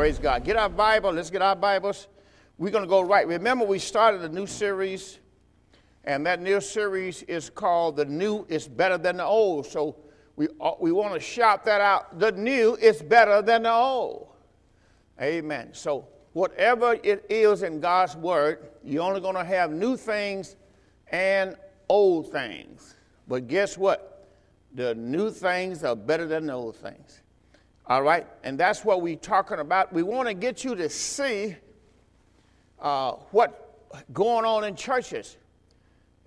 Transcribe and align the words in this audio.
Praise 0.00 0.18
God. 0.18 0.44
Get 0.44 0.56
our 0.56 0.70
Bible. 0.70 1.12
Let's 1.12 1.28
get 1.28 1.42
our 1.42 1.54
Bibles. 1.54 2.08
We're 2.56 2.70
going 2.70 2.84
to 2.84 2.88
go 2.88 3.02
right. 3.02 3.28
Remember, 3.28 3.66
we 3.66 3.78
started 3.78 4.22
a 4.22 4.30
new 4.30 4.46
series, 4.46 5.18
and 6.04 6.24
that 6.24 6.40
new 6.40 6.58
series 6.62 7.22
is 7.24 7.50
called 7.50 7.96
The 7.96 8.06
New 8.06 8.46
is 8.48 8.66
Better 8.66 8.96
Than 8.96 9.18
the 9.18 9.26
Old. 9.26 9.66
So 9.66 9.96
we, 10.36 10.48
uh, 10.58 10.72
we 10.80 10.90
want 10.90 11.12
to 11.12 11.20
shout 11.20 11.66
that 11.66 11.82
out. 11.82 12.18
The 12.18 12.32
new 12.32 12.76
is 12.76 13.02
better 13.02 13.42
than 13.42 13.64
the 13.64 13.72
old. 13.72 14.28
Amen. 15.20 15.68
So, 15.74 16.08
whatever 16.32 16.94
it 17.02 17.26
is 17.28 17.62
in 17.62 17.78
God's 17.78 18.16
Word, 18.16 18.70
you're 18.82 19.02
only 19.02 19.20
going 19.20 19.34
to 19.34 19.44
have 19.44 19.70
new 19.70 19.98
things 19.98 20.56
and 21.08 21.56
old 21.90 22.32
things. 22.32 22.96
But 23.28 23.48
guess 23.48 23.76
what? 23.76 24.30
The 24.72 24.94
new 24.94 25.30
things 25.30 25.84
are 25.84 25.94
better 25.94 26.26
than 26.26 26.46
the 26.46 26.54
old 26.54 26.76
things. 26.76 27.19
All 27.86 28.02
right? 28.02 28.26
And 28.44 28.58
that's 28.58 28.84
what 28.84 29.02
we're 29.02 29.16
talking 29.16 29.58
about. 29.58 29.92
We 29.92 30.02
want 30.02 30.28
to 30.28 30.34
get 30.34 30.64
you 30.64 30.74
to 30.76 30.88
see 30.88 31.56
uh, 32.80 33.12
what 33.30 33.78
going 34.12 34.44
on 34.44 34.64
in 34.64 34.76
churches 34.76 35.36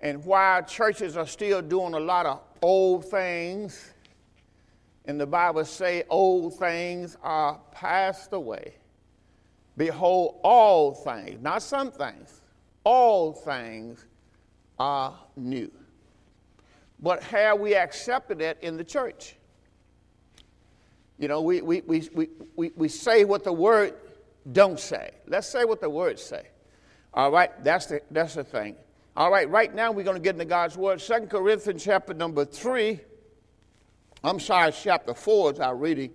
and 0.00 0.24
why 0.24 0.60
churches 0.62 1.16
are 1.16 1.26
still 1.26 1.62
doing 1.62 1.94
a 1.94 2.00
lot 2.00 2.26
of 2.26 2.40
old 2.62 3.06
things. 3.06 3.92
And 5.06 5.20
the 5.20 5.26
Bible 5.26 5.64
say 5.64 6.04
old 6.08 6.58
things 6.58 7.16
are 7.22 7.58
passed 7.72 8.32
away. 8.32 8.74
Behold, 9.76 10.40
all 10.44 10.92
things, 10.94 11.42
not 11.42 11.62
some 11.62 11.90
things, 11.90 12.42
all 12.84 13.32
things 13.32 14.04
are 14.78 15.18
new. 15.36 15.70
But 17.00 17.22
have 17.24 17.58
we 17.58 17.74
accepted 17.74 18.40
it 18.40 18.58
in 18.62 18.76
the 18.76 18.84
church? 18.84 19.36
You 21.18 21.28
know, 21.28 21.42
we, 21.42 21.60
we, 21.62 21.80
we, 21.82 22.08
we, 22.14 22.28
we, 22.56 22.72
we 22.76 22.88
say 22.88 23.24
what 23.24 23.44
the 23.44 23.52
word 23.52 23.94
don't 24.50 24.78
say. 24.78 25.10
Let's 25.26 25.48
say 25.48 25.64
what 25.64 25.80
the 25.80 25.88
words 25.88 26.22
say. 26.22 26.48
All 27.12 27.30
right, 27.30 27.50
that's 27.62 27.86
the, 27.86 28.00
that's 28.10 28.34
the 28.34 28.44
thing. 28.44 28.76
All 29.16 29.30
right, 29.30 29.48
right 29.48 29.72
now 29.72 29.92
we're 29.92 30.04
going 30.04 30.16
to 30.16 30.22
get 30.22 30.34
into 30.34 30.44
God's 30.44 30.76
word. 30.76 31.00
Second 31.00 31.30
Corinthians 31.30 31.84
chapter 31.84 32.12
number 32.14 32.44
3. 32.44 32.98
I'm 34.24 34.40
sorry, 34.40 34.72
chapter 34.72 35.14
4 35.14 35.52
is 35.52 35.60
our 35.60 35.76
reading. 35.76 36.10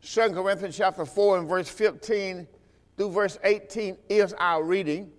Second 0.00 0.34
Corinthians 0.34 0.76
chapter 0.76 1.06
4 1.06 1.38
and 1.38 1.48
verse 1.48 1.68
15 1.68 2.46
through 2.96 3.10
verse 3.10 3.38
18 3.42 3.96
is 4.10 4.34
our 4.34 4.62
reading. 4.62 5.10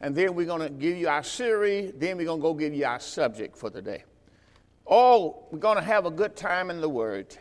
And 0.00 0.14
then 0.14 0.34
we're 0.34 0.46
going 0.46 0.62
to 0.62 0.70
give 0.70 0.96
you 0.96 1.08
our 1.08 1.22
series. 1.22 1.92
Then 1.96 2.16
we're 2.16 2.24
going 2.24 2.38
to 2.38 2.42
go 2.42 2.54
give 2.54 2.72
you 2.72 2.86
our 2.86 3.00
subject 3.00 3.56
for 3.56 3.68
today. 3.68 4.04
Oh, 4.86 5.44
we're 5.50 5.58
going 5.58 5.76
to 5.76 5.84
have 5.84 6.06
a 6.06 6.10
good 6.10 6.34
time 6.34 6.70
in 6.70 6.80
the 6.80 6.88
Word. 6.88 7.36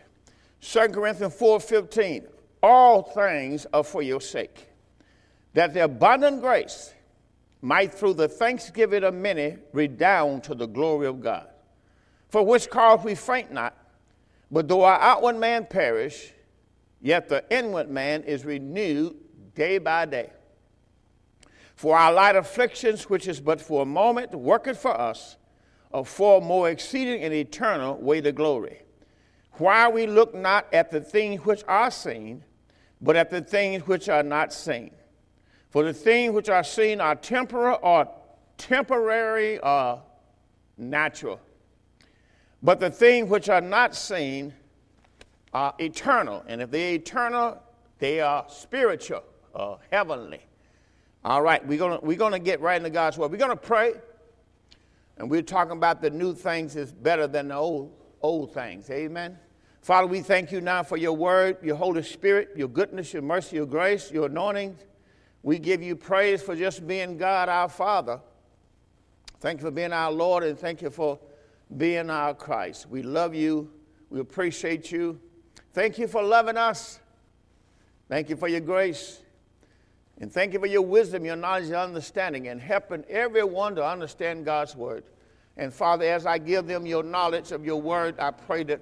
2 0.61 0.89
Corinthians 0.89 1.33
4:15, 1.35 2.27
all 2.61 3.01
things 3.01 3.65
are 3.73 3.83
for 3.83 4.01
your 4.01 4.19
sake, 4.19 4.67
that 5.53 5.73
the 5.73 5.83
abundant 5.85 6.41
grace 6.41 6.93
might 7.61 7.93
through 7.93 8.13
the 8.13 8.27
thanksgiving 8.27 9.03
of 9.03 9.13
many 9.13 9.57
redound 9.73 10.43
to 10.43 10.55
the 10.55 10.67
glory 10.67 11.07
of 11.07 11.21
God. 11.21 11.47
For 12.27 12.45
which 12.45 12.69
cause 12.69 13.03
we 13.03 13.15
faint 13.15 13.51
not, 13.51 13.75
but 14.51 14.67
though 14.67 14.83
our 14.83 14.99
outward 14.99 15.37
man 15.37 15.65
perish, 15.65 16.33
yet 17.01 17.29
the 17.29 17.43
inward 17.49 17.89
man 17.89 18.23
is 18.23 18.45
renewed 18.45 19.15
day 19.55 19.77
by 19.77 20.05
day. 20.05 20.31
For 21.75 21.97
our 21.97 22.11
light 22.11 22.35
afflictions, 22.35 23.09
which 23.09 23.27
is 23.27 23.39
but 23.39 23.61
for 23.61 23.83
a 23.83 23.85
moment, 23.85 24.35
worketh 24.35 24.77
for 24.77 24.99
us 24.99 25.37
a 25.93 26.03
far 26.03 26.41
more 26.41 26.69
exceeding 26.69 27.23
and 27.23 27.33
eternal 27.33 27.95
weight 27.95 28.27
of 28.27 28.35
glory 28.35 28.81
why 29.59 29.89
we 29.89 30.07
look 30.07 30.33
not 30.33 30.67
at 30.73 30.91
the 30.91 31.01
things 31.01 31.43
which 31.45 31.63
are 31.67 31.91
seen, 31.91 32.43
but 33.01 33.15
at 33.15 33.29
the 33.29 33.41
things 33.41 33.85
which 33.87 34.09
are 34.09 34.23
not 34.23 34.53
seen. 34.53 34.91
For 35.69 35.83
the 35.83 35.93
things 35.93 36.33
which 36.33 36.49
are 36.49 36.63
seen 36.63 36.99
are 36.99 37.15
temporal 37.15 37.79
or 37.81 38.07
temporary 38.57 39.59
or 39.59 40.01
natural. 40.77 41.39
But 42.61 42.79
the 42.79 42.89
things 42.89 43.29
which 43.29 43.49
are 43.49 43.61
not 43.61 43.95
seen 43.95 44.53
are 45.53 45.73
eternal. 45.79 46.43
And 46.47 46.61
if 46.61 46.71
they're 46.71 46.95
eternal, 46.95 47.61
they 47.99 48.19
are 48.19 48.45
spiritual 48.49 49.23
or 49.53 49.79
heavenly. 49.91 50.41
All 51.23 51.41
right, 51.41 51.65
we're 51.65 51.77
going 51.77 51.99
we're 52.01 52.17
gonna 52.17 52.39
get 52.39 52.61
right 52.61 52.77
into 52.77 52.89
God's 52.89 53.17
word. 53.17 53.31
We're 53.31 53.37
going 53.37 53.51
to 53.51 53.57
pray, 53.57 53.93
and 55.17 55.29
we're 55.29 55.41
talking 55.41 55.73
about 55.73 56.01
the 56.01 56.09
new 56.09 56.33
things 56.33 56.77
is 56.77 56.93
better 56.93 57.27
than 57.27 57.49
the 57.49 57.55
old, 57.55 57.93
old 58.21 58.53
things. 58.53 58.89
Amen. 58.89 59.37
Father, 59.81 60.07
we 60.07 60.21
thank 60.21 60.51
you 60.51 60.61
now 60.61 60.83
for 60.83 60.97
your 60.97 61.13
word, 61.13 61.57
your 61.63 61.75
Holy 61.75 62.03
Spirit, 62.03 62.49
your 62.55 62.67
goodness, 62.67 63.13
your 63.13 63.21
mercy, 63.21 63.55
your 63.55 63.65
grace, 63.65 64.11
your 64.11 64.25
anointing. 64.25 64.77
We 65.41 65.57
give 65.57 65.81
you 65.81 65.95
praise 65.95 66.41
for 66.41 66.55
just 66.55 66.85
being 66.85 67.17
God, 67.17 67.47
our 67.49 67.69
Father. 67.69 68.19
Thank 69.39 69.61
you 69.61 69.67
for 69.67 69.71
being 69.71 69.93
our 69.93 70.11
Lord, 70.11 70.43
and 70.43 70.59
thank 70.59 70.81
you 70.81 70.89
for 70.89 71.17
being 71.77 72.09
our 72.09 72.33
Christ. 72.33 72.89
We 72.89 73.03
love 73.03 73.33
you. 73.33 73.71
We 74.09 74.19
appreciate 74.19 74.91
you. 74.91 75.19
Thank 75.73 75.97
you 75.97 76.07
for 76.07 76.21
loving 76.21 76.57
us. 76.57 76.99
Thank 78.09 78.29
you 78.29 78.35
for 78.35 78.47
your 78.47 78.59
grace. 78.59 79.21
And 80.19 80.31
thank 80.31 80.51
you 80.51 80.59
for 80.59 80.65
your 80.65 80.81
wisdom, 80.81 81.23
your 81.23 81.37
knowledge, 81.37 81.65
and 81.65 81.75
understanding, 81.75 82.49
and 82.49 82.59
helping 82.59 83.05
everyone 83.07 83.75
to 83.75 83.85
understand 83.85 84.43
God's 84.43 84.75
word. 84.75 85.05
And 85.55 85.73
Father, 85.73 86.05
as 86.05 86.25
I 86.25 86.37
give 86.37 86.67
them 86.67 86.85
your 86.85 87.03
knowledge 87.03 87.53
of 87.53 87.65
your 87.65 87.81
word, 87.81 88.19
I 88.19 88.31
pray 88.31 88.63
that 88.63 88.81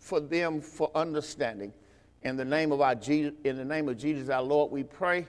for, 0.00 0.18
them 0.18 0.60
for 0.60 0.90
understanding. 0.94 1.72
In 2.22 2.36
the 2.36 2.44
name 2.44 2.72
of 2.72 2.80
our 2.80 2.94
Jesus, 2.94 3.32
in 3.44 3.56
the 3.56 3.64
name 3.64 3.88
of 3.88 3.96
Jesus 3.96 4.28
our 4.28 4.42
Lord, 4.42 4.72
we 4.72 4.82
pray. 4.82 5.26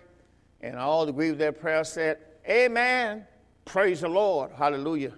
And 0.61 0.77
all 0.77 1.07
agree 1.07 1.29
with 1.29 1.39
that 1.39 1.59
prayer 1.61 1.83
said, 1.83 2.17
Amen. 2.49 3.25
Praise 3.65 4.01
the 4.01 4.09
Lord. 4.09 4.51
Hallelujah. 4.51 5.13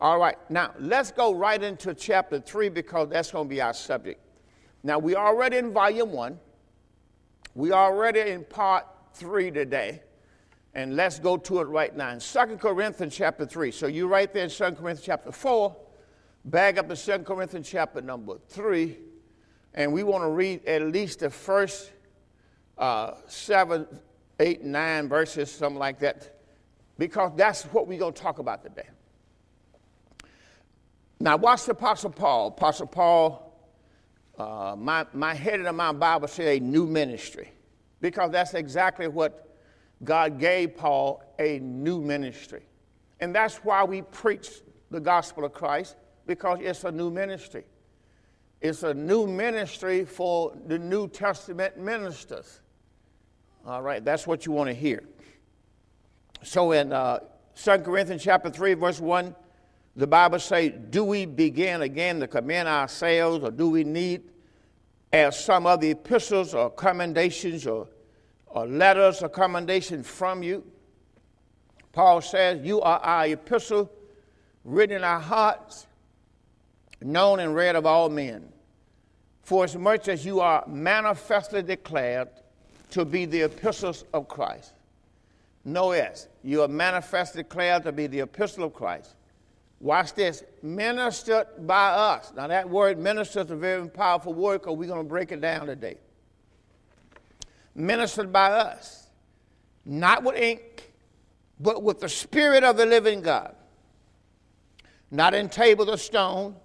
All 0.00 0.18
right, 0.18 0.36
now 0.50 0.72
let's 0.78 1.12
go 1.12 1.32
right 1.32 1.62
into 1.62 1.94
chapter 1.94 2.40
3 2.40 2.68
because 2.70 3.08
that's 3.08 3.30
going 3.30 3.46
to 3.46 3.48
be 3.48 3.60
our 3.60 3.72
subject. 3.72 4.20
Now, 4.82 4.98
we 4.98 5.14
are 5.14 5.28
already 5.28 5.58
in 5.58 5.72
volume 5.72 6.10
1. 6.10 6.38
We 7.54 7.70
are 7.70 7.92
already 7.92 8.32
in 8.32 8.44
part 8.44 8.84
3 9.14 9.52
today. 9.52 10.02
And 10.74 10.96
let's 10.96 11.18
go 11.18 11.36
to 11.36 11.60
it 11.60 11.64
right 11.64 11.94
now. 11.94 12.10
In 12.10 12.18
2 12.18 12.56
Corinthians 12.56 13.14
chapter 13.14 13.46
3. 13.46 13.70
So 13.70 13.86
you 13.86 14.08
right 14.08 14.32
there 14.32 14.44
in 14.44 14.50
2 14.50 14.64
Corinthians 14.72 15.02
chapter 15.02 15.30
4 15.30 15.76
back 16.44 16.78
up 16.78 16.88
to 16.88 16.96
2 16.96 17.24
Corinthians 17.24 17.68
chapter 17.68 18.00
number 18.00 18.38
3, 18.48 18.96
and 19.74 19.92
we 19.92 20.02
want 20.02 20.22
to 20.24 20.28
read 20.28 20.64
at 20.66 20.82
least 20.82 21.20
the 21.20 21.30
first 21.30 21.92
uh, 22.78 23.14
seven, 23.26 23.86
eight, 24.40 24.62
nine 24.62 25.08
verses, 25.08 25.50
something 25.50 25.78
like 25.78 26.00
that, 26.00 26.40
because 26.98 27.32
that's 27.36 27.62
what 27.64 27.86
we're 27.86 27.98
going 27.98 28.12
to 28.12 28.22
talk 28.22 28.38
about 28.38 28.62
today. 28.62 28.88
Now, 31.20 31.36
watch 31.36 31.64
the 31.64 31.72
Apostle 31.72 32.10
Paul. 32.10 32.48
Apostle 32.48 32.88
Paul, 32.88 33.56
uh, 34.36 34.74
my, 34.76 35.06
my 35.12 35.34
heading 35.34 35.66
of 35.66 35.76
my 35.76 35.92
Bible 35.92 36.26
say 36.26 36.56
a 36.56 36.60
new 36.60 36.86
ministry, 36.86 37.52
because 38.00 38.32
that's 38.32 38.54
exactly 38.54 39.06
what 39.06 39.56
God 40.02 40.40
gave 40.40 40.76
Paul 40.76 41.22
a 41.38 41.60
new 41.60 42.00
ministry. 42.00 42.62
And 43.20 43.32
that's 43.32 43.58
why 43.58 43.84
we 43.84 44.02
preach 44.02 44.50
the 44.90 44.98
gospel 44.98 45.44
of 45.44 45.52
Christ 45.52 45.94
because 46.26 46.58
it's 46.60 46.84
a 46.84 46.92
new 46.92 47.10
ministry. 47.10 47.64
It's 48.60 48.84
a 48.84 48.94
new 48.94 49.26
ministry 49.26 50.04
for 50.04 50.56
the 50.66 50.78
New 50.78 51.08
Testament 51.08 51.78
ministers. 51.78 52.60
All 53.66 53.82
right, 53.82 54.04
that's 54.04 54.26
what 54.26 54.46
you 54.46 54.52
want 54.52 54.68
to 54.68 54.74
hear. 54.74 55.02
So 56.42 56.72
in 56.72 56.92
uh, 56.92 57.20
2 57.56 57.78
Corinthians 57.78 58.22
chapter 58.22 58.50
3, 58.50 58.74
verse 58.74 59.00
1, 59.00 59.34
the 59.96 60.06
Bible 60.06 60.38
says, 60.38 60.72
Do 60.90 61.04
we 61.04 61.26
begin 61.26 61.82
again 61.82 62.20
to 62.20 62.28
commend 62.28 62.68
ourselves, 62.68 63.44
or 63.44 63.50
do 63.50 63.68
we 63.68 63.84
need, 63.84 64.22
as 65.12 65.38
some 65.38 65.66
of 65.66 65.80
the 65.80 65.90
epistles 65.90 66.54
or 66.54 66.70
commendations 66.70 67.66
or, 67.66 67.88
or 68.46 68.66
letters 68.66 69.22
of 69.22 69.32
commendation 69.32 70.02
from 70.02 70.42
you? 70.42 70.64
Paul 71.92 72.20
says, 72.20 72.64
You 72.64 72.80
are 72.80 72.98
our 73.00 73.26
epistle 73.26 73.90
written 74.64 74.98
in 74.98 75.04
our 75.04 75.20
hearts 75.20 75.86
known 77.04 77.40
and 77.40 77.54
read 77.54 77.76
of 77.76 77.86
all 77.86 78.08
men. 78.08 78.48
For 79.42 79.64
as 79.64 79.76
much 79.76 80.08
as 80.08 80.24
you 80.24 80.40
are 80.40 80.64
manifestly 80.66 81.62
declared 81.62 82.28
to 82.90 83.04
be 83.04 83.24
the 83.24 83.42
epistles 83.42 84.04
of 84.12 84.28
Christ. 84.28 84.72
No 85.64 85.92
S. 85.92 86.28
You 86.42 86.62
are 86.62 86.68
manifestly 86.68 87.42
declared 87.42 87.84
to 87.84 87.92
be 87.92 88.06
the 88.06 88.20
epistle 88.20 88.64
of 88.64 88.74
Christ. 88.74 89.14
Watch 89.80 90.14
this. 90.14 90.44
Ministered 90.62 91.66
by 91.66 91.88
us. 91.90 92.32
Now, 92.36 92.46
that 92.46 92.68
word 92.68 92.98
minister 92.98 93.40
is 93.40 93.50
a 93.50 93.56
very 93.56 93.88
powerful 93.88 94.32
word 94.32 94.60
because 94.60 94.76
we're 94.76 94.88
going 94.88 95.02
to 95.02 95.08
break 95.08 95.32
it 95.32 95.40
down 95.40 95.66
today. 95.66 95.96
Ministered 97.74 98.32
by 98.32 98.50
us. 98.50 99.08
Not 99.84 100.22
with 100.22 100.36
ink, 100.36 100.92
but 101.58 101.82
with 101.82 102.00
the 102.00 102.08
Spirit 102.08 102.62
of 102.62 102.76
the 102.76 102.86
living 102.86 103.22
God. 103.22 103.54
Not 105.10 105.34
in 105.34 105.48
tables 105.48 105.88
of 105.88 106.00
stone, 106.00 106.56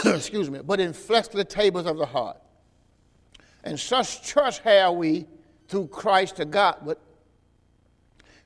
excuse 0.04 0.50
me, 0.50 0.60
but 0.64 0.80
in 0.80 0.92
fleshly 0.92 1.44
tables 1.44 1.86
of 1.86 1.96
the 1.96 2.06
heart. 2.06 2.38
And 3.64 3.78
such 3.78 4.26
trust 4.26 4.62
have 4.62 4.94
we 4.94 5.26
through 5.68 5.88
Christ 5.88 6.36
to 6.36 6.44
God. 6.44 6.76
But 6.84 7.00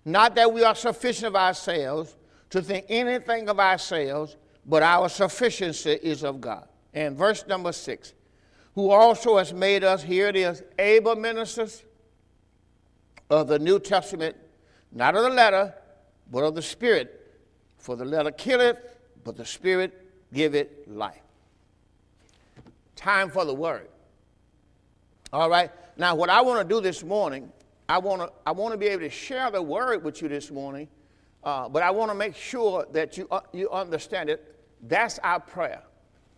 not 0.05 0.35
that 0.35 0.53
we 0.53 0.65
are 0.65 0.75
sufficient 0.75 1.29
of 1.29 1.37
ourselves 1.37 2.17
to 2.51 2.61
think 2.63 2.87
anything 2.89 3.49
of 3.49 3.59
ourselves, 3.59 4.37
but 4.67 4.83
our 4.83 5.09
sufficiency 5.09 5.99
is 6.03 6.23
of 6.23 6.41
God. 6.41 6.69
And 6.93 7.17
verse 7.17 7.47
number 7.47 7.73
six, 7.73 8.13
who 8.75 8.91
also 8.91 9.39
has 9.39 9.53
made 9.53 9.85
us, 9.85 10.03
here 10.03 10.29
it 10.29 10.37
is, 10.37 10.63
able 10.79 11.17
ministers 11.17 11.83
of 13.31 13.49
the 13.49 13.59
New 13.59 13.79
Testament, 13.81 14.37
not 14.93 15.17
of 15.17 15.23
the 15.25 15.31
letter, 15.31 15.75
but 16.31 16.45
of 16.45 16.55
the 16.55 16.63
Spirit. 16.63 17.21
For 17.79 17.97
the 17.97 18.05
letter 18.05 18.31
killeth, 18.31 18.79
but 19.25 19.37
the 19.37 19.45
Spirit 19.45 20.33
giveth 20.33 20.69
life. 20.87 21.24
Time 23.05 23.29
for 23.29 23.45
the 23.45 23.53
word. 23.53 23.89
All 25.31 25.51
right. 25.51 25.71
Now, 25.99 26.15
what 26.15 26.31
I 26.31 26.41
want 26.41 26.67
to 26.67 26.75
do 26.75 26.81
this 26.81 27.05
morning, 27.05 27.53
I 27.87 27.99
want 27.99 28.23
to 28.23 28.33
I 28.47 28.53
want 28.53 28.73
to 28.73 28.79
be 28.79 28.87
able 28.87 29.03
to 29.03 29.11
share 29.11 29.51
the 29.51 29.61
word 29.61 30.03
with 30.03 30.23
you 30.23 30.29
this 30.29 30.51
morning, 30.51 30.89
uh, 31.43 31.69
but 31.69 31.83
I 31.83 31.91
want 31.91 32.11
to 32.13 32.15
make 32.15 32.35
sure 32.35 32.87
that 32.93 33.19
you 33.19 33.29
uh, 33.31 33.41
you 33.53 33.69
understand 33.69 34.31
it. 34.31 34.59
That's 34.89 35.19
our 35.19 35.39
prayer. 35.39 35.83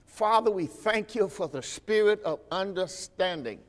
Father, 0.07 0.51
we 0.51 0.67
thank 0.67 1.15
you 1.15 1.29
for 1.29 1.47
the 1.47 1.63
spirit 1.63 2.21
of 2.25 2.41
understanding, 2.51 3.61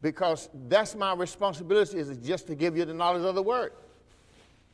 because 0.00 0.48
that's 0.68 0.94
my 0.94 1.14
responsibility 1.14 1.98
is 1.98 2.16
just 2.18 2.46
to 2.46 2.54
give 2.54 2.76
you 2.76 2.84
the 2.84 2.94
knowledge 2.94 3.24
of 3.24 3.34
the 3.34 3.42
word. 3.42 3.72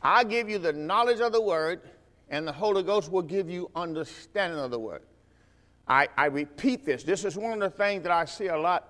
I 0.03 0.23
give 0.23 0.51
you 0.51 0.59
the 0.59 0.75
knowledge 0.75 1.21
of 1.21 1.33
the 1.33 1.41
word, 1.41 1.81
and 2.29 2.47
the 2.47 2.53
Holy 2.53 2.83
Ghost 2.83 3.11
will 3.11 3.23
give 3.23 3.49
you 3.49 3.71
understanding 3.75 4.59
of 4.59 4.71
the 4.71 4.79
word. 4.79 5.01
I, 5.89 6.09
I 6.17 6.27
repeat 6.27 6.85
this. 6.85 7.03
This 7.03 7.25
is 7.25 7.37
one 7.37 7.55
of 7.55 7.61
the 7.61 7.71
things 7.71 8.03
that 8.03 8.13
I 8.13 8.25
see 8.27 8.47
a 8.47 8.59
lot 8.59 8.89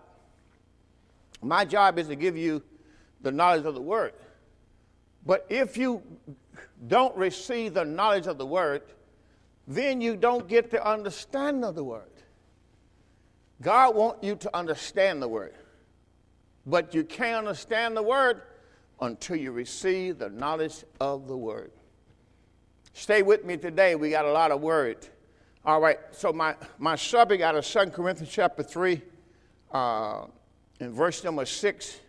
my 1.43 1.65
job 1.65 1.99
is 1.99 2.09
to 2.09 2.17
give 2.17 2.37
you 2.37 2.63
the 3.21 3.31
knowledge 3.31 3.65
of 3.65 3.75
the 3.75 3.83
word. 3.83 4.13
But 5.25 5.47
if 5.49 5.77
you 5.77 6.03
don't 6.87 7.17
receive 7.17 7.75
the 7.75 7.85
knowledge 7.85 8.27
of 8.27 8.39
the 8.39 8.47
word, 8.47 8.83
then 9.67 10.01
you 10.01 10.17
don't 10.17 10.49
get 10.49 10.71
the 10.71 10.85
understanding 10.87 11.65
of 11.65 11.75
the 11.75 11.85
word. 11.85 12.11
God 13.61 13.95
wants 13.95 14.25
you 14.25 14.37
to 14.37 14.57
understand 14.57 15.21
the 15.21 15.29
word. 15.29 15.55
But 16.67 16.95
you 16.95 17.05
can't 17.05 17.47
understand 17.47 17.97
the 17.97 18.03
word 18.03 18.43
until 19.01 19.37
you 19.37 19.53
receive 19.53 20.19
the 20.19 20.29
knowledge 20.29 20.85
of 21.01 21.27
the 21.27 21.37
word. 21.37 21.73
Stay 22.93 23.23
with 23.23 23.45
me 23.45 23.57
today. 23.57 23.95
We 23.95 24.11
got 24.11 24.25
a 24.25 24.33
lot 24.33 24.51
of 24.51 24.61
word. 24.61 25.09
All 25.69 25.83
right, 25.83 25.99
so 26.13 26.33
my, 26.33 26.55
my 26.79 26.97
subject 26.97 27.43
out 27.43 27.55
of 27.55 27.63
2 27.63 27.91
Corinthians 27.91 28.33
chapter 28.33 28.63
3, 28.63 29.03
uh, 29.71 30.25
in 30.81 30.95
verse 30.95 31.23
number 31.23 31.45
six, 31.45 32.01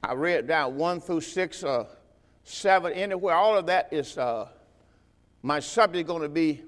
I 0.00 0.14
read 0.14 0.46
down 0.46 0.76
one 0.76 1.00
through 1.00 1.22
six, 1.22 1.64
uh, 1.64 1.86
seven, 2.44 2.92
anywhere. 2.92 3.34
All 3.34 3.56
of 3.56 3.66
that 3.66 3.92
is 3.92 4.16
uh, 4.16 4.46
my 5.42 5.58
subject 5.58 6.06
going 6.06 6.22
to 6.22 6.28
be 6.28 6.62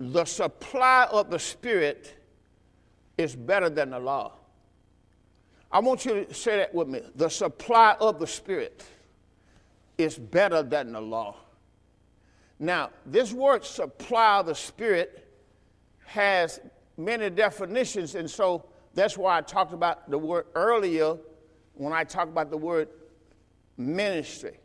the 0.00 0.24
supply 0.24 1.06
of 1.10 1.28
the 1.28 1.38
Spirit 1.38 2.14
is 3.18 3.36
better 3.36 3.68
than 3.68 3.90
the 3.90 3.98
law. 3.98 4.32
I 5.70 5.80
want 5.80 6.06
you 6.06 6.24
to 6.24 6.32
say 6.32 6.56
that 6.56 6.74
with 6.74 6.88
me. 6.88 7.02
The 7.14 7.28
supply 7.28 7.94
of 8.00 8.18
the 8.18 8.26
Spirit 8.26 8.86
is 9.98 10.16
better 10.16 10.62
than 10.62 10.92
the 10.92 11.00
law. 11.02 11.36
Now, 12.58 12.90
this 13.06 13.32
word 13.32 13.64
supply 13.64 14.38
of 14.40 14.46
the 14.46 14.54
Spirit 14.54 15.28
has 16.06 16.60
many 16.96 17.30
definitions, 17.30 18.14
and 18.14 18.28
so 18.28 18.66
that's 18.94 19.16
why 19.16 19.38
I 19.38 19.40
talked 19.42 19.72
about 19.72 20.10
the 20.10 20.18
word 20.18 20.46
earlier 20.54 21.16
when 21.74 21.92
I 21.92 22.04
talked 22.04 22.30
about 22.30 22.50
the 22.50 22.56
word 22.56 22.88
ministry. 23.76 24.58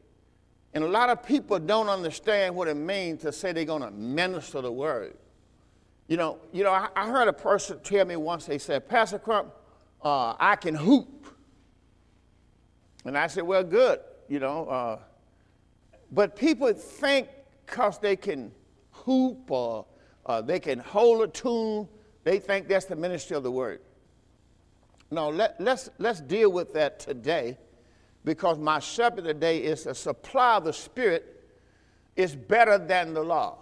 And 0.73 0.83
a 0.83 0.87
lot 0.87 1.09
of 1.09 1.23
people 1.23 1.59
don't 1.59 1.87
understand 1.87 2.55
what 2.55 2.67
it 2.67 2.75
means 2.75 3.21
to 3.21 3.31
say 3.31 3.51
they're 3.51 3.65
going 3.65 3.83
to 3.83 3.91
minister 3.91 4.61
the 4.61 4.71
word. 4.71 5.15
You 6.07 6.17
know, 6.17 6.39
you 6.51 6.63
know, 6.63 6.71
I, 6.71 6.89
I, 6.95 7.07
heard 7.07 7.27
a 7.27 7.33
person 7.33 7.79
tell 7.83 8.05
me 8.05 8.15
once, 8.15 8.45
they 8.45 8.57
said, 8.57 8.89
Pastor 8.89 9.19
Crump, 9.19 9.53
uh, 10.03 10.35
I 10.39 10.55
can 10.55 10.75
hoop. 10.75 11.27
And 13.05 13.17
I 13.17 13.27
said, 13.27 13.43
well, 13.43 13.63
good, 13.63 13.99
you 14.27 14.39
know. 14.39 14.67
Uh, 14.67 14.99
but 16.11 16.35
people 16.35 16.73
think 16.73 17.27
because 17.65 17.99
they 17.99 18.15
can 18.15 18.51
hoop 18.91 19.49
or 19.49 19.85
uh, 20.25 20.41
they 20.41 20.59
can 20.59 20.79
hold 20.79 21.21
a 21.21 21.27
tune, 21.27 21.87
they 22.23 22.39
think 22.39 22.67
that's 22.67 22.85
the 22.85 22.95
ministry 22.95 23.35
of 23.35 23.43
the 23.43 23.51
word. 23.51 23.81
No, 25.11 25.29
let, 25.29 25.59
let's, 25.59 25.89
let's 25.99 26.21
deal 26.21 26.51
with 26.51 26.73
that 26.73 26.99
today 26.99 27.57
because 28.25 28.57
my 28.57 28.79
subject 28.79 29.27
today 29.27 29.59
is 29.59 29.83
the 29.83 29.93
supply 29.93 30.55
of 30.55 30.63
the 30.63 30.73
Spirit 30.73 31.43
is 32.15 32.35
better 32.35 32.77
than 32.77 33.13
the 33.13 33.21
law. 33.21 33.57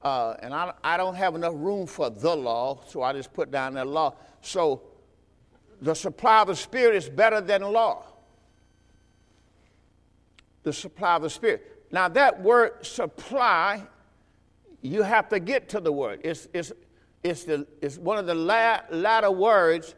Uh, 0.00 0.34
and 0.40 0.54
I, 0.54 0.72
I 0.82 0.96
don't 0.96 1.16
have 1.16 1.34
enough 1.34 1.54
room 1.56 1.86
for 1.86 2.08
the 2.08 2.34
law, 2.34 2.80
so 2.86 3.02
I 3.02 3.12
just 3.12 3.32
put 3.32 3.50
down 3.50 3.74
that 3.74 3.86
law. 3.86 4.14
So 4.40 4.82
the 5.80 5.94
supply 5.94 6.40
of 6.42 6.48
the 6.48 6.56
Spirit 6.56 6.96
is 6.96 7.08
better 7.08 7.40
than 7.40 7.62
the 7.62 7.68
law. 7.68 8.04
The 10.62 10.72
supply 10.72 11.16
of 11.16 11.22
the 11.22 11.30
Spirit. 11.30 11.77
Now, 11.90 12.08
that 12.08 12.42
word 12.42 12.84
supply, 12.84 13.82
you 14.82 15.02
have 15.02 15.28
to 15.30 15.40
get 15.40 15.68
to 15.70 15.80
the 15.80 15.92
word. 15.92 16.20
It's, 16.22 16.48
it's, 16.52 16.72
it's, 17.22 17.44
the, 17.44 17.66
it's 17.80 17.98
one 17.98 18.18
of 18.18 18.26
the 18.26 18.34
la- 18.34 18.80
latter 18.90 19.30
words 19.30 19.94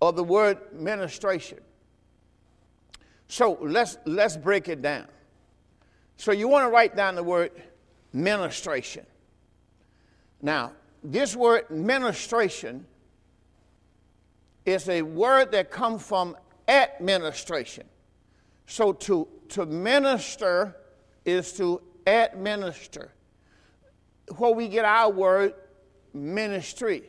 of 0.00 0.16
the 0.16 0.24
word 0.24 0.58
ministration. 0.72 1.58
So 3.28 3.58
let's, 3.60 3.98
let's 4.04 4.36
break 4.36 4.68
it 4.68 4.82
down. 4.82 5.06
So 6.16 6.32
you 6.32 6.48
want 6.48 6.64
to 6.64 6.70
write 6.70 6.94
down 6.94 7.14
the 7.14 7.22
word 7.22 7.50
ministration. 8.12 9.06
Now, 10.40 10.72
this 11.02 11.34
word 11.34 11.70
ministration 11.70 12.86
is 14.64 14.88
a 14.88 15.02
word 15.02 15.50
that 15.52 15.70
comes 15.70 16.02
from 16.02 16.36
administration. 16.68 17.84
So 18.66 18.92
to, 18.92 19.26
to 19.50 19.66
minister 19.66 20.76
is 21.24 21.52
to 21.54 21.80
administer. 22.06 23.12
Where 24.36 24.52
we 24.52 24.68
get 24.68 24.84
our 24.84 25.10
word 25.10 25.54
ministry. 26.14 27.04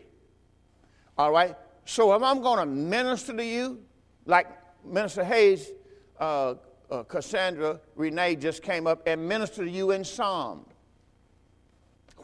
All 1.17 1.31
right? 1.31 1.55
So 1.85 2.13
if 2.13 2.23
I'm 2.23 2.41
going 2.41 2.59
to 2.59 2.65
minister 2.65 3.35
to 3.35 3.45
you, 3.45 3.79
like 4.25 4.47
Minister 4.85 5.23
Hayes, 5.23 5.71
uh, 6.19 6.55
uh, 6.89 7.03
Cassandra 7.03 7.79
Renee 7.95 8.35
just 8.35 8.61
came 8.61 8.88
up 8.88 9.01
and 9.07 9.27
ministered 9.27 9.65
to 9.65 9.71
you 9.71 9.91
in 9.91 10.03
Psalm. 10.03 10.65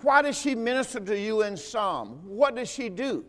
Why 0.01 0.21
did 0.21 0.35
she 0.35 0.55
minister 0.55 0.99
to 0.99 1.19
you 1.19 1.41
in 1.43 1.57
Psalm? 1.57 2.21
What 2.25 2.55
did 2.55 2.67
she 2.67 2.89
do? 2.89 3.25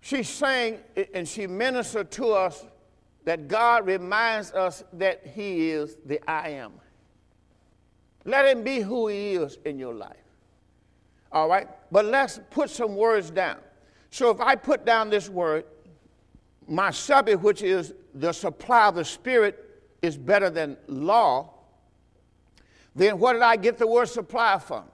She 0.00 0.22
sang 0.22 0.80
and 1.14 1.26
she 1.26 1.46
ministered 1.46 2.10
to 2.12 2.32
us 2.32 2.66
that 3.24 3.48
God 3.48 3.86
reminds 3.86 4.52
us 4.52 4.82
that 4.94 5.26
He 5.26 5.70
is 5.70 5.96
the 6.06 6.20
I 6.28 6.50
am. 6.50 6.72
Let 8.24 8.46
Him 8.46 8.62
be 8.62 8.80
who 8.80 9.08
He 9.08 9.34
is 9.34 9.58
in 9.64 9.78
your 9.78 9.94
life. 9.94 10.16
All 11.30 11.48
right? 11.48 11.68
But 11.90 12.04
let's 12.06 12.40
put 12.50 12.70
some 12.70 12.96
words 12.96 13.30
down. 13.30 13.58
So 14.10 14.30
if 14.30 14.40
I 14.40 14.54
put 14.54 14.84
down 14.84 15.08
this 15.08 15.28
word, 15.28 15.64
my 16.68 16.90
subject, 16.90 17.42
which 17.42 17.62
is 17.62 17.94
the 18.14 18.32
supply 18.32 18.88
of 18.88 18.96
the 18.96 19.04
Spirit, 19.04 19.82
is 20.02 20.16
better 20.16 20.50
than 20.50 20.76
law, 20.86 21.50
then 22.94 23.18
what 23.18 23.32
did 23.34 23.42
I 23.42 23.56
get 23.56 23.78
the 23.78 23.86
word 23.86 24.06
supply 24.06 24.58
from? 24.58 24.84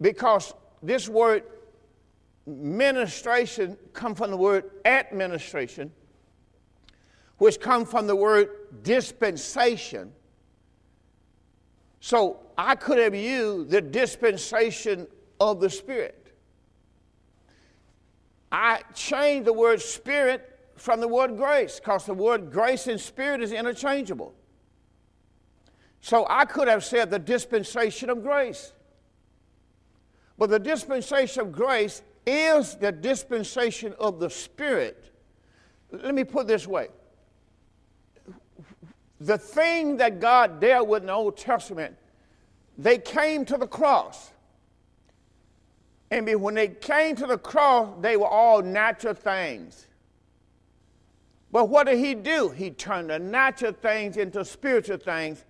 Because 0.00 0.52
this 0.82 1.08
word 1.08 1.44
ministration 2.46 3.78
come 3.92 4.14
from 4.14 4.30
the 4.30 4.36
word 4.36 4.70
administration, 4.84 5.90
which 7.38 7.60
come 7.60 7.84
from 7.84 8.06
the 8.06 8.16
word 8.16 8.48
dispensation. 8.82 10.12
So 12.00 12.40
I 12.56 12.74
could 12.74 12.98
have 12.98 13.14
used 13.14 13.70
the 13.70 13.80
dispensation 13.80 15.06
of 15.40 15.60
the 15.60 15.70
Spirit. 15.70 16.24
I 18.52 18.82
changed 18.94 19.46
the 19.46 19.52
word 19.52 19.80
spirit 19.80 20.60
from 20.76 21.00
the 21.00 21.08
word 21.08 21.36
grace 21.36 21.80
because 21.80 22.06
the 22.06 22.14
word 22.14 22.52
grace 22.52 22.86
and 22.86 23.00
spirit 23.00 23.42
is 23.42 23.52
interchangeable. 23.52 24.32
So 26.00 26.26
I 26.28 26.44
could 26.44 26.68
have 26.68 26.84
said 26.84 27.10
the 27.10 27.18
dispensation 27.18 28.10
of 28.10 28.22
grace. 28.22 28.72
But 30.38 30.50
the 30.50 30.58
dispensation 30.58 31.40
of 31.40 31.52
grace 31.52 32.02
is 32.26 32.76
the 32.76 32.92
dispensation 32.92 33.94
of 33.98 34.20
the 34.20 34.30
Spirit. 34.30 35.10
Let 35.90 36.14
me 36.14 36.24
put 36.24 36.46
this 36.46 36.66
way 36.66 36.88
the 39.24 39.38
thing 39.38 39.96
that 39.98 40.20
God 40.20 40.60
dealt 40.60 40.88
with 40.88 41.02
in 41.02 41.06
the 41.06 41.14
Old 41.14 41.36
Testament, 41.36 41.96
they 42.76 42.98
came 42.98 43.44
to 43.46 43.56
the 43.56 43.66
cross. 43.66 44.30
And 46.10 46.28
when 46.42 46.54
they 46.54 46.68
came 46.68 47.16
to 47.16 47.26
the 47.26 47.38
cross, 47.38 47.88
they 48.00 48.16
were 48.16 48.28
all 48.28 48.62
natural 48.62 49.14
things. 49.14 49.86
But 51.50 51.68
what 51.68 51.86
did 51.86 51.98
he 51.98 52.14
do? 52.14 52.50
He 52.50 52.70
turned 52.70 53.10
the 53.10 53.18
natural 53.18 53.72
things 53.72 54.16
into 54.16 54.44
spiritual 54.44 54.98
things, 54.98 55.44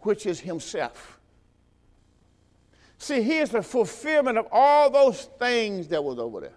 which 0.00 0.24
is 0.24 0.40
himself. 0.40 1.18
See, 2.96 3.22
he 3.22 3.38
is 3.38 3.50
the 3.50 3.62
fulfillment 3.62 4.38
of 4.38 4.46
all 4.50 4.90
those 4.90 5.24
things 5.38 5.88
that 5.88 6.02
was 6.02 6.18
over 6.18 6.40
there. 6.40 6.56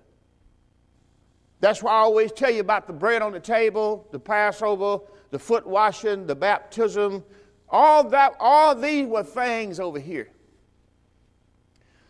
That's 1.60 1.84
why 1.84 1.92
I 1.92 1.98
always 1.98 2.32
tell 2.32 2.50
you 2.50 2.62
about 2.62 2.88
the 2.88 2.94
bread 2.94 3.22
on 3.22 3.34
the 3.34 3.40
table, 3.40 4.08
the 4.12 4.20
Passover, 4.20 5.04
the 5.32 5.40
foot 5.40 5.66
washing, 5.66 6.28
the 6.28 6.36
baptism. 6.36 7.24
All 7.70 8.04
that, 8.10 8.36
all 8.40 8.76
these 8.76 9.08
were 9.08 9.24
things 9.24 9.80
over 9.80 10.00
here. 10.00 10.30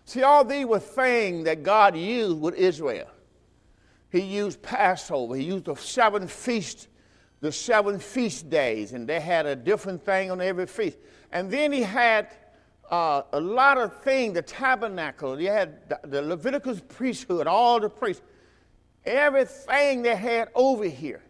See, 0.05 0.23
all 0.23 0.43
these 0.43 0.65
were 0.65 0.79
things 0.79 1.45
that 1.45 1.63
God 1.63 1.95
used 1.95 2.39
with 2.39 2.55
Israel. 2.55 3.07
He 4.11 4.21
used 4.21 4.61
Passover. 4.61 5.35
He 5.35 5.43
used 5.43 5.65
the 5.65 5.75
seven 5.75 6.27
feasts, 6.27 6.87
the 7.39 7.51
seven 7.51 7.97
feast 7.99 8.49
days, 8.49 8.93
and 8.93 9.07
they 9.07 9.21
had 9.21 9.45
a 9.45 9.55
different 9.55 10.03
thing 10.03 10.29
on 10.31 10.41
every 10.41 10.65
feast. 10.65 10.97
And 11.31 11.49
then 11.49 11.71
he 11.71 11.81
had 11.81 12.27
uh, 12.89 13.21
a 13.31 13.39
lot 13.39 13.77
of 13.77 14.01
things, 14.01 14.33
the 14.33 14.41
tabernacle. 14.41 15.37
He 15.37 15.45
had 15.45 15.87
the, 15.87 15.99
the 16.03 16.21
Leviticus 16.21 16.81
priesthood, 16.89 17.47
all 17.47 17.79
the 17.79 17.89
priests 17.89 18.23
everything 19.05 20.01
they 20.01 20.15
had 20.15 20.49
over 20.55 20.85
here. 20.85 21.21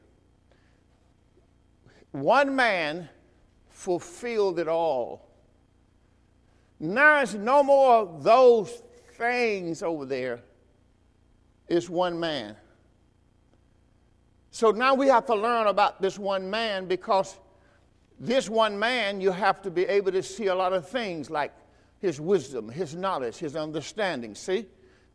One 2.11 2.55
man 2.55 3.09
fulfilled 3.69 4.59
it 4.59 4.67
all. 4.67 5.27
Now 6.79 7.21
it's 7.21 7.33
no 7.33 7.63
more 7.63 7.95
of 7.95 8.23
those 8.23 8.81
things 9.17 9.83
over 9.83 10.05
there. 10.05 10.41
It's 11.67 11.89
one 11.89 12.19
man. 12.19 12.55
So 14.49 14.71
now 14.71 14.93
we 14.93 15.07
have 15.07 15.25
to 15.27 15.35
learn 15.35 15.67
about 15.67 16.01
this 16.01 16.19
one 16.19 16.49
man 16.49 16.85
because 16.87 17.39
this 18.19 18.49
one 18.49 18.77
man, 18.77 19.21
you 19.21 19.31
have 19.31 19.61
to 19.61 19.71
be 19.71 19.85
able 19.85 20.11
to 20.11 20.21
see 20.21 20.47
a 20.47 20.55
lot 20.55 20.73
of 20.73 20.87
things 20.89 21.29
like 21.29 21.53
his 21.99 22.19
wisdom, 22.19 22.67
his 22.67 22.95
knowledge, 22.95 23.37
his 23.37 23.55
understanding. 23.55 24.35
See? 24.35 24.65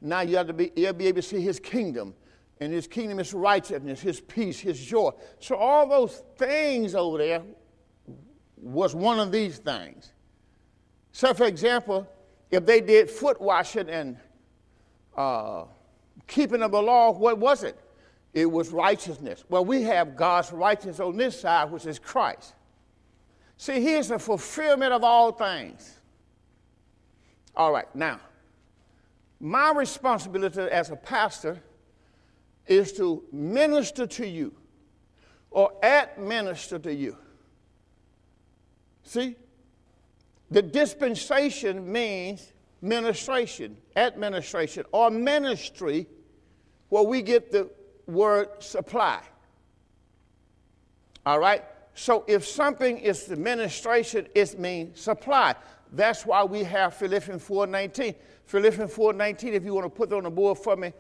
Now 0.00 0.22
you 0.22 0.36
have 0.36 0.46
to 0.46 0.52
be, 0.52 0.72
you 0.76 0.86
have 0.86 0.94
to 0.94 0.98
be 0.98 1.06
able 1.08 1.16
to 1.16 1.28
see 1.28 1.40
his 1.40 1.60
kingdom 1.60 2.14
and 2.60 2.72
his 2.72 2.86
kingdom 2.86 3.18
is 3.18 3.34
righteousness, 3.34 4.00
his 4.00 4.20
peace, 4.20 4.58
his 4.58 4.80
joy. 4.80 5.10
So 5.40 5.56
all 5.56 5.86
those 5.86 6.22
things 6.36 6.94
over 6.94 7.18
there 7.18 7.42
was 8.56 8.94
one 8.94 9.18
of 9.18 9.30
these 9.30 9.58
things. 9.58 10.12
So, 11.12 11.34
for 11.34 11.46
example, 11.46 12.06
if 12.50 12.64
they 12.64 12.80
did 12.80 13.10
foot 13.10 13.40
washing 13.40 13.88
and 13.88 14.16
uh, 15.16 15.64
keeping 16.26 16.62
of 16.62 16.72
the 16.72 16.82
law, 16.82 17.12
what 17.12 17.38
was 17.38 17.62
it? 17.62 17.78
It 18.32 18.50
was 18.50 18.70
righteousness. 18.70 19.44
Well, 19.48 19.64
we 19.64 19.82
have 19.82 20.16
God's 20.16 20.52
righteousness 20.52 21.00
on 21.00 21.16
this 21.16 21.40
side, 21.40 21.70
which 21.70 21.86
is 21.86 21.98
Christ. 21.98 22.54
See, 23.56 23.80
He 23.80 23.94
is 23.94 24.08
the 24.08 24.18
fulfillment 24.18 24.92
of 24.92 25.04
all 25.04 25.32
things. 25.32 25.98
All 27.54 27.72
right, 27.72 27.92
now, 27.94 28.20
my 29.40 29.72
responsibility 29.72 30.60
as 30.60 30.90
a 30.90 30.96
pastor 30.96 31.62
is 32.66 32.92
to 32.92 33.22
minister 33.32 34.06
to 34.06 34.26
you 34.26 34.54
or 35.50 35.72
administer 35.82 36.78
to 36.78 36.92
you. 36.92 37.16
See? 39.04 39.36
The 40.50 40.62
dispensation 40.62 41.90
means 41.90 42.52
ministration, 42.82 43.76
administration, 43.96 44.84
or 44.92 45.10
ministry, 45.10 46.06
where 46.88 47.02
we 47.02 47.22
get 47.22 47.50
the 47.50 47.68
word 48.06 48.48
supply. 48.60 49.20
All 51.24 51.40
right? 51.40 51.64
So 51.94 52.24
if 52.28 52.46
something 52.46 52.98
is 52.98 53.24
the 53.24 53.36
ministration, 53.36 54.28
it 54.34 54.58
means 54.58 55.00
supply. 55.00 55.54
That's 55.92 56.26
why 56.26 56.44
we 56.44 56.62
have 56.64 56.94
Philippians 56.94 57.42
4.19. 57.42 58.14
Philippians 58.44 58.92
4.19, 58.92 59.52
if 59.54 59.64
you 59.64 59.74
want 59.74 59.86
to 59.86 59.90
put 59.90 60.12
it 60.12 60.14
on 60.14 60.24
the 60.24 60.30
board 60.30 60.58
for 60.58 60.76
me, 60.76 60.92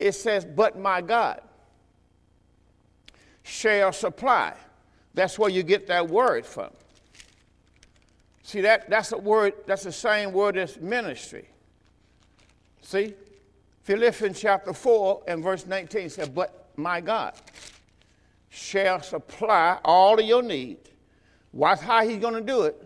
it 0.00 0.12
says, 0.12 0.44
But 0.44 0.78
my 0.78 1.02
God 1.02 1.42
shall 3.42 3.92
supply. 3.92 4.54
That's 5.14 5.38
where 5.38 5.50
you 5.50 5.62
get 5.62 5.86
that 5.88 6.08
word 6.08 6.46
from. 6.46 6.70
See, 8.42 8.62
that, 8.62 8.88
that's 8.88 9.12
a 9.12 9.18
word, 9.18 9.54
that's 9.66 9.84
the 9.84 9.92
same 9.92 10.32
word 10.32 10.56
as 10.56 10.80
ministry. 10.80 11.48
See? 12.82 13.14
Philippians 13.82 14.40
chapter 14.40 14.72
4 14.72 15.24
and 15.28 15.42
verse 15.42 15.66
19 15.66 16.10
says, 16.10 16.28
But 16.28 16.68
my 16.76 17.00
God 17.00 17.34
shall 18.48 19.00
supply 19.02 19.78
all 19.84 20.18
of 20.18 20.24
your 20.24 20.42
need. 20.42 20.78
Watch 21.52 21.80
how 21.80 22.06
he's 22.06 22.18
going 22.18 22.34
to 22.34 22.40
do 22.40 22.62
it. 22.62 22.76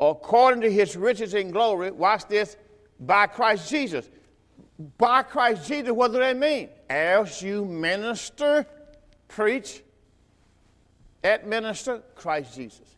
According 0.00 0.60
to 0.62 0.70
his 0.70 0.96
riches 0.96 1.34
and 1.34 1.52
glory, 1.52 1.90
watch 1.90 2.26
this, 2.26 2.56
by 3.00 3.26
Christ 3.26 3.70
Jesus 3.70 4.08
by 4.96 5.22
Christ 5.22 5.66
Jesus, 5.66 5.90
what 5.90 6.12
does 6.12 6.20
that 6.20 6.36
mean? 6.36 6.68
As 6.88 7.42
you 7.42 7.64
minister, 7.64 8.66
preach, 9.26 9.82
administer 11.24 12.02
Christ 12.14 12.54
Jesus. 12.54 12.96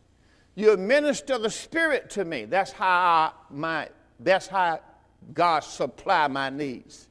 You 0.55 0.77
minister 0.77 1.37
the 1.37 1.49
Spirit 1.49 2.09
to 2.11 2.25
me. 2.25 2.45
That's 2.45 2.71
how 2.71 2.87
I, 2.87 3.31
my 3.49 3.89
that's 4.19 4.47
how 4.47 4.79
God 5.33 5.61
supply 5.61 6.27
my 6.27 6.49
needs. 6.49 7.07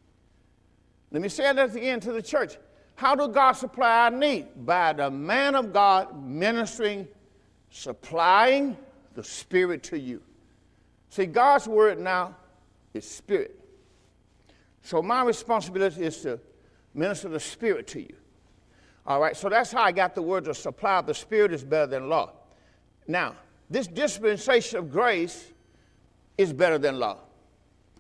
Let 1.11 1.23
me 1.23 1.29
say 1.29 1.53
that 1.53 1.75
again 1.75 1.99
to 2.01 2.13
the 2.13 2.23
church. 2.23 2.57
How 2.95 3.15
do 3.15 3.29
God 3.29 3.53
supply 3.53 4.05
our 4.05 4.11
need? 4.11 4.47
By 4.65 4.93
the 4.93 5.11
man 5.11 5.55
of 5.55 5.73
God 5.73 6.23
ministering, 6.23 7.09
supplying 7.71 8.77
the 9.15 9.25
Spirit 9.25 9.83
to 9.85 9.99
you. 9.99 10.23
See, 11.09 11.27
God's 11.27 11.67
word 11.67 11.99
now 11.99 12.37
is 12.95 13.09
spirit. 13.09 13.60
So 14.83 15.03
my 15.03 15.23
responsibility 15.25 16.05
is 16.05 16.23
to 16.23 16.41
minister 16.95 17.29
the 17.29 17.41
Spirit 17.41 17.87
to 17.89 18.01
you. 18.01 18.15
All 19.07 19.21
right, 19.21 19.37
so 19.37 19.49
that's 19.49 19.73
how 19.73 19.83
I 19.83 19.93
got 19.93 20.15
the 20.15 20.23
word 20.23 20.45
to 20.45 20.55
supply 20.55 20.99
of 20.99 21.07
the 21.07 21.15
Spirit 21.15 21.53
is 21.53 21.65
better 21.65 21.87
than 21.87 22.09
law. 22.09 22.33
Now, 23.07 23.35
this 23.69 23.87
dispensation 23.87 24.79
of 24.79 24.91
grace 24.91 25.53
is 26.39 26.53
better 26.53 26.79
than 26.79 26.99
law. 26.99 27.19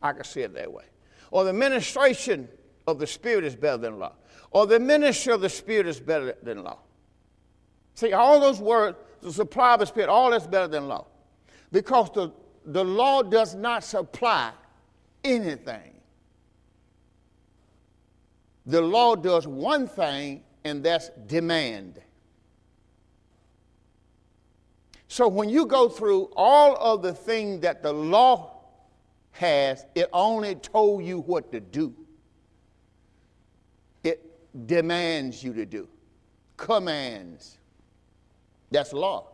I 0.02 0.12
can 0.12 0.24
see 0.24 0.40
it 0.40 0.54
that 0.54 0.72
way. 0.72 0.84
Or 1.30 1.44
the 1.44 1.52
ministration 1.52 2.48
of 2.86 2.98
the 2.98 3.06
Spirit 3.06 3.44
is 3.44 3.54
better 3.54 3.78
than 3.78 3.98
law. 3.98 4.12
Or 4.50 4.66
the 4.66 4.80
ministry 4.80 5.32
of 5.32 5.40
the 5.40 5.48
Spirit 5.48 5.86
is 5.86 6.00
better 6.00 6.34
than 6.42 6.62
law. 6.64 6.78
See, 7.94 8.12
all 8.12 8.40
those 8.40 8.60
words, 8.60 8.96
the 9.20 9.32
supply 9.32 9.74
of 9.74 9.80
the 9.80 9.86
Spirit, 9.86 10.08
all 10.08 10.30
that's 10.30 10.46
better 10.46 10.68
than 10.68 10.88
law. 10.88 11.06
Because 11.70 12.10
the, 12.12 12.32
the 12.66 12.84
law 12.84 13.22
does 13.22 13.54
not 13.54 13.84
supply 13.84 14.52
anything. 15.22 15.99
The 18.66 18.80
law 18.80 19.16
does 19.16 19.46
one 19.46 19.88
thing, 19.88 20.42
and 20.64 20.84
that's 20.84 21.10
demand. 21.26 22.00
So 25.08 25.26
when 25.26 25.48
you 25.48 25.66
go 25.66 25.88
through 25.88 26.30
all 26.36 26.76
of 26.76 27.02
the 27.02 27.12
things 27.12 27.62
that 27.62 27.82
the 27.82 27.92
law 27.92 28.52
has, 29.32 29.84
it 29.94 30.08
only 30.12 30.54
told 30.54 31.04
you 31.04 31.20
what 31.20 31.50
to 31.52 31.60
do. 31.60 31.94
It 34.04 34.22
demands 34.66 35.42
you 35.42 35.52
to 35.54 35.66
do, 35.66 35.88
commands. 36.56 37.58
That's 38.70 38.92
law. 38.92 39.26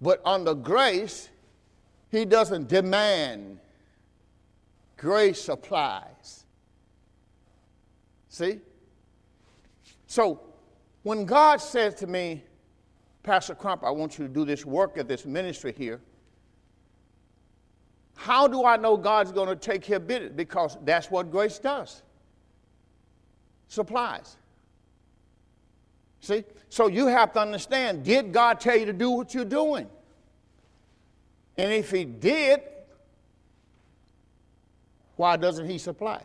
But 0.00 0.20
under 0.24 0.54
grace, 0.54 1.28
he 2.10 2.24
doesn't 2.24 2.68
demand, 2.68 3.60
grace 4.96 5.40
supplies. 5.40 6.41
See? 8.32 8.60
So 10.06 10.40
when 11.02 11.26
God 11.26 11.58
says 11.58 11.94
to 11.96 12.06
me, 12.06 12.42
Pastor 13.22 13.54
Crump, 13.54 13.84
I 13.84 13.90
want 13.90 14.18
you 14.18 14.26
to 14.26 14.32
do 14.32 14.46
this 14.46 14.64
work 14.64 14.96
at 14.96 15.06
this 15.06 15.26
ministry 15.26 15.74
here, 15.76 16.00
how 18.16 18.48
do 18.48 18.64
I 18.64 18.78
know 18.78 18.96
God's 18.96 19.32
going 19.32 19.48
to 19.48 19.56
take 19.56 19.82
care 19.82 19.98
of 19.98 20.10
it? 20.10 20.34
Because 20.34 20.78
that's 20.82 21.10
what 21.10 21.30
grace 21.30 21.58
does 21.58 22.02
supplies. 23.68 24.36
See? 26.20 26.44
So 26.70 26.86
you 26.86 27.08
have 27.08 27.34
to 27.34 27.40
understand 27.40 28.02
did 28.02 28.32
God 28.32 28.60
tell 28.60 28.76
you 28.76 28.86
to 28.86 28.92
do 28.94 29.10
what 29.10 29.34
you're 29.34 29.44
doing? 29.44 29.88
And 31.58 31.70
if 31.70 31.90
He 31.90 32.04
did, 32.04 32.62
why 35.16 35.36
doesn't 35.36 35.68
He 35.68 35.76
supply? 35.76 36.22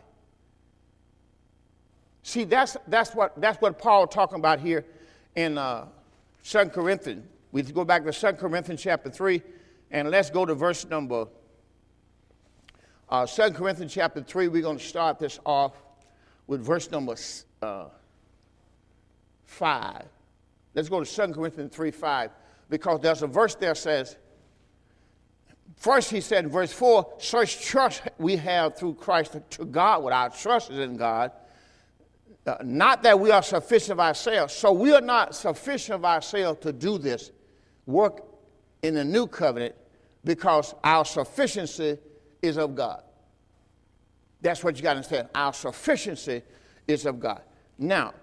See, 2.28 2.44
that's, 2.44 2.76
that's, 2.88 3.14
what, 3.14 3.40
that's 3.40 3.58
what 3.62 3.78
Paul 3.78 4.06
talking 4.06 4.38
about 4.38 4.60
here 4.60 4.84
in 5.34 5.56
uh, 5.56 5.86
2 6.44 6.66
Corinthians. 6.66 7.24
We 7.52 7.62
go 7.62 7.86
back 7.86 8.04
to 8.04 8.12
2 8.12 8.32
Corinthians 8.32 8.82
chapter 8.82 9.08
3, 9.08 9.40
and 9.92 10.10
let's 10.10 10.28
go 10.28 10.44
to 10.44 10.54
verse 10.54 10.84
number 10.84 11.26
Uh, 13.08 13.24
2 13.24 13.52
Corinthians 13.52 13.94
chapter 13.94 14.22
3, 14.22 14.48
we're 14.48 14.60
going 14.60 14.76
to 14.76 14.84
start 14.84 15.18
this 15.18 15.40
off 15.46 15.72
with 16.46 16.60
verse 16.60 16.90
number 16.90 17.14
uh, 17.62 17.86
5. 19.46 20.04
Let's 20.74 20.90
go 20.90 21.02
to 21.02 21.10
2 21.10 21.32
Corinthians 21.32 21.74
3 21.74 21.90
5, 21.90 22.30
because 22.68 23.00
there's 23.00 23.22
a 23.22 23.26
verse 23.26 23.54
there 23.54 23.74
says, 23.74 24.18
First, 25.76 26.10
he 26.10 26.20
said 26.20 26.44
in 26.44 26.50
verse 26.50 26.74
4, 26.74 27.14
such 27.20 27.64
trust 27.64 28.02
we 28.18 28.36
have 28.36 28.76
through 28.76 28.96
Christ 28.96 29.38
to 29.48 29.64
God, 29.64 30.02
what 30.02 30.12
our 30.12 30.28
trust 30.28 30.70
is 30.70 30.78
in 30.78 30.98
God. 30.98 31.32
Uh, 32.48 32.56
not 32.64 33.02
that 33.02 33.20
we 33.20 33.30
are 33.30 33.42
sufficient 33.42 33.92
of 33.92 34.00
ourselves. 34.00 34.54
So 34.54 34.72
we 34.72 34.94
are 34.94 35.02
not 35.02 35.34
sufficient 35.34 35.96
of 35.96 36.04
ourselves 36.06 36.60
to 36.62 36.72
do 36.72 36.96
this 36.96 37.30
work 37.84 38.24
in 38.82 38.94
the 38.94 39.04
new 39.04 39.26
covenant 39.26 39.74
because 40.24 40.74
our 40.82 41.04
sufficiency 41.04 41.98
is 42.40 42.56
of 42.56 42.74
God. 42.74 43.02
That's 44.40 44.64
what 44.64 44.76
you 44.76 44.82
got 44.82 44.92
to 44.92 44.96
understand. 44.96 45.28
Our 45.34 45.52
sufficiency 45.52 46.42
is 46.86 47.04
of 47.04 47.20
God. 47.20 47.42
Now, 47.76 48.14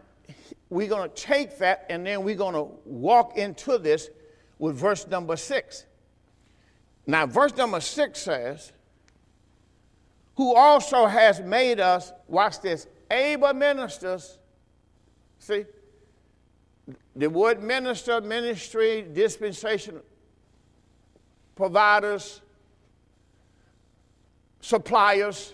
we're 0.70 0.88
going 0.88 1.08
to 1.08 1.16
take 1.16 1.60
that 1.60 1.86
and 1.90 2.04
then 2.06 2.24
we're 2.24 2.36
going 2.36 2.56
to 2.56 2.68
walk 2.86 3.38
into 3.38 3.78
this 3.78 4.10
with 4.58 4.76
verse 4.76 5.06
number 5.08 5.36
six. 5.36 5.86
Now, 7.06 7.28
verse 7.28 7.56
number 7.56 7.80
six 7.80 8.22
says, 8.22 8.72
Who 10.38 10.56
also 10.56 11.06
has 11.06 11.42
made 11.42 11.80
us, 11.80 12.12
watch 12.28 12.62
this, 12.62 12.88
able 13.12 13.54
ministers. 13.54 14.38
See? 15.40 15.66
The 17.16 17.30
word 17.30 17.64
minister, 17.64 18.22
ministry, 18.22 19.08
dispensation, 19.12 20.02
providers, 21.56 22.42
suppliers. 24.62 25.54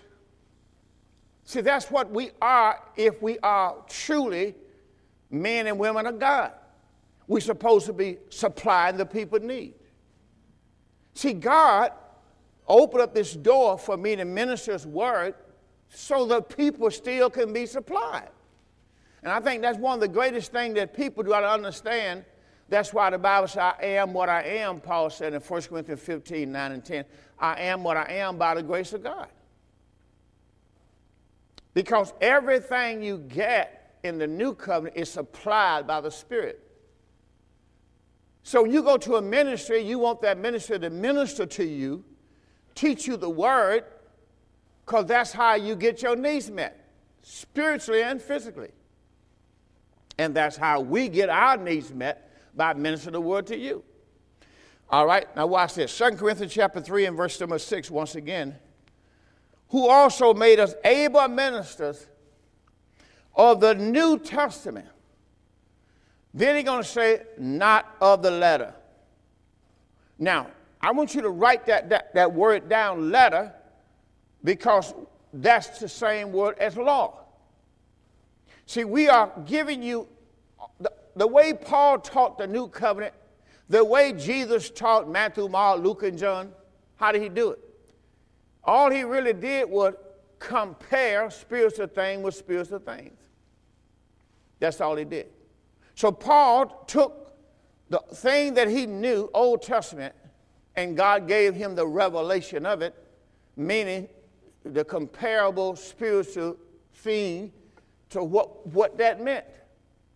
See, 1.45 1.61
that's 1.61 1.91
what 1.91 2.09
we 2.09 2.31
are 2.41 2.81
if 2.95 3.21
we 3.21 3.37
are 3.39 3.75
truly 3.87 4.55
men 5.29 5.67
and 5.67 5.77
women 5.77 6.05
of 6.05 6.19
God. 6.19 6.51
We're 7.27 7.39
supposed 7.39 7.85
to 7.85 7.93
be 7.93 8.17
supplying 8.29 8.97
the 8.97 9.05
people 9.05 9.39
need. 9.39 9.73
See, 11.13 11.33
God 11.33 11.91
opened 12.67 13.03
up 13.03 13.13
this 13.13 13.33
door 13.33 13.77
for 13.77 13.97
me 13.97 14.15
to 14.15 14.25
minister 14.25 14.73
His 14.73 14.85
word 14.85 15.35
so 15.93 16.25
the 16.25 16.41
people 16.41 16.89
still 16.89 17.29
can 17.29 17.51
be 17.51 17.65
supplied. 17.65 18.29
And 19.23 19.31
I 19.31 19.39
think 19.39 19.61
that's 19.61 19.77
one 19.77 19.95
of 19.95 19.99
the 19.99 20.07
greatest 20.07 20.51
things 20.51 20.75
that 20.75 20.95
people 20.95 21.21
do 21.23 21.29
not 21.29 21.43
understand. 21.43 22.25
That's 22.69 22.93
why 22.93 23.09
the 23.09 23.17
Bible 23.17 23.47
says, 23.47 23.57
I 23.57 23.75
am 23.81 24.13
what 24.13 24.29
I 24.29 24.41
am, 24.43 24.79
Paul 24.79 25.09
said 25.09 25.33
in 25.33 25.41
1 25.41 25.61
Corinthians 25.63 26.01
15, 26.01 26.51
9 26.51 26.71
and 26.71 26.83
10. 26.83 27.05
I 27.37 27.61
am 27.61 27.83
what 27.83 27.97
I 27.97 28.05
am 28.13 28.37
by 28.37 28.55
the 28.55 28.63
grace 28.63 28.93
of 28.93 29.03
God. 29.03 29.27
Because 31.73 32.13
everything 32.21 33.03
you 33.03 33.17
get 33.17 33.99
in 34.03 34.17
the 34.17 34.27
new 34.27 34.53
covenant 34.53 34.95
is 34.95 35.09
supplied 35.09 35.85
by 35.85 36.01
the 36.01 36.09
Spirit. 36.09 36.59
So 38.43 38.65
you 38.65 38.81
go 38.81 38.97
to 38.97 39.17
a 39.17 39.21
ministry, 39.21 39.81
you 39.81 39.99
want 39.99 40.21
that 40.21 40.37
minister 40.37 40.79
to 40.79 40.89
minister 40.89 41.45
to 41.45 41.63
you, 41.63 42.03
teach 42.73 43.05
you 43.05 43.17
the 43.17 43.29
word, 43.29 43.83
because 44.85 45.05
that's 45.05 45.31
how 45.31 45.55
you 45.55 45.75
get 45.75 46.01
your 46.01 46.15
needs 46.15 46.49
met, 46.49 46.89
spiritually 47.21 48.03
and 48.03 48.21
physically. 48.21 48.71
And 50.17 50.35
that's 50.35 50.57
how 50.57 50.81
we 50.81 51.07
get 51.07 51.29
our 51.29 51.57
needs 51.57 51.93
met 51.93 52.31
by 52.55 52.73
ministering 52.73 53.13
the 53.13 53.21
word 53.21 53.47
to 53.47 53.57
you. 53.57 53.83
All 54.89 55.05
right, 55.05 55.33
now 55.35 55.47
watch 55.47 55.75
this. 55.75 55.97
2 55.97 56.11
Corinthians 56.11 56.53
chapter 56.53 56.81
3 56.81 57.05
and 57.05 57.17
verse 57.17 57.39
number 57.39 57.57
6, 57.57 57.89
once 57.89 58.15
again. 58.15 58.55
Who 59.69 59.87
also 59.87 60.33
made 60.33 60.59
us 60.59 60.75
able 60.83 61.27
ministers 61.29 62.07
of 63.35 63.61
the 63.61 63.73
New 63.73 64.19
Testament 64.19 64.87
then 66.33 66.55
he's 66.55 66.65
going 66.65 66.83
to 66.83 66.87
say, 66.87 67.23
not 67.37 67.95
of 67.99 68.21
the 68.21 68.31
letter. 68.31 68.73
Now, 70.17 70.47
I 70.79 70.91
want 70.91 71.13
you 71.13 71.21
to 71.21 71.29
write 71.29 71.65
that, 71.65 71.89
that, 71.89 72.13
that 72.13 72.33
word 72.33 72.69
down, 72.69 73.11
letter, 73.11 73.53
because 74.43 74.93
that's 75.33 75.79
the 75.79 75.89
same 75.89 76.31
word 76.31 76.57
as 76.59 76.77
law. 76.77 77.19
See, 78.65 78.83
we 78.83 79.09
are 79.09 79.31
giving 79.45 79.83
you 79.83 80.07
the, 80.79 80.91
the 81.15 81.27
way 81.27 81.53
Paul 81.53 81.99
taught 81.99 82.37
the 82.37 82.47
new 82.47 82.67
covenant, 82.67 83.13
the 83.69 83.83
way 83.83 84.13
Jesus 84.13 84.69
taught 84.69 85.09
Matthew, 85.09 85.47
Mark, 85.47 85.81
Luke, 85.81 86.03
and 86.03 86.17
John. 86.17 86.51
How 86.95 87.11
did 87.11 87.21
he 87.21 87.29
do 87.29 87.51
it? 87.51 87.59
All 88.63 88.91
he 88.91 89.03
really 89.03 89.33
did 89.33 89.69
was 89.69 89.93
compare 90.39 91.29
spiritual 91.29 91.87
things 91.87 92.23
with 92.23 92.35
spiritual 92.35 92.79
things. 92.79 93.17
That's 94.59 94.79
all 94.81 94.95
he 94.95 95.05
did. 95.05 95.27
So 95.95 96.11
Paul 96.11 96.83
took 96.87 97.33
the 97.89 97.99
thing 98.13 98.53
that 98.53 98.69
he 98.69 98.85
knew, 98.85 99.29
Old 99.33 99.61
Testament, 99.61 100.15
and 100.75 100.95
God 100.95 101.27
gave 101.27 101.55
him 101.55 101.75
the 101.75 101.85
revelation 101.85 102.65
of 102.65 102.81
it, 102.81 102.95
meaning 103.57 104.07
the 104.63 104.83
comparable 104.83 105.75
spiritual 105.75 106.57
thing 106.95 107.51
to 108.09 108.23
what, 108.23 108.67
what 108.67 108.97
that 108.97 109.21
meant. 109.21 109.45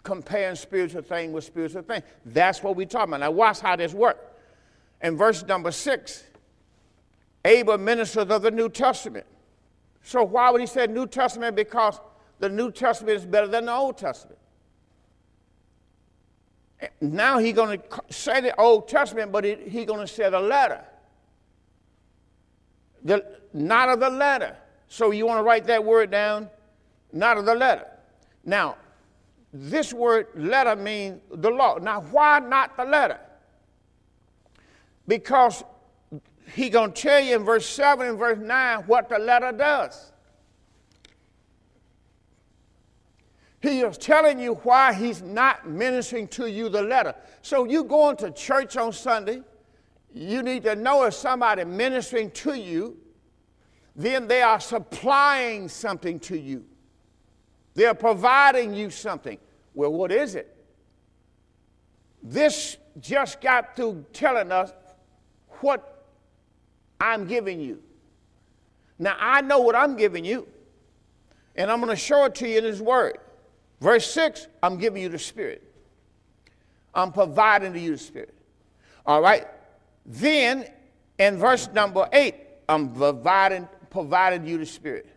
Comparing 0.04 0.56
spiritual 0.56 1.02
thing 1.02 1.32
with 1.32 1.44
spiritual 1.44 1.82
thing. 1.82 2.04
That's 2.26 2.62
what 2.62 2.76
we're 2.76 2.86
talking 2.86 3.10
about. 3.10 3.22
Now 3.22 3.32
watch 3.32 3.60
how 3.60 3.76
this 3.76 3.94
works. 3.94 4.20
In 5.02 5.18
verse 5.18 5.44
number 5.44 5.72
six, 5.72 6.24
able 7.44 7.78
ministers 7.78 8.28
of 8.30 8.42
the 8.44 8.52
New 8.52 8.70
Testament. 8.70 9.26
So 10.04 10.24
why 10.24 10.52
would 10.52 10.62
he 10.62 10.68
say 10.68 10.86
New 10.86 11.08
Testament? 11.08 11.56
Because 11.56 12.00
the 12.40 12.50
New 12.50 12.72
Testament 12.72 13.18
is 13.18 13.26
better 13.26 13.48
than 13.48 13.66
the 13.66 13.74
Old 13.74 13.98
Testament. 13.98 14.38
Now 17.02 17.40
he's 17.40 17.56
going 17.56 17.80
to 17.80 18.14
say 18.14 18.42
the 18.42 18.60
Old 18.60 18.88
Testament, 18.88 19.32
but 19.32 19.44
he's 19.44 19.58
he 19.68 19.86
going 19.86 20.02
to 20.02 20.08
say 20.08 20.30
the 20.30 20.40
letter. 20.40 20.84
The, 23.04 23.26
not 23.56 23.90
of 23.90 24.00
the 24.02 24.10
letter. 24.10 24.58
So 24.90 25.12
you 25.12 25.26
want 25.26 25.40
to 25.40 25.44
write 25.44 25.66
that 25.68 25.84
word 25.84 26.12
down? 26.12 26.50
Not 27.14 27.38
of 27.38 27.46
the 27.46 27.56
letter. 27.56 27.88
Now, 28.44 28.76
this 29.54 29.94
word 29.94 30.28
letter 30.36 30.76
means 30.76 31.22
the 31.32 31.50
law. 31.50 31.78
Now, 31.78 32.02
why 32.02 32.40
not 32.40 32.76
the 32.76 32.84
letter? 32.84 33.20
Because 35.08 35.64
he's 36.54 36.72
going 36.72 36.92
to 36.92 37.02
tell 37.02 37.22
you 37.22 37.38
in 37.38 37.44
verse 37.44 37.66
7 37.66 38.06
and 38.06 38.20
verse 38.20 38.40
9 38.40 38.80
what 38.84 39.08
the 39.08 39.18
letter 39.18 39.54
does. 39.54 40.12
He 43.62 43.80
is 43.80 43.98
telling 43.98 44.40
you 44.40 44.56
why 44.56 44.94
he's 44.94 45.22
not 45.22 45.68
ministering 45.68 46.28
to 46.30 46.52
you 46.52 46.70
the 46.70 46.84
letter. 46.84 47.16
So 47.42 47.64
you 47.64 47.86
going 47.86 48.18
to 48.18 48.32
church 48.32 48.76
on 48.78 48.92
Sunday, 48.92 49.42
you 50.14 50.44
need 50.44 50.64
to 50.64 50.76
know 50.76 51.06
if 51.06 51.14
somebody 51.14 51.64
ministering 51.64 52.30
to 52.32 52.54
you, 52.54 52.98
then 53.96 54.28
they 54.28 54.42
are 54.42 54.60
supplying 54.60 55.70
something 55.70 56.20
to 56.22 56.38
you. 56.38 56.66
They're 57.74 57.94
providing 57.94 58.74
you 58.74 58.90
something. 58.90 59.38
Well, 59.74 59.92
what 59.92 60.12
is 60.12 60.36
it? 60.36 60.56
This 62.22 62.78
just 63.00 63.42
got 63.42 63.76
through 63.76 64.06
telling 64.14 64.52
us 64.52 64.72
what 65.60 66.06
I'm 67.00 67.28
giving 67.28 67.60
you. 67.60 67.82
Now, 68.98 69.16
I 69.20 69.42
know 69.42 69.60
what 69.60 69.76
I'm 69.76 69.96
giving 69.96 70.24
you, 70.24 70.48
and 71.56 71.70
I'm 71.70 71.80
going 71.80 71.90
to 71.90 71.96
show 71.96 72.26
it 72.26 72.36
to 72.36 72.48
you 72.48 72.58
in 72.58 72.64
His 72.64 72.82
Word. 72.82 73.18
Verse 73.82 74.10
6, 74.12 74.48
I'm 74.64 74.78
giving 74.78 75.02
you 75.02 75.10
the 75.10 75.20
Spirit. 75.20 75.62
I'm 76.94 77.12
providing 77.12 77.74
to 77.74 77.80
you 77.80 77.92
the 77.92 77.98
Spirit. 77.98 78.34
All 79.06 79.22
right? 79.22 79.46
Then 80.06 80.66
in 81.20 81.38
verse 81.38 81.70
number 81.74 82.08
8, 82.12 82.36
I'm 82.70 82.94
providing, 82.94 83.68
providing 83.96 84.46
you 84.46 84.58
the 84.58 84.66
Spirit. 84.66 85.08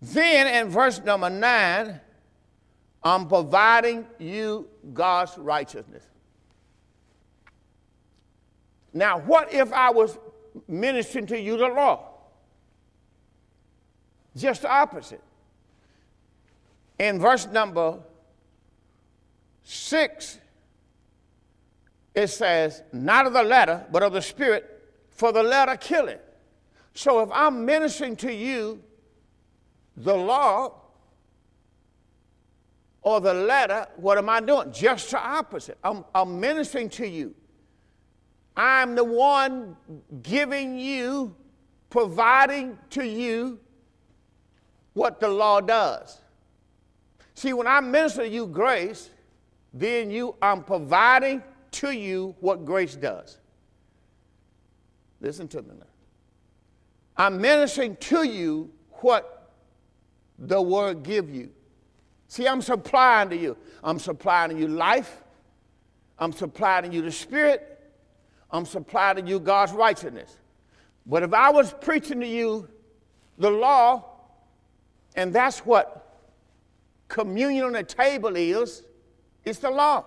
Then 0.00 0.46
in 0.46 0.70
verse 0.70 1.00
number 1.00 1.28
9, 1.28 2.00
I'm 3.02 3.28
providing 3.28 4.06
you 4.18 4.68
God's 4.92 5.36
righteousness. 5.36 6.04
Now, 8.94 9.18
what 9.18 9.52
if 9.52 9.72
I 9.72 9.90
was 9.90 10.18
ministering 10.68 11.26
to 11.26 11.38
you 11.38 11.56
the 11.56 11.68
law? 11.68 12.08
Just 14.36 14.62
the 14.62 14.70
opposite 14.70 15.22
in 17.02 17.18
verse 17.18 17.46
number 17.46 17.98
six, 19.64 20.38
it 22.14 22.28
says, 22.28 22.82
not 22.92 23.26
of 23.26 23.32
the 23.32 23.42
letter, 23.42 23.84
but 23.90 24.04
of 24.04 24.12
the 24.12 24.22
spirit, 24.22 24.92
for 25.10 25.32
the 25.32 25.42
letter 25.42 25.76
killeth. 25.76 26.20
So 26.94 27.20
if 27.20 27.30
I'm 27.32 27.64
ministering 27.64 28.16
to 28.16 28.32
you 28.32 28.82
the 29.96 30.14
law 30.14 30.74
or 33.02 33.20
the 33.20 33.34
letter, 33.34 33.86
what 33.96 34.18
am 34.18 34.28
I 34.28 34.40
doing? 34.40 34.72
Just 34.72 35.10
the 35.10 35.18
opposite. 35.18 35.78
I'm, 35.82 36.04
I'm 36.14 36.38
ministering 36.38 36.88
to 36.90 37.06
you. 37.06 37.34
I'm 38.56 38.94
the 38.94 39.04
one 39.04 39.76
giving 40.22 40.78
you 40.78 41.34
providing 41.90 42.78
to 42.90 43.06
you 43.06 43.58
what 44.92 45.20
the 45.20 45.28
law 45.28 45.60
does. 45.60 46.20
See, 47.34 47.52
when 47.54 47.66
I 47.66 47.80
minister 47.80 48.22
to 48.22 48.28
you 48.28 48.46
grace, 48.46 49.10
then 49.72 50.10
you 50.10 50.36
I'm 50.42 50.62
providing 50.62 51.42
to 51.72 51.90
you 51.90 52.36
what 52.40 52.64
grace 52.64 52.94
does. 52.94 53.38
Listen 55.20 55.48
to 55.48 55.62
me 55.62 55.70
now. 55.78 55.86
I'm 57.16 57.40
ministering 57.40 57.96
to 57.96 58.22
you 58.22 58.70
what 59.00 59.52
the 60.38 60.60
word 60.60 61.02
give 61.02 61.30
you. 61.30 61.50
See, 62.28 62.48
I'm 62.48 62.62
supplying 62.62 63.28
to 63.30 63.36
you. 63.36 63.56
I'm 63.84 63.98
supplying 63.98 64.50
to 64.50 64.58
you 64.58 64.68
life. 64.68 65.22
I'm 66.18 66.32
supplying 66.32 66.90
to 66.90 66.96
you 66.96 67.02
the 67.02 67.12
spirit. 67.12 67.80
I'm 68.50 68.64
supplying 68.64 69.16
to 69.16 69.22
you 69.22 69.38
God's 69.40 69.72
righteousness. 69.72 70.36
But 71.06 71.22
if 71.22 71.34
I 71.34 71.50
was 71.50 71.74
preaching 71.80 72.20
to 72.20 72.26
you 72.26 72.68
the 73.38 73.50
law, 73.50 74.04
and 75.16 75.32
that's 75.32 75.60
what 75.60 76.20
communion 77.08 77.64
on 77.64 77.72
the 77.72 77.82
table 77.82 78.36
is, 78.36 78.82
it's 79.44 79.58
the 79.58 79.70
law. 79.70 80.04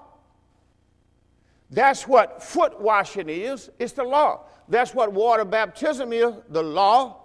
That's 1.70 2.08
what 2.08 2.42
foot 2.42 2.80
washing 2.80 3.30
is, 3.30 3.70
it's 3.80 3.94
the 3.94 4.04
law. 4.04 4.46
That's 4.68 4.94
what 4.94 5.14
water 5.14 5.46
baptism 5.46 6.12
is, 6.12 6.34
the 6.50 6.64
law. 6.64 7.22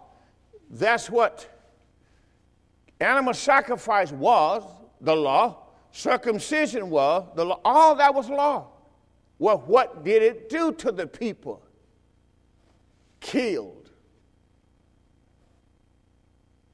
That's 0.70 1.08
what 1.10 1.48
animal 3.00 3.34
sacrifice 3.34 4.12
was, 4.12 4.62
the 5.00 5.16
law. 5.16 5.56
Circumcision 5.92 6.90
was, 6.90 7.26
the 7.34 7.44
law. 7.44 7.60
All 7.64 7.94
that 7.96 8.14
was 8.14 8.28
law. 8.28 8.68
Well, 9.38 9.62
what 9.66 10.04
did 10.04 10.22
it 10.22 10.48
do 10.50 10.72
to 10.74 10.92
the 10.92 11.06
people? 11.06 11.62
Killed. 13.20 13.90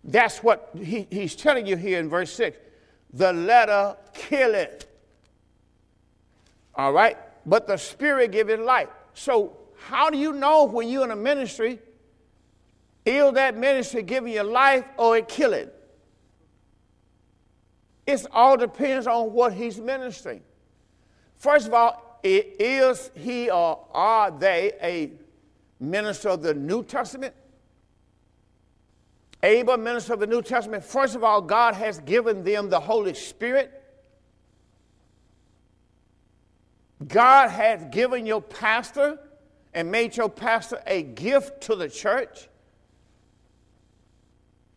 That's 0.03 0.39
what 0.39 0.71
he, 0.77 1.07
he's 1.11 1.35
telling 1.35 1.67
you 1.67 1.77
here 1.77 1.99
in 1.99 2.09
verse 2.09 2.33
6. 2.33 2.59
The 3.13 3.33
letter 3.33 3.97
killeth. 4.15 4.87
All 6.75 6.93
right? 6.93 7.17
But 7.47 7.67
the 7.67 7.77
spirit 7.77 8.33
giveth 8.33 8.61
life. 8.61 8.89
So 9.15 9.57
how 9.79 10.11
do 10.11 10.19
you 10.19 10.33
know 10.33 10.65
when 10.65 10.89
you're 10.89 11.05
in 11.05 11.11
a 11.11 11.17
ministry, 11.17 11.79
is 13.05 13.33
that 13.35 13.57
ministry 13.57 14.03
giving 14.03 14.33
you 14.33 14.43
life 14.43 14.85
or 14.97 15.17
it 15.17 15.29
kill 15.29 15.53
it? 15.53 15.73
It 18.07 18.27
all 18.33 18.57
depends 18.57 19.07
on 19.07 19.33
what 19.33 19.53
he's 19.53 19.81
ministering. 19.81 20.43
First 21.37 21.67
of 21.67 21.75
all, 21.75 22.21
is 22.23 23.11
he 23.15 23.51
or 23.51 23.87
are 23.93 24.31
they 24.31 24.73
a 24.83 25.13
minister 25.79 26.31
of 26.31 26.43
the 26.43 26.55
New 26.55 26.83
Testament? 26.83 27.35
Able 29.43 29.77
minister 29.77 30.15
of 30.15 30.21
the 30.21 30.27
New 30.27 30.43
Testament. 30.43 30.83
First 30.83 31.15
of 31.15 31.23
all, 31.23 31.41
God 31.41 31.75
has 31.75 32.01
given 32.01 32.43
them 32.43 32.69
the 32.71 32.81
Holy 32.81 33.15
Spirit. 33.15 33.83
God 37.07 37.51
has 37.51 37.85
given 37.91 38.25
your 38.27 38.41
pastor 38.41 39.19
and 39.77 39.91
made 39.91 40.17
your 40.17 40.31
pastor 40.31 40.83
a 40.87 41.03
gift 41.03 41.61
to 41.61 41.77
the 41.77 41.87
church. 41.87 42.49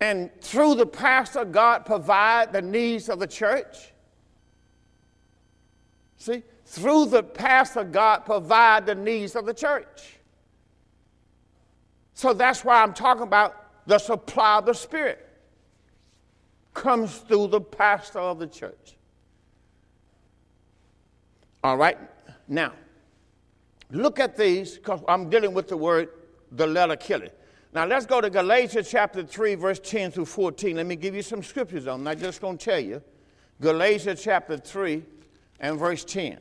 And 0.02 0.30
through 0.42 0.76
the 0.76 0.86
pastor, 0.86 1.46
God 1.46 1.86
provide 1.86 2.52
the 2.52 2.62
needs 2.62 3.08
of 3.08 3.18
the 3.18 3.26
church. 3.26 3.94
See, 6.18 6.44
through 6.66 7.06
the 7.06 7.24
pastor, 7.24 7.86
God 7.86 8.26
provide 8.26 8.86
the 8.86 8.94
needs 8.94 9.38
of 9.38 9.46
the 9.46 9.54
church. 9.54 10.18
So 12.14 12.34
that's 12.34 12.66
why 12.66 12.84
I'm 12.84 12.94
talking 12.94 13.24
about 13.24 13.88
the 13.88 14.00
supply 14.00 14.58
of 14.58 14.66
the 14.66 14.74
Spirit 14.74 15.26
comes 16.74 17.20
through 17.20 17.48
the 17.48 17.62
pastor 17.62 18.20
of 18.20 18.38
the 18.38 18.48
church. 18.48 18.98
All 21.64 21.78
right, 21.78 21.98
now. 22.50 22.74
Look 23.92 24.20
at 24.20 24.38
these, 24.38 24.76
because 24.76 25.02
I'm 25.08 25.30
dealing 25.30 25.54
with 25.54 25.68
the 25.68 25.78
word, 25.78 26.10
the 26.52 26.68
letter 26.68 26.96
killing. 26.96 27.32
Now 27.74 27.86
let's 27.86 28.06
go 28.06 28.22
to 28.22 28.30
Galatians 28.30 28.90
chapter 28.90 29.24
3, 29.24 29.56
verse 29.56 29.80
10 29.80 30.12
through 30.12 30.26
14. 30.26 30.76
Let 30.76 30.86
me 30.86 30.96
give 30.96 31.16
you 31.16 31.22
some 31.22 31.44
scriptures 31.44 31.88
on. 31.88 31.96
I'm 31.96 32.04
not 32.04 32.18
just 32.18 32.42
going 32.42 32.58
to 32.58 32.66
tell 32.66 32.80
you. 32.80 33.02
Galatians 33.62 34.24
chapter 34.24 34.58
3 34.58 35.04
and 35.60 35.78
verse 35.78 36.04
10. 36.06 36.40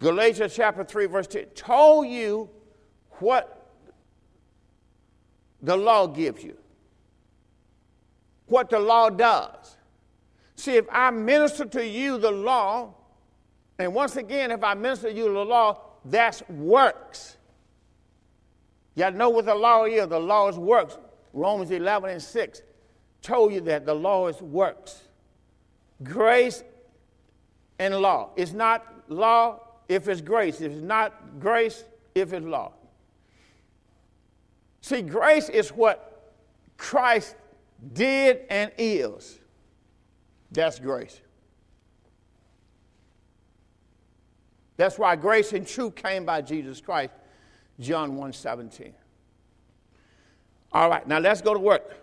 Galatians 0.00 0.54
chapter 0.54 0.84
3, 0.84 1.06
verse 1.06 1.26
10 1.26 1.46
told 1.54 2.06
you 2.06 2.48
what 3.18 3.72
the 5.60 5.76
law 5.76 6.06
gives 6.06 6.42
you, 6.42 6.56
what 8.46 8.70
the 8.70 8.78
law 8.78 9.10
does. 9.10 9.76
See, 10.54 10.76
if 10.76 10.86
I 10.90 11.10
minister 11.10 11.64
to 11.64 11.86
you 11.86 12.18
the 12.18 12.30
law, 12.30 12.94
and 13.78 13.94
once 13.94 14.16
again, 14.16 14.50
if 14.50 14.64
I 14.64 14.74
minister 14.74 15.08
you 15.08 15.32
the 15.32 15.44
law, 15.44 15.80
that's 16.04 16.42
works. 16.48 17.36
Y'all 18.94 19.12
know 19.12 19.30
what 19.30 19.46
the 19.46 19.54
law 19.54 19.84
is. 19.84 20.08
The 20.08 20.18
law 20.18 20.48
is 20.48 20.56
works. 20.56 20.98
Romans 21.32 21.70
11 21.70 22.10
and 22.10 22.22
6 22.22 22.62
told 23.22 23.52
you 23.52 23.60
that 23.60 23.86
the 23.86 23.94
law 23.94 24.26
is 24.26 24.40
works. 24.40 25.02
Grace 26.02 26.64
and 27.78 27.94
law. 27.96 28.30
It's 28.36 28.52
not 28.52 28.84
law 29.08 29.60
if 29.88 30.08
it's 30.08 30.20
grace. 30.20 30.60
It's 30.60 30.82
not 30.82 31.38
grace, 31.38 31.84
if 32.14 32.32
it's 32.32 32.44
law. 32.44 32.72
See, 34.80 35.02
grace 35.02 35.48
is 35.48 35.70
what 35.70 36.32
Christ 36.76 37.36
did 37.92 38.40
and 38.50 38.72
is. 38.78 39.38
That's 40.50 40.78
grace. 40.78 41.20
That's 44.78 44.96
why 44.96 45.16
grace 45.16 45.52
and 45.52 45.66
truth 45.66 45.96
came 45.96 46.24
by 46.24 46.40
Jesus 46.40 46.80
Christ, 46.80 47.12
John 47.80 48.16
1 48.16 48.32
17. 48.32 48.94
All 50.72 50.88
right, 50.88 51.06
now 51.06 51.18
let's 51.18 51.42
go 51.42 51.52
to 51.52 51.60
work. 51.60 51.96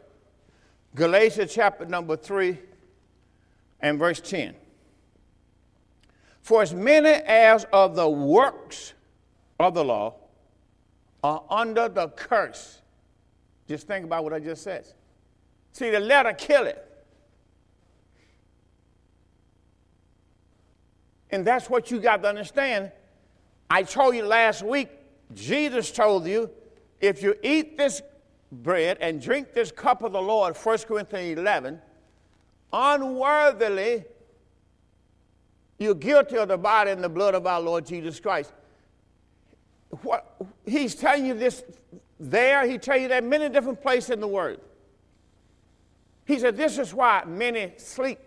Galatians 0.94 1.54
chapter 1.54 1.86
number 1.86 2.18
3 2.18 2.60
and 3.80 3.98
verse 3.98 4.20
10. 4.20 4.56
For 6.42 6.62
as 6.62 6.74
many 6.74 7.10
as 7.10 7.66
of 7.72 7.96
the 7.96 8.10
works 8.10 8.94
of 9.60 9.74
the 9.74 9.84
law 9.84 10.16
are 11.24 11.44
under 11.50 11.88
the 11.88 12.10
curse. 12.10 12.82
Just 13.68 13.88
think 13.88 14.06
about 14.06 14.24
what 14.26 14.34
I 14.34 14.40
just 14.40 14.64
said. 14.64 14.86
See, 15.72 15.90
the 15.90 16.00
letter 16.00 16.34
kill 16.34 16.66
it. 16.66 16.85
And 21.36 21.44
that's 21.44 21.70
what 21.70 21.92
you 21.92 22.00
got 22.00 22.24
to 22.24 22.30
understand. 22.30 22.94
I 23.70 23.84
told 23.84 24.16
you 24.16 24.26
last 24.26 24.64
week, 24.64 24.88
Jesus 25.34 25.92
told 25.92 26.26
you, 26.26 26.50
if 27.02 27.22
you 27.22 27.36
eat 27.44 27.78
this 27.78 28.02
bread 28.54 28.98
and 29.02 29.22
drink 29.22 29.52
this 29.52 29.70
cup 29.70 30.02
of 30.02 30.14
the 30.14 30.22
Lord, 30.22 30.56
1 30.56 30.78
Corinthians 30.88 31.38
11, 31.38 31.82
unworthily, 32.72 34.06
you're 35.78 35.94
guilty 35.94 36.38
of 36.38 36.48
the 36.48 36.58
body 36.58 36.92
and 36.92 37.04
the 37.04 37.10
blood 37.10 37.36
of 37.36 37.46
our 37.46 37.60
Lord 37.60 37.86
Jesus 37.86 38.18
Christ. 38.18 38.54
What, 40.04 40.38
he's 40.66 40.96
telling 40.96 41.26
you 41.26 41.34
this 41.34 41.66
there, 42.18 42.66
he 42.66 42.78
tell 42.78 42.96
you 42.98 43.10
that 43.10 43.26
many 43.26 43.50
different 43.50 43.82
places 43.82 44.12
in 44.12 44.22
the 44.22 44.28
Word. 44.28 44.62
He 46.24 46.40
said, 46.40 46.56
This 46.56 46.78
is 46.78 46.94
why 46.94 47.26
many 47.28 47.74
sleep 47.76 48.20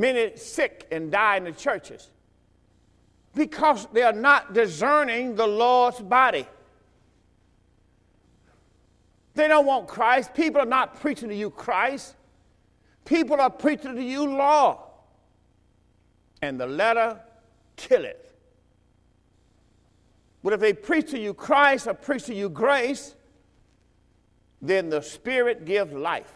many 0.00 0.34
sick 0.36 0.86
and 0.90 1.12
die 1.12 1.36
in 1.36 1.44
the 1.44 1.52
churches 1.52 2.10
because 3.34 3.86
they 3.92 4.02
are 4.02 4.12
not 4.12 4.54
discerning 4.54 5.34
the 5.34 5.46
Lord's 5.46 6.00
body. 6.00 6.46
They 9.34 9.46
don't 9.46 9.66
want 9.66 9.86
Christ. 9.86 10.34
People 10.34 10.62
are 10.62 10.66
not 10.66 11.00
preaching 11.00 11.28
to 11.28 11.34
you 11.34 11.50
Christ. 11.50 12.16
People 13.04 13.40
are 13.40 13.50
preaching 13.50 13.94
to 13.94 14.02
you 14.02 14.26
law. 14.26 14.86
And 16.42 16.58
the 16.58 16.66
letter 16.66 17.20
killeth. 17.76 18.32
But 20.42 20.54
if 20.54 20.60
they 20.60 20.72
preach 20.72 21.10
to 21.10 21.18
you 21.18 21.34
Christ 21.34 21.86
or 21.86 21.94
preach 21.94 22.24
to 22.24 22.34
you 22.34 22.48
grace, 22.48 23.14
then 24.62 24.88
the 24.88 25.02
Spirit 25.02 25.66
gives 25.66 25.92
life 25.92 26.32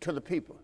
to 0.00 0.12
the 0.12 0.20
people 0.20 0.57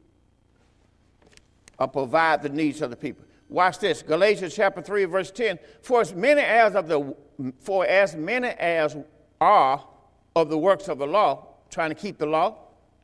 or 1.79 1.89
provide 1.89 2.43
the 2.43 2.49
needs 2.49 2.83
of 2.83 2.91
the 2.91 2.97
people. 2.97 3.25
Watch 3.49 3.79
this, 3.79 4.03
Galatians 4.03 4.55
chapter 4.55 4.81
3, 4.81 5.05
verse 5.05 5.31
10. 5.31 5.59
For 5.83 6.01
as 6.01 6.15
many 6.15 6.41
as 6.41 6.75
of 6.75 6.89
the 6.89 7.15
for 7.59 7.85
as 7.85 8.15
many 8.15 8.49
as 8.49 8.97
are 9.41 9.85
of 10.37 10.49
the 10.49 10.59
works 10.59 10.89
of 10.89 10.99
the 10.99 11.07
law, 11.07 11.49
trying 11.69 11.91
to 11.91 11.97
keep 11.97 12.17
the 12.19 12.27
law, 12.27 12.57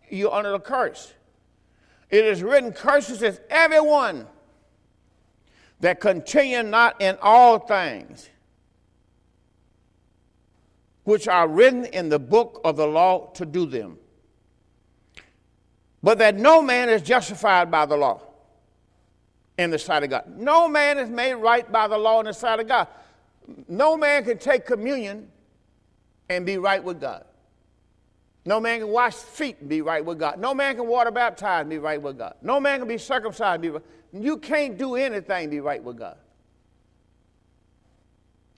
you're 0.09 0.33
under 0.33 0.53
the 0.53 0.61
curse. 0.61 1.13
It 2.11 2.25
is 2.25 2.43
written, 2.43 2.73
curses 2.73 3.23
is 3.23 3.41
everyone 3.51 4.27
that 5.81 6.01
continue 6.01 6.63
not 6.63 7.01
in 7.01 7.17
all 7.21 7.59
things. 7.59 8.31
which 11.11 11.27
are 11.27 11.49
written 11.49 11.87
in 11.87 12.09
the 12.09 12.19
book 12.19 12.61
of 12.65 12.77
the 12.77 12.87
law 12.87 13.31
to 13.33 13.45
do 13.45 13.67
them. 13.67 13.99
But 16.03 16.19
that 16.19 16.37
no 16.37 16.63
man 16.63 16.89
is 16.89 17.03
justified 17.03 17.69
by 17.69 17.87
the 17.87 17.97
law 17.97 18.23
in 19.61 19.71
the 19.71 19.79
sight 19.79 20.03
of 20.03 20.09
God. 20.09 20.25
No 20.39 20.69
man 20.69 20.99
is 20.99 21.11
made 21.11 21.35
right 21.35 21.71
by 21.71 21.87
the 21.87 21.99
law 21.99 22.21
in 22.21 22.27
the 22.27 22.33
sight 22.33 22.61
of 22.61 22.67
God. 22.67 22.89
No 23.69 23.95
man 23.97 24.25
can 24.25 24.39
take 24.39 24.65
communion 24.65 25.29
and 26.31 26.47
be 26.47 26.57
right 26.57 26.83
with 26.83 26.99
God. 26.99 27.27
No 28.47 28.59
man 28.59 28.79
can 28.79 28.89
wash 28.89 29.15
feet 29.15 29.59
and 29.61 29.69
be 29.69 29.83
right 29.83 30.03
with 30.03 30.19
God. 30.19 30.39
No 30.39 30.55
man 30.55 30.77
can 30.77 30.87
water 30.87 31.11
baptize 31.11 31.61
and 31.61 31.71
be 31.71 31.79
right 31.79 32.01
with 32.01 32.17
God. 32.17 32.37
No 32.41 32.59
man 32.59 32.79
can 32.79 32.89
be 32.89 32.97
circumcised 32.97 33.57
and 33.57 33.63
be 33.63 33.69
right. 33.69 33.83
You 34.15 34.39
can't 34.39 34.79
do 34.79 34.95
anything 34.95 35.43
and 35.45 35.51
be 35.51 35.61
right 35.61 35.83
with 35.83 35.99
God. 35.99 36.17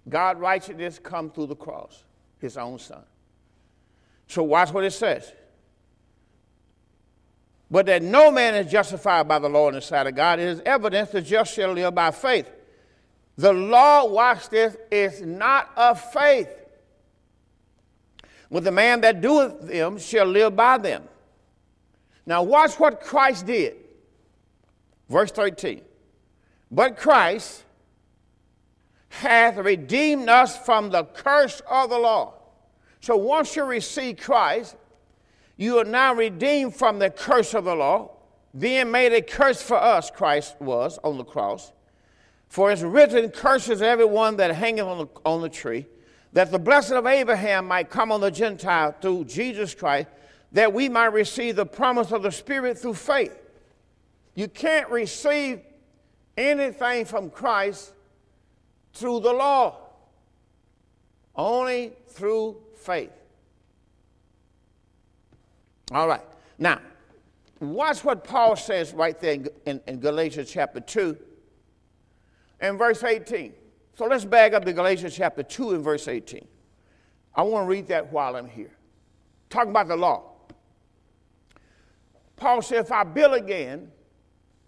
God 0.08 0.38
righteousness 0.38 1.00
come 1.02 1.30
through 1.30 1.46
the 1.46 1.56
cross, 1.56 2.04
his 2.38 2.56
own 2.56 2.78
son. 2.78 3.02
So 4.28 4.44
watch 4.44 4.72
what 4.72 4.84
it 4.84 4.92
says. 4.92 5.32
But 7.72 7.86
that 7.86 8.02
no 8.02 8.30
man 8.30 8.54
is 8.54 8.70
justified 8.70 9.26
by 9.26 9.38
the 9.38 9.48
law 9.48 9.68
in 9.68 9.74
the 9.74 9.80
sight 9.80 10.06
of 10.06 10.14
God, 10.14 10.38
it 10.38 10.46
is 10.46 10.60
evidence 10.66 11.08
the 11.08 11.22
just 11.22 11.54
shall 11.54 11.72
live 11.72 11.94
by 11.94 12.10
faith. 12.10 12.46
The 13.38 13.50
law, 13.50 14.04
watch 14.04 14.50
this, 14.50 14.76
is 14.90 15.22
not 15.22 15.70
of 15.74 15.98
faith. 16.12 16.50
But 18.50 18.64
the 18.64 18.70
man 18.70 19.00
that 19.00 19.22
doeth 19.22 19.66
them 19.66 19.98
shall 19.98 20.26
live 20.26 20.54
by 20.54 20.76
them. 20.76 21.04
Now, 22.26 22.42
watch 22.42 22.78
what 22.78 23.00
Christ 23.00 23.46
did. 23.46 23.76
Verse 25.08 25.30
13. 25.30 25.80
But 26.70 26.98
Christ 26.98 27.64
hath 29.08 29.56
redeemed 29.56 30.28
us 30.28 30.58
from 30.58 30.90
the 30.90 31.04
curse 31.04 31.62
of 31.70 31.88
the 31.88 31.98
law. 31.98 32.34
So 33.00 33.16
once 33.16 33.56
you 33.56 33.64
receive 33.64 34.18
Christ, 34.18 34.76
you 35.56 35.78
are 35.78 35.84
now 35.84 36.14
redeemed 36.14 36.74
from 36.74 36.98
the 36.98 37.10
curse 37.10 37.54
of 37.54 37.64
the 37.64 37.74
law, 37.74 38.10
being 38.58 38.90
made 38.90 39.12
a 39.12 39.22
curse 39.22 39.62
for 39.62 39.76
us, 39.76 40.10
Christ 40.10 40.60
was 40.60 40.98
on 41.04 41.18
the 41.18 41.24
cross. 41.24 41.72
For 42.48 42.70
it's 42.70 42.82
written, 42.82 43.30
Curses 43.30 43.80
everyone 43.80 44.36
that 44.36 44.54
hangeth 44.54 44.84
on 44.84 44.98
the, 44.98 45.06
on 45.24 45.40
the 45.40 45.48
tree, 45.48 45.86
that 46.34 46.50
the 46.50 46.58
blessing 46.58 46.96
of 46.96 47.06
Abraham 47.06 47.66
might 47.66 47.88
come 47.88 48.12
on 48.12 48.20
the 48.20 48.30
Gentile 48.30 48.94
through 49.00 49.24
Jesus 49.24 49.74
Christ, 49.74 50.08
that 50.52 50.72
we 50.72 50.88
might 50.88 51.14
receive 51.14 51.56
the 51.56 51.64
promise 51.64 52.12
of 52.12 52.22
the 52.22 52.30
Spirit 52.30 52.78
through 52.78 52.94
faith. 52.94 53.34
You 54.34 54.48
can't 54.48 54.88
receive 54.90 55.60
anything 56.36 57.06
from 57.06 57.30
Christ 57.30 57.92
through 58.92 59.20
the 59.20 59.32
law, 59.32 59.76
only 61.34 61.92
through 62.08 62.56
faith. 62.76 63.12
All 65.92 66.08
right. 66.08 66.22
Now, 66.58 66.80
watch 67.60 68.02
what 68.04 68.24
Paul 68.24 68.56
says 68.56 68.92
right 68.92 69.18
there 69.20 69.34
in, 69.34 69.48
in, 69.66 69.80
in 69.86 70.00
Galatians 70.00 70.50
chapter 70.50 70.80
2 70.80 71.16
and 72.60 72.78
verse 72.78 73.02
18. 73.04 73.52
So 73.94 74.06
let's 74.06 74.24
back 74.24 74.54
up 74.54 74.64
to 74.64 74.72
Galatians 74.72 75.14
chapter 75.14 75.42
2 75.42 75.72
and 75.72 75.84
verse 75.84 76.08
18. 76.08 76.46
I 77.34 77.42
want 77.42 77.66
to 77.66 77.68
read 77.68 77.88
that 77.88 78.12
while 78.12 78.36
I'm 78.36 78.48
here. 78.48 78.72
Talking 79.50 79.70
about 79.70 79.88
the 79.88 79.96
law. 79.96 80.30
Paul 82.36 82.62
said, 82.62 82.80
If 82.80 82.92
I 82.92 83.04
build 83.04 83.34
again, 83.34 83.90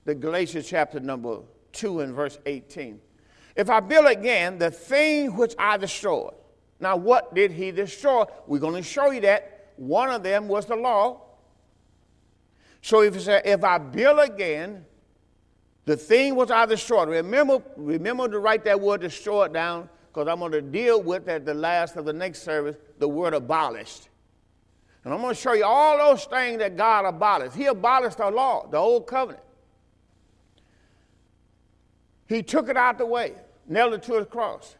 the 0.04 0.14
Galatians 0.14 0.68
chapter 0.68 1.00
number 1.00 1.40
2 1.72 2.00
and 2.00 2.14
verse 2.14 2.38
18. 2.44 3.00
If 3.56 3.70
I 3.70 3.80
build 3.80 4.06
again 4.06 4.58
the 4.58 4.70
thing 4.70 5.36
which 5.36 5.54
I 5.58 5.78
destroyed. 5.78 6.34
Now, 6.80 6.96
what 6.96 7.34
did 7.34 7.50
he 7.52 7.70
destroy? 7.70 8.24
We're 8.46 8.58
going 8.58 8.74
to 8.74 8.82
show 8.82 9.10
you 9.10 9.22
that. 9.22 9.53
One 9.76 10.10
of 10.10 10.22
them 10.22 10.48
was 10.48 10.66
the 10.66 10.76
law. 10.76 11.20
So 12.82 13.02
if, 13.02 13.14
you 13.14 13.20
say, 13.20 13.42
if 13.44 13.64
I 13.64 13.78
build 13.78 14.20
again 14.20 14.84
the 15.84 15.96
thing 15.96 16.34
was 16.34 16.50
I 16.50 16.66
destroyed. 16.66 17.08
Remember, 17.08 17.62
remember 17.76 18.28
to 18.28 18.38
write 18.38 18.64
that 18.64 18.80
word 18.80 19.02
destroyed 19.02 19.52
down 19.52 19.88
because 20.08 20.28
I'm 20.28 20.38
going 20.38 20.52
to 20.52 20.62
deal 20.62 21.02
with 21.02 21.28
at 21.28 21.44
the 21.44 21.54
last 21.54 21.96
of 21.96 22.04
the 22.04 22.12
next 22.12 22.42
service 22.42 22.76
the 22.98 23.08
word 23.08 23.34
abolished. 23.34 24.08
And 25.04 25.12
I'm 25.12 25.20
going 25.20 25.34
to 25.34 25.40
show 25.40 25.52
you 25.52 25.64
all 25.64 25.98
those 25.98 26.24
things 26.24 26.58
that 26.58 26.76
God 26.76 27.04
abolished. 27.04 27.54
He 27.54 27.66
abolished 27.66 28.16
the 28.16 28.30
law, 28.30 28.66
the 28.70 28.78
old 28.78 29.06
covenant. 29.06 29.44
He 32.26 32.42
took 32.42 32.70
it 32.70 32.76
out 32.78 32.96
the 32.96 33.04
way, 33.04 33.34
nailed 33.68 33.92
it 33.92 34.02
to 34.04 34.14
his 34.14 34.26
cross. 34.26 34.76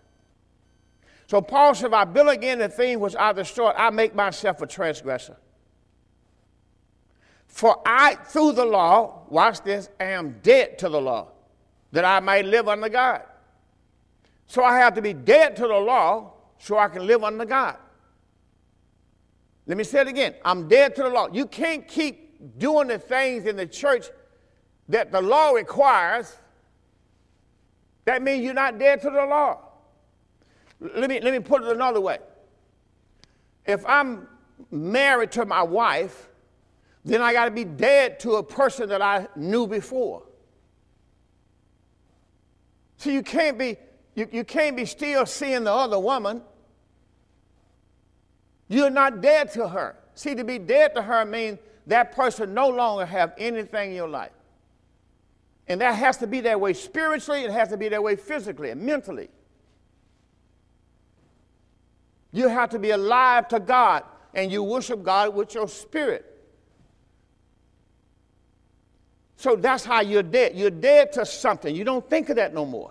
So 1.34 1.42
Paul 1.42 1.74
said, 1.74 1.88
if 1.88 1.92
I 1.94 2.04
build 2.04 2.28
again 2.28 2.60
the 2.60 2.68
thing 2.68 3.00
which 3.00 3.16
I 3.16 3.32
destroyed, 3.32 3.74
I 3.76 3.90
make 3.90 4.14
myself 4.14 4.62
a 4.62 4.68
transgressor. 4.68 5.36
For 7.48 7.82
I, 7.84 8.14
through 8.14 8.52
the 8.52 8.64
law, 8.64 9.24
watch 9.28 9.60
this, 9.62 9.88
am 9.98 10.38
dead 10.44 10.78
to 10.78 10.88
the 10.88 11.00
law, 11.00 11.32
that 11.90 12.04
I 12.04 12.20
might 12.20 12.44
live 12.44 12.68
under 12.68 12.88
God. 12.88 13.22
So 14.46 14.62
I 14.62 14.78
have 14.78 14.94
to 14.94 15.02
be 15.02 15.12
dead 15.12 15.56
to 15.56 15.62
the 15.62 15.76
law 15.76 16.34
so 16.58 16.78
I 16.78 16.86
can 16.86 17.04
live 17.04 17.24
under 17.24 17.44
God. 17.44 17.78
Let 19.66 19.76
me 19.76 19.82
say 19.82 20.02
it 20.02 20.06
again. 20.06 20.36
I'm 20.44 20.68
dead 20.68 20.94
to 20.94 21.02
the 21.02 21.08
law. 21.08 21.26
You 21.32 21.46
can't 21.46 21.88
keep 21.88 22.60
doing 22.60 22.86
the 22.86 23.00
things 23.00 23.46
in 23.46 23.56
the 23.56 23.66
church 23.66 24.06
that 24.88 25.10
the 25.10 25.20
law 25.20 25.50
requires. 25.50 26.32
That 28.04 28.22
means 28.22 28.44
you're 28.44 28.54
not 28.54 28.78
dead 28.78 29.02
to 29.02 29.10
the 29.10 29.26
law. 29.26 29.63
Let 30.80 31.08
me, 31.08 31.20
let 31.20 31.32
me 31.32 31.40
put 31.40 31.62
it 31.62 31.68
another 31.68 32.00
way. 32.00 32.18
If 33.66 33.84
I'm 33.86 34.28
married 34.70 35.32
to 35.32 35.44
my 35.44 35.62
wife, 35.62 36.28
then 37.04 37.20
I 37.22 37.32
got 37.32 37.46
to 37.46 37.50
be 37.50 37.64
dead 37.64 38.20
to 38.20 38.36
a 38.36 38.42
person 38.42 38.88
that 38.88 39.02
I 39.02 39.28
knew 39.36 39.66
before. 39.66 40.22
So 42.96 43.10
you 43.10 43.22
can't 43.22 43.58
be 43.58 43.76
you, 44.14 44.28
you 44.30 44.44
can't 44.44 44.76
be 44.76 44.84
still 44.84 45.26
seeing 45.26 45.64
the 45.64 45.72
other 45.72 45.98
woman. 45.98 46.42
You're 48.68 48.90
not 48.90 49.20
dead 49.20 49.52
to 49.54 49.68
her. 49.68 49.96
See, 50.14 50.34
to 50.34 50.44
be 50.44 50.58
dead 50.58 50.94
to 50.94 51.02
her 51.02 51.24
means 51.24 51.58
that 51.86 52.12
person 52.12 52.54
no 52.54 52.68
longer 52.68 53.04
have 53.04 53.34
anything 53.36 53.90
in 53.90 53.96
your 53.96 54.08
life. 54.08 54.30
And 55.66 55.80
that 55.80 55.96
has 55.96 56.16
to 56.18 56.26
be 56.26 56.40
that 56.42 56.60
way 56.60 56.72
spiritually, 56.74 57.42
it 57.42 57.50
has 57.50 57.68
to 57.68 57.76
be 57.76 57.88
that 57.88 58.02
way 58.02 58.16
physically 58.16 58.70
and 58.70 58.80
mentally. 58.80 59.28
You 62.34 62.48
have 62.48 62.70
to 62.70 62.80
be 62.80 62.90
alive 62.90 63.46
to 63.48 63.60
God 63.60 64.02
and 64.34 64.50
you 64.50 64.64
worship 64.64 65.04
God 65.04 65.36
with 65.36 65.54
your 65.54 65.68
spirit. 65.68 66.26
So 69.36 69.54
that's 69.54 69.84
how 69.84 70.00
you're 70.00 70.24
dead. 70.24 70.56
You're 70.56 70.70
dead 70.70 71.12
to 71.12 71.24
something. 71.24 71.72
You 71.72 71.84
don't 71.84 72.10
think 72.10 72.30
of 72.30 72.36
that 72.36 72.52
no 72.52 72.66
more. 72.66 72.90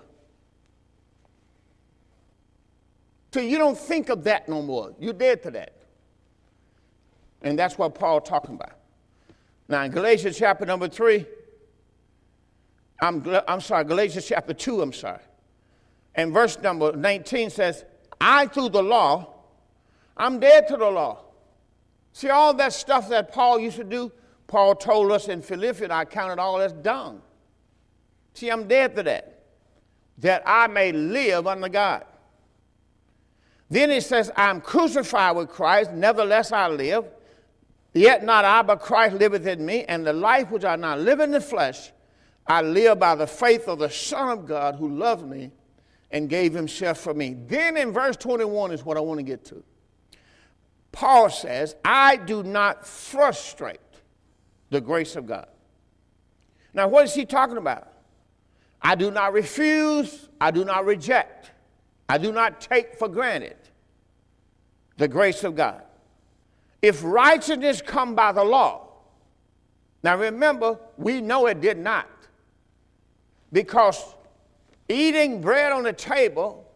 So 3.33 3.41
you 3.41 3.57
don't 3.57 3.77
think 3.77 4.07
of 4.07 4.23
that 4.23 4.47
no 4.47 4.61
more. 4.61 4.95
You're 4.97 5.11
dead 5.11 5.43
to 5.43 5.51
that. 5.51 5.73
And 7.41 7.59
that's 7.59 7.77
what 7.77 7.95
Paul 7.95 8.21
talking 8.21 8.55
about. 8.55 8.77
Now 9.67 9.83
in 9.83 9.91
Galatians 9.91 10.37
chapter 10.37 10.65
number 10.65 10.87
three, 10.87 11.25
I'm, 13.01 13.21
I'm 13.45 13.59
sorry, 13.59 13.83
Galatians 13.83 14.25
chapter 14.25 14.53
2, 14.53 14.81
I'm 14.81 14.93
sorry. 14.93 15.19
And 16.15 16.31
verse 16.31 16.57
number 16.59 16.93
19 16.93 17.49
says, 17.49 17.83
I 18.21 18.47
through 18.47 18.69
the 18.69 18.81
law, 18.81 19.32
I'm 20.15 20.39
dead 20.39 20.67
to 20.67 20.77
the 20.77 20.89
law. 20.89 21.19
See 22.13 22.29
all 22.29 22.53
that 22.55 22.73
stuff 22.73 23.09
that 23.09 23.31
Paul 23.31 23.59
used 23.59 23.77
to 23.77 23.83
do? 23.83 24.11
Paul 24.47 24.75
told 24.75 25.11
us 25.11 25.27
in 25.27 25.41
Philippians, 25.41 25.91
I 25.91 26.05
counted 26.05 26.39
all 26.39 26.61
as 26.61 26.73
dung. 26.73 27.21
See, 28.33 28.49
I'm 28.49 28.67
dead 28.67 28.95
to 28.95 29.03
that, 29.03 29.43
that 30.19 30.43
I 30.45 30.67
may 30.67 30.91
live 30.91 31.47
under 31.47 31.69
God. 31.69 32.05
Then 33.69 33.89
he 33.89 33.99
says, 33.99 34.31
I'm 34.35 34.61
crucified 34.61 35.35
with 35.35 35.49
Christ, 35.49 35.91
nevertheless 35.91 36.51
I 36.51 36.67
live. 36.67 37.05
Yet 37.93 38.23
not 38.23 38.45
I, 38.45 38.61
but 38.61 38.79
Christ 38.79 39.15
liveth 39.15 39.47
in 39.47 39.65
me, 39.65 39.83
and 39.85 40.05
the 40.05 40.13
life 40.13 40.51
which 40.51 40.65
I 40.65 40.75
now 40.75 40.95
live 40.95 41.19
in 41.19 41.31
the 41.31 41.41
flesh, 41.41 41.91
I 42.45 42.61
live 42.61 42.99
by 42.99 43.15
the 43.15 43.27
faith 43.27 43.67
of 43.67 43.79
the 43.79 43.89
Son 43.89 44.29
of 44.29 44.45
God 44.45 44.75
who 44.75 44.89
loved 44.89 45.27
me 45.27 45.51
and 46.11 46.29
gave 46.29 46.53
himself 46.53 46.99
for 46.99 47.13
me. 47.13 47.35
Then 47.47 47.77
in 47.77 47.91
verse 47.91 48.17
21 48.17 48.71
is 48.71 48.83
what 48.83 48.97
I 48.97 48.99
want 48.99 49.19
to 49.19 49.23
get 49.23 49.45
to. 49.45 49.63
Paul 50.93 51.29
says, 51.29 51.75
I 51.83 52.15
do 52.15 52.43
not 52.43 52.87
frustrate 52.87 53.79
the 54.69 54.79
grace 54.79 55.17
of 55.17 55.25
God. 55.25 55.47
Now, 56.73 56.87
what 56.87 57.03
is 57.03 57.13
he 57.13 57.25
talking 57.25 57.57
about? 57.57 57.91
I 58.81 58.95
do 58.95 59.11
not 59.11 59.33
refuse, 59.33 60.29
I 60.39 60.51
do 60.51 60.63
not 60.63 60.85
reject, 60.85 61.51
I 62.07 62.17
do 62.17 62.31
not 62.31 62.61
take 62.61 62.95
for 62.95 63.09
granted 63.09 63.57
the 64.97 65.07
grace 65.07 65.43
of 65.43 65.55
God. 65.55 65.81
If 66.81 67.01
righteousness 67.03 67.81
come 67.81 68.13
by 68.13 68.31
the 68.31 68.43
law, 68.43 68.89
now 70.03 70.17
remember, 70.17 70.77
we 70.97 71.21
know 71.21 71.47
it 71.47 71.59
did 71.61 71.77
not. 71.77 72.09
Because 73.51 74.15
eating 74.89 75.41
bread 75.41 75.71
on 75.71 75.83
the 75.83 75.93
table 75.93 76.69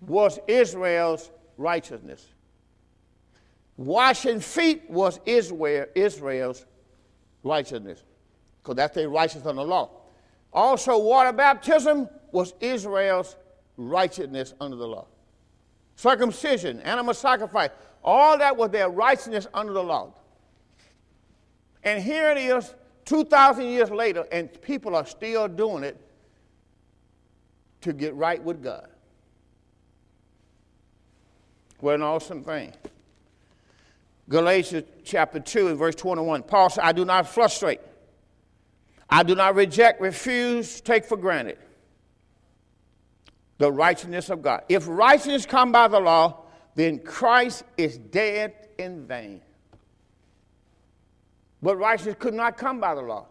was 0.00 0.38
Israel's 0.46 1.30
righteousness. 1.58 2.24
Washing 3.80 4.40
feet 4.40 4.90
was 4.90 5.20
Israel, 5.24 5.86
Israel's 5.94 6.66
righteousness, 7.42 8.04
because 8.62 8.76
that's 8.76 8.94
their 8.94 9.08
righteousness 9.08 9.46
under 9.46 9.62
the 9.62 9.68
law. 9.68 9.88
Also, 10.52 10.98
water 10.98 11.32
baptism 11.32 12.06
was 12.30 12.52
Israel's 12.60 13.36
righteousness 13.78 14.52
under 14.60 14.76
the 14.76 14.86
law. 14.86 15.06
Circumcision, 15.96 16.80
animal 16.80 17.14
sacrifice, 17.14 17.70
all 18.04 18.36
that 18.36 18.54
was 18.54 18.68
their 18.68 18.90
righteousness 18.90 19.46
under 19.54 19.72
the 19.72 19.82
law. 19.82 20.12
And 21.82 22.04
here 22.04 22.30
it 22.32 22.36
is, 22.36 22.74
2,000 23.06 23.64
years 23.64 23.90
later, 23.90 24.26
and 24.30 24.60
people 24.60 24.94
are 24.94 25.06
still 25.06 25.48
doing 25.48 25.84
it 25.84 25.98
to 27.80 27.94
get 27.94 28.14
right 28.14 28.44
with 28.44 28.62
God. 28.62 28.88
What 31.78 31.94
an 31.94 32.02
awesome 32.02 32.44
thing. 32.44 32.74
Galatians 34.30 34.84
chapter 35.04 35.40
2 35.40 35.68
and 35.68 35.78
verse 35.78 35.96
21. 35.96 36.44
Paul 36.44 36.70
said, 36.70 36.84
I 36.84 36.92
do 36.92 37.04
not 37.04 37.28
frustrate. 37.28 37.80
I 39.10 39.24
do 39.24 39.34
not 39.34 39.56
reject, 39.56 40.00
refuse, 40.00 40.80
take 40.80 41.04
for 41.04 41.16
granted 41.16 41.58
the 43.58 43.70
righteousness 43.70 44.30
of 44.30 44.40
God. 44.40 44.62
If 44.70 44.86
righteousness 44.88 45.44
come 45.44 45.70
by 45.72 45.88
the 45.88 46.00
law, 46.00 46.44
then 46.76 47.00
Christ 47.00 47.64
is 47.76 47.98
dead 47.98 48.54
in 48.78 49.06
vain. 49.06 49.42
But 51.60 51.76
righteousness 51.76 52.16
could 52.18 52.32
not 52.32 52.56
come 52.56 52.80
by 52.80 52.94
the 52.94 53.02
law. 53.02 53.26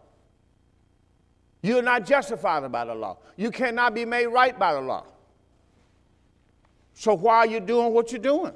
You 1.62 1.78
are 1.78 1.82
not 1.82 2.06
justified 2.06 2.70
by 2.70 2.84
the 2.84 2.94
law. 2.94 3.18
You 3.36 3.50
cannot 3.50 3.94
be 3.94 4.04
made 4.04 4.26
right 4.26 4.56
by 4.56 4.74
the 4.74 4.80
law. 4.80 5.04
So 6.94 7.14
why 7.14 7.38
are 7.38 7.46
you 7.46 7.58
doing 7.58 7.92
what 7.92 8.12
you're 8.12 8.20
doing? 8.20 8.52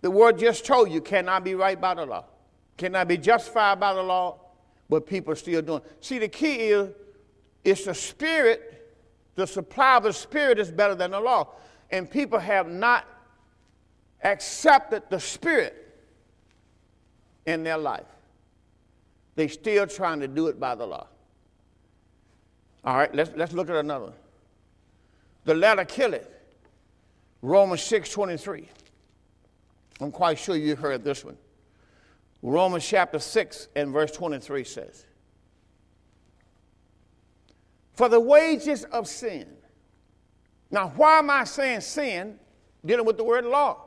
The 0.00 0.10
word 0.10 0.38
just 0.38 0.64
told 0.64 0.90
you 0.90 1.00
cannot 1.00 1.44
be 1.44 1.54
right 1.54 1.80
by 1.80 1.94
the 1.94 2.06
law, 2.06 2.24
cannot 2.76 3.08
be 3.08 3.16
justified 3.16 3.80
by 3.80 3.94
the 3.94 4.02
law, 4.02 4.40
but 4.88 5.06
people 5.06 5.32
are 5.32 5.36
still 5.36 5.62
doing. 5.62 5.82
See, 6.00 6.18
the 6.18 6.28
key 6.28 6.68
is 6.68 6.90
it's 7.66 7.84
the 7.84 7.94
spirit, 7.94 8.94
the 9.34 9.44
supply 9.44 9.96
of 9.96 10.04
the 10.04 10.12
spirit 10.12 10.60
is 10.60 10.70
better 10.70 10.94
than 10.94 11.10
the 11.10 11.18
law. 11.18 11.48
And 11.90 12.08
people 12.08 12.38
have 12.38 12.68
not 12.68 13.04
accepted 14.22 15.02
the 15.10 15.18
spirit 15.18 16.00
in 17.44 17.64
their 17.64 17.76
life. 17.76 18.06
They're 19.34 19.48
still 19.48 19.88
trying 19.88 20.20
to 20.20 20.28
do 20.28 20.46
it 20.46 20.60
by 20.60 20.76
the 20.76 20.86
law. 20.86 21.08
All 22.84 22.96
right, 22.96 23.12
let's, 23.12 23.32
let's 23.34 23.52
look 23.52 23.68
at 23.68 23.74
another. 23.74 24.12
The 25.44 25.54
letter 25.54 25.84
killeth. 25.84 26.28
Romans 27.42 27.82
6 27.82 28.10
23. 28.10 28.68
I'm 30.00 30.10
quite 30.10 30.38
sure 30.38 30.56
you 30.56 30.76
heard 30.76 31.04
this 31.04 31.24
one. 31.24 31.36
Romans 32.42 32.86
chapter 32.86 33.18
6 33.18 33.68
and 33.76 33.92
verse 33.92 34.12
23 34.12 34.64
says, 34.64 35.04
For 37.92 38.08
the 38.08 38.20
wages 38.20 38.84
of 38.84 39.08
sin. 39.08 39.48
Now, 40.70 40.92
why 40.96 41.18
am 41.18 41.30
I 41.30 41.44
saying 41.44 41.80
sin 41.80 42.38
dealing 42.84 43.06
with 43.06 43.16
the 43.16 43.24
word 43.24 43.44
law? 43.46 43.82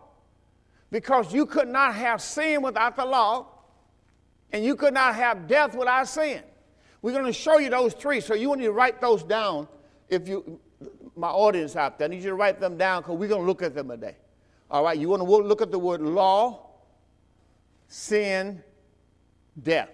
Because 0.92 1.34
you 1.34 1.46
could 1.46 1.68
not 1.68 1.94
have 1.94 2.22
sin 2.22 2.62
without 2.62 2.96
the 2.96 3.06
law, 3.06 3.48
and 4.52 4.66
you 4.66 4.76
could 4.76 4.94
not 4.94 5.14
have 5.14 5.48
death 5.48 5.76
without 5.76 6.08
sin. 6.08 6.42
We're 7.02 7.12
going 7.12 7.26
to 7.26 7.34
show 7.34 7.60
you 7.60 7.70
those 7.70 7.94
three, 7.94 8.20
so 8.20 8.34
you 8.34 8.54
need 8.56 8.64
to 8.64 8.72
write 8.72 9.00
those 9.00 9.24
down. 9.24 9.68
If 10.10 10.28
you, 10.28 10.60
my 11.16 11.30
audience 11.30 11.76
out 11.76 12.00
there, 12.00 12.08
I 12.08 12.10
need 12.10 12.24
you 12.24 12.30
to 12.30 12.36
write 12.36 12.60
them 12.60 12.78
down 12.78 13.04
because 13.04 13.18
we're 13.18 13.30
going 13.30 13.42
to 13.42 13.48
look 13.48 13.62
at 13.62 13.76
them 13.76 13.90
today. 13.90 14.16
All 14.72 14.84
right, 14.84 14.98
you 14.98 15.10
want 15.10 15.22
to 15.22 15.28
look 15.28 15.62
at 15.62 15.72
the 15.72 15.80
word 15.80 16.02
law, 16.02 16.68
sin, 17.88 18.64
death, 19.62 19.90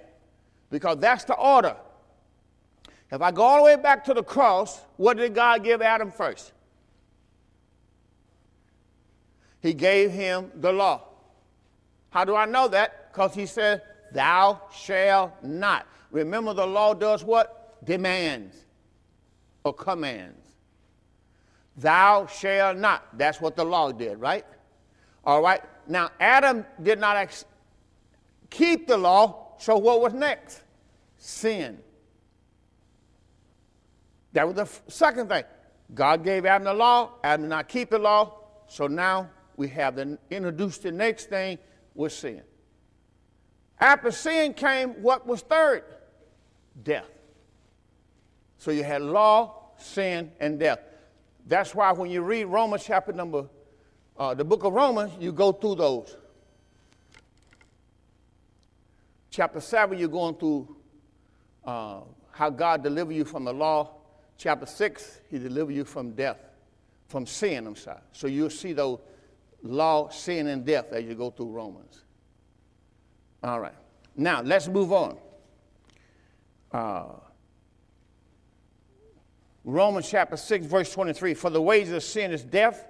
because 0.70 0.98
that's 0.98 1.24
the 1.24 1.36
order. 1.36 1.78
If 3.12 3.22
I 3.22 3.32
go 3.32 3.44
all 3.44 3.58
the 3.58 3.64
way 3.64 3.76
back 3.78 4.04
to 4.06 4.14
the 4.14 4.24
cross, 4.24 4.82
what 4.98 5.18
did 5.18 5.34
God 5.34 5.64
give 5.64 5.82
Adam 5.82 6.12
first? 6.12 6.52
He 9.62 9.74
gave 9.74 10.12
him 10.12 10.52
the 10.56 10.72
law. 10.72 11.02
How 12.10 12.26
do 12.26 12.36
I 12.36 12.46
know 12.46 12.68
that? 12.68 13.12
Because 13.12 13.34
he 13.34 13.46
said, 13.46 13.82
Thou 14.12 14.62
shalt 14.74 15.32
not. 15.44 15.88
Remember, 16.12 16.54
the 16.54 16.66
law 16.66 16.94
does 16.94 17.24
what? 17.24 17.84
Demands 17.86 18.56
or 19.64 19.74
commands. 19.74 20.48
Thou 21.78 22.28
shalt 22.28 22.78
not. 22.78 23.18
That's 23.18 23.42
what 23.42 23.56
the 23.56 23.66
law 23.66 23.92
did, 23.92 24.20
right? 24.20 24.46
All 25.26 25.42
right. 25.42 25.62
Now, 25.88 26.12
Adam 26.20 26.66
did 26.82 27.00
not 27.00 27.18
ex- 27.18 27.46
keep 28.50 28.88
the 28.88 28.98
law, 28.98 29.54
so 29.58 29.78
what 29.78 30.02
was 30.02 30.14
next? 30.14 30.62
Sin. 31.18 31.80
That 34.34 34.46
was 34.48 34.56
the 34.56 34.64
f- 34.64 34.84
second 34.88 35.30
thing. 35.30 35.44
God 35.94 36.24
gave 36.24 36.46
Adam 36.46 36.66
the 36.66 36.74
law, 36.74 37.12
Adam 37.24 37.44
did 37.44 37.50
not 37.50 37.68
keep 37.68 37.90
the 37.90 38.00
law, 38.00 38.34
so 38.68 38.88
now 38.88 39.30
we 39.56 39.68
have 39.70 39.96
the, 39.96 40.18
introduced 40.32 40.84
the 40.84 40.92
next 40.92 41.30
thing 41.30 41.58
was 41.94 42.16
sin. 42.16 42.42
After 43.80 44.12
sin 44.12 44.54
came, 44.54 45.02
what 45.02 45.28
was 45.28 45.42
third? 45.42 45.84
Death. 46.84 47.06
So 48.58 48.72
you 48.72 48.84
had 48.84 49.02
law, 49.02 49.70
sin, 49.78 50.32
and 50.40 50.60
death. 50.60 50.80
That's 51.46 51.76
why 51.76 51.92
when 51.92 52.10
you 52.10 52.22
read 52.22 52.46
Romans 52.46 52.84
chapter 52.84 53.14
number 53.14 53.46
uh, 54.18 54.34
the 54.34 54.46
book 54.46 54.64
of 54.64 54.74
Romans, 54.74 55.12
you 55.20 55.32
go 55.32 55.52
through 55.52 55.76
those. 55.76 56.16
Chapter 59.30 59.60
7, 59.60 59.98
you're 59.98 60.08
going 60.08 60.36
through 60.36 60.76
uh, 61.66 62.02
how 62.32 62.50
God 62.50 62.84
delivered 62.84 63.14
you 63.14 63.26
from 63.26 63.44
the 63.44 63.54
law. 63.54 63.92
Chapter 64.38 64.66
6, 64.66 65.22
he 65.30 65.40
delivered 65.40 65.74
you 65.74 65.84
from 65.84 66.12
death, 66.12 66.40
from 67.10 67.26
sin, 67.26 67.68
I'm 67.68 67.76
sorry. 67.76 68.00
So 68.14 68.28
you'll 68.28 68.50
see 68.50 68.74
those 68.74 69.00
law, 69.62 70.10
sin, 70.10 70.48
and 70.48 70.66
death 70.66 70.94
as 70.94 71.04
you 71.04 71.16
go 71.16 71.32
through 71.32 71.52
Romans. 71.52 72.04
All 73.44 73.60
right. 73.60 73.76
Now, 74.16 74.42
let's 74.42 74.68
move 74.68 74.94
on. 74.94 75.18
Uh, 76.72 77.06
Romans 79.66 80.10
chapter 80.10 80.38
6, 80.38 80.66
verse 80.66 80.94
23 80.94 81.34
For 81.34 81.50
the 81.50 81.62
wages 81.62 81.92
of 81.92 82.04
sin 82.04 82.32
is 82.32 82.44
death 82.44 82.86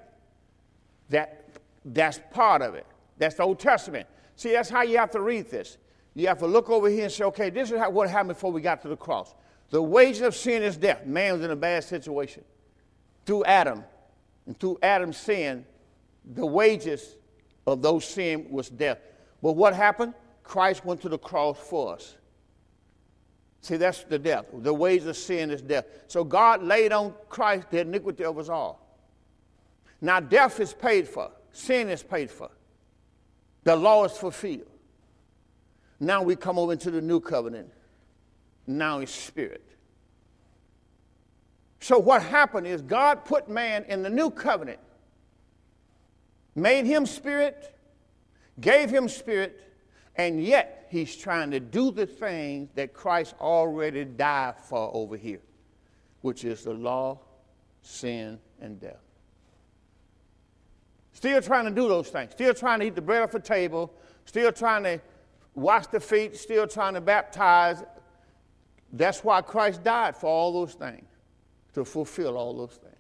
that, 1.10 1.50
that's 1.86 2.20
part 2.32 2.62
of 2.62 2.76
it. 2.76 2.86
That's 3.18 3.36
the 3.36 3.44
Old 3.44 3.60
Testament. 3.60 4.08
See, 4.36 4.52
that's 4.52 4.70
how 4.70 4.82
you 4.82 4.98
have 4.98 5.12
to 5.12 5.22
read 5.22 5.50
this. 5.50 5.78
You 6.14 6.28
have 6.28 6.40
to 6.40 6.48
look 6.48 6.70
over 6.70 6.90
here 6.90 7.04
and 7.04 7.12
say, 7.12 7.26
okay, 7.26 7.50
this 7.50 7.72
is 7.72 7.78
how, 7.78 7.90
what 7.90 8.10
happened 8.10 8.30
before 8.30 8.52
we 8.52 8.62
got 8.62 8.82
to 8.84 8.88
the 8.88 8.98
cross. 8.98 9.34
The 9.70 9.82
wages 9.82 10.22
of 10.22 10.36
sin 10.36 10.64
is 10.64 10.78
death. 10.78 11.06
Man 11.06 11.34
was 11.34 11.42
in 11.42 11.52
a 11.52 11.56
bad 11.56 11.84
situation. 11.84 12.44
Through 13.26 13.46
Adam, 13.46 13.84
and 14.46 14.58
through 14.60 14.80
Adam's 14.82 15.18
sin, 15.18 15.66
the 16.34 16.46
wages 16.46 17.16
of 17.68 17.82
those 17.82 18.06
sin 18.06 18.48
was 18.50 18.70
death. 18.70 19.00
But 19.42 19.54
what 19.54 19.76
happened? 19.76 20.14
Christ 20.44 20.86
went 20.86 21.02
to 21.02 21.10
the 21.10 21.18
cross 21.18 21.58
for 21.58 21.96
us. 21.96 22.16
See, 23.62 23.78
that's 23.78 24.04
the 24.04 24.20
death. 24.20 24.46
The 24.54 24.74
wages 24.74 25.08
of 25.08 25.18
sin 25.18 25.50
is 25.50 25.62
death. 25.62 25.86
So 26.08 26.24
God 26.24 26.62
laid 26.62 26.92
on 26.92 27.16
Christ 27.30 27.72
the 27.72 27.82
iniquity 27.82 28.24
of 28.24 28.38
us 28.38 28.48
all. 28.48 28.85
Now, 30.06 30.20
death 30.20 30.60
is 30.60 30.72
paid 30.72 31.08
for, 31.08 31.32
sin 31.52 31.90
is 31.90 32.04
paid 32.04 32.30
for, 32.30 32.52
the 33.64 33.76
law 33.76 34.04
is 34.04 34.12
fulfilled. 34.12 34.70
Now 36.00 36.22
we 36.22 36.36
come 36.36 36.60
over 36.60 36.74
into 36.74 36.92
the 36.92 37.02
new 37.02 37.20
covenant. 37.20 37.72
Now 38.68 39.00
it's 39.00 39.12
spirit. 39.12 39.66
So, 41.80 41.98
what 41.98 42.22
happened 42.22 42.68
is 42.68 42.84
God 42.84 43.26
put 43.26 43.50
man 43.50 43.84
in 43.86 44.04
the 44.04 44.10
new 44.12 44.30
covenant, 44.30 44.80
made 46.54 46.86
him 46.86 47.08
spirit, 47.08 47.76
gave 48.62 48.92
him 48.92 49.10
spirit, 49.10 49.74
and 50.18 50.40
yet 50.40 50.86
he's 50.92 51.16
trying 51.16 51.50
to 51.50 51.60
do 51.60 51.90
the 51.90 52.06
things 52.06 52.70
that 52.76 52.94
Christ 52.94 53.34
already 53.42 54.06
died 54.06 54.60
for 54.60 54.92
over 54.94 55.18
here, 55.18 55.42
which 56.22 56.46
is 56.46 56.64
the 56.64 56.76
law, 56.76 57.22
sin, 57.82 58.40
and 58.62 58.80
death. 58.80 59.05
Still 61.26 61.42
trying 61.42 61.66
to 61.66 61.72
do 61.72 61.88
those 61.88 62.10
things. 62.10 62.34
Still 62.34 62.54
trying 62.54 62.82
to 62.82 62.86
eat 62.86 62.94
the 62.94 63.02
bread 63.02 63.24
off 63.24 63.32
the 63.32 63.40
table. 63.40 63.92
Still 64.26 64.52
trying 64.52 64.84
to 64.84 65.02
wash 65.56 65.88
the 65.88 66.00
feet. 66.00 66.38
Still 66.38 66.68
trying 66.68 66.94
to 66.94 67.02
baptize. 67.02 67.84
That's 68.94 69.24
why 69.24 69.42
Christ 69.42 69.84
died 69.84 70.16
for 70.16 70.28
all 70.28 70.54
those 70.54 70.76
things, 70.76 71.08
to 71.74 71.84
fulfill 71.84 72.38
all 72.38 72.56
those 72.56 72.76
things. 72.76 72.96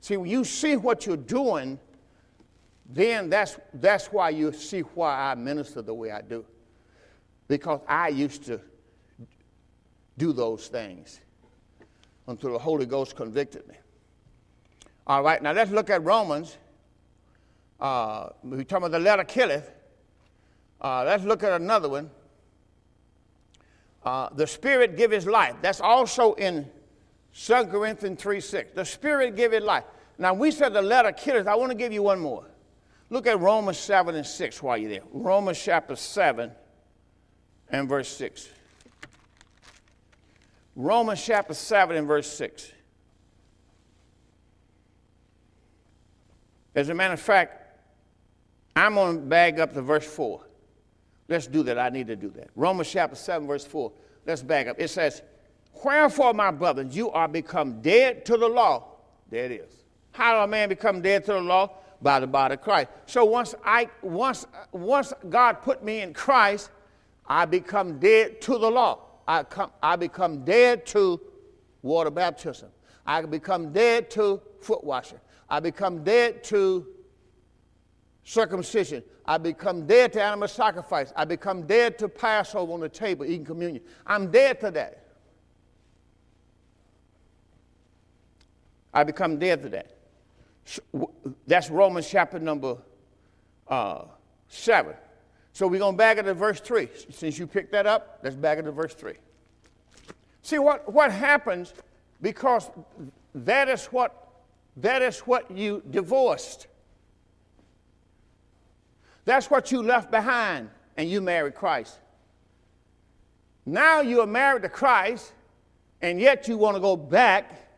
See, 0.00 0.16
when 0.16 0.30
you 0.30 0.42
see 0.42 0.76
what 0.76 1.04
you're 1.04 1.18
doing, 1.18 1.78
then 2.88 3.28
that's, 3.28 3.58
that's 3.74 4.06
why 4.06 4.30
you 4.30 4.50
see 4.50 4.80
why 4.80 5.30
I 5.30 5.34
minister 5.34 5.82
the 5.82 5.92
way 5.92 6.10
I 6.10 6.22
do. 6.22 6.46
Because 7.46 7.82
I 7.86 8.08
used 8.08 8.44
to 8.44 8.58
do 10.16 10.32
those 10.32 10.68
things 10.68 11.20
until 12.26 12.54
the 12.54 12.58
Holy 12.58 12.86
Ghost 12.86 13.16
convicted 13.16 13.68
me. 13.68 13.74
All 15.06 15.22
right, 15.22 15.42
now 15.42 15.52
let's 15.52 15.70
look 15.70 15.90
at 15.90 16.02
Romans. 16.02 16.56
Uh, 17.80 18.30
we're 18.42 18.64
talking 18.64 18.86
about 18.86 18.92
the 18.92 18.98
letter 18.98 19.24
killeth. 19.24 19.70
Uh, 20.80 21.04
let's 21.04 21.24
look 21.24 21.42
at 21.42 21.60
another 21.60 21.88
one. 21.88 22.10
Uh, 24.04 24.28
the 24.34 24.46
Spirit 24.46 24.96
give 24.96 25.10
his 25.10 25.26
life. 25.26 25.54
That's 25.60 25.80
also 25.80 26.34
in 26.34 26.68
2 27.34 27.66
Corinthians 27.66 28.20
3 28.20 28.40
6. 28.40 28.72
The 28.74 28.84
Spirit 28.84 29.36
give 29.36 29.52
it 29.52 29.62
life. 29.62 29.84
Now, 30.18 30.34
we 30.34 30.50
said 30.50 30.72
the 30.72 30.82
letter 30.82 31.12
killeth. 31.12 31.46
I 31.46 31.54
want 31.54 31.70
to 31.70 31.76
give 31.76 31.92
you 31.92 32.02
one 32.02 32.18
more. 32.18 32.44
Look 33.10 33.26
at 33.26 33.38
Romans 33.40 33.78
7 33.78 34.14
and 34.14 34.26
6 34.26 34.62
while 34.62 34.76
you're 34.76 34.90
there. 34.90 35.02
Romans 35.12 35.60
chapter 35.62 35.96
7 35.96 36.50
and 37.70 37.88
verse 37.88 38.08
6. 38.08 38.48
Romans 40.74 41.24
chapter 41.24 41.54
7 41.54 41.96
and 41.96 42.06
verse 42.06 42.30
6. 42.32 42.72
As 46.74 46.88
a 46.88 46.94
matter 46.94 47.14
of 47.14 47.20
fact, 47.20 47.57
I'm 48.78 48.94
going 48.94 49.16
to 49.16 49.22
bag 49.22 49.58
up 49.58 49.74
to 49.74 49.82
verse 49.82 50.06
4. 50.06 50.40
Let's 51.28 51.46
do 51.46 51.62
that. 51.64 51.78
I 51.78 51.88
need 51.88 52.06
to 52.06 52.16
do 52.16 52.30
that. 52.30 52.50
Romans 52.54 52.90
chapter 52.90 53.16
7, 53.16 53.46
verse 53.46 53.64
4. 53.64 53.92
Let's 54.24 54.42
back 54.42 54.68
up. 54.68 54.76
It 54.78 54.88
says, 54.88 55.22
Wherefore, 55.84 56.32
my 56.32 56.50
brothers, 56.50 56.94
you 56.94 57.10
are 57.10 57.28
become 57.28 57.80
dead 57.80 58.24
to 58.26 58.36
the 58.36 58.48
law. 58.48 58.84
There 59.30 59.44
it 59.44 59.52
is. 59.52 59.72
How 60.12 60.34
do 60.34 60.44
a 60.44 60.46
man 60.46 60.68
become 60.68 61.02
dead 61.02 61.24
to 61.26 61.32
the 61.32 61.40
law? 61.40 61.70
By 62.00 62.20
the 62.20 62.26
body 62.28 62.54
of 62.54 62.60
Christ. 62.60 62.90
So 63.06 63.24
once 63.24 63.56
I 63.64 63.88
once 64.02 64.46
once 64.70 65.12
God 65.28 65.62
put 65.62 65.82
me 65.82 66.00
in 66.00 66.14
Christ, 66.14 66.70
I 67.26 67.44
become 67.44 67.98
dead 67.98 68.40
to 68.42 68.58
the 68.58 68.70
law. 68.70 69.00
I 69.26 69.42
come 69.42 69.72
I 69.82 69.96
become 69.96 70.44
dead 70.44 70.86
to 70.86 71.20
water 71.82 72.10
baptism. 72.10 72.68
I 73.04 73.22
become 73.22 73.72
dead 73.72 74.10
to 74.12 74.40
foot 74.60 74.84
washing. 74.84 75.18
I 75.50 75.58
become 75.58 76.04
dead 76.04 76.44
to 76.44 76.86
circumcision. 78.28 79.02
I 79.24 79.38
become 79.38 79.86
dead 79.86 80.12
to 80.12 80.22
animal 80.22 80.48
sacrifice. 80.48 81.12
I 81.16 81.24
become 81.24 81.62
dead 81.62 81.98
to 81.98 82.08
Passover 82.08 82.74
on 82.74 82.80
the 82.80 82.88
table, 82.88 83.24
eating 83.24 83.44
communion. 83.44 83.82
I'm 84.06 84.30
dead 84.30 84.60
to 84.60 84.70
that. 84.72 85.04
I 88.92 89.04
become 89.04 89.38
dead 89.38 89.62
to 89.62 89.68
that. 89.70 89.96
That's 91.46 91.70
Romans 91.70 92.08
chapter 92.08 92.38
number 92.38 92.76
uh, 93.66 94.04
7. 94.48 94.94
So 95.54 95.66
we're 95.66 95.78
going 95.78 95.96
back 95.96 96.18
to 96.18 96.34
verse 96.34 96.60
3. 96.60 96.88
Since 97.10 97.38
you 97.38 97.46
picked 97.46 97.72
that 97.72 97.86
up, 97.86 98.20
let's 98.22 98.36
back 98.36 98.62
to 98.62 98.70
verse 98.70 98.94
3. 98.94 99.14
See 100.42 100.58
what, 100.58 100.92
what 100.92 101.12
happens 101.12 101.72
because 102.20 102.70
that 103.34 103.68
is 103.68 103.86
what 103.86 104.26
that 104.76 105.02
is 105.02 105.20
what 105.20 105.50
you 105.50 105.82
divorced. 105.90 106.68
That's 109.28 109.50
what 109.50 109.70
you 109.70 109.82
left 109.82 110.10
behind, 110.10 110.70
and 110.96 111.06
you 111.06 111.20
married 111.20 111.54
Christ. 111.54 111.98
Now 113.66 114.00
you 114.00 114.22
are 114.22 114.26
married 114.26 114.62
to 114.62 114.70
Christ, 114.70 115.34
and 116.00 116.18
yet 116.18 116.48
you 116.48 116.56
want 116.56 116.76
to 116.76 116.80
go 116.80 116.96
back 116.96 117.68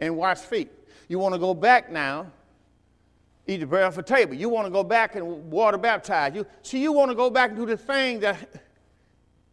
and 0.00 0.16
wash 0.16 0.38
feet. 0.38 0.68
You 1.06 1.20
want 1.20 1.32
to 1.36 1.38
go 1.38 1.54
back 1.54 1.92
now, 1.92 2.26
eat 3.46 3.58
the 3.58 3.66
bread 3.66 3.84
off 3.84 3.94
the 3.94 4.02
table. 4.02 4.34
You 4.34 4.48
want 4.48 4.66
to 4.66 4.72
go 4.72 4.82
back 4.82 5.14
and 5.14 5.48
water 5.48 5.78
baptize. 5.78 6.34
You 6.34 6.44
see, 6.62 6.82
you 6.82 6.92
want 6.92 7.12
to 7.12 7.14
go 7.14 7.30
back 7.30 7.50
and 7.50 7.58
do 7.60 7.64
the 7.64 7.76
thing 7.76 8.18
that 8.18 8.36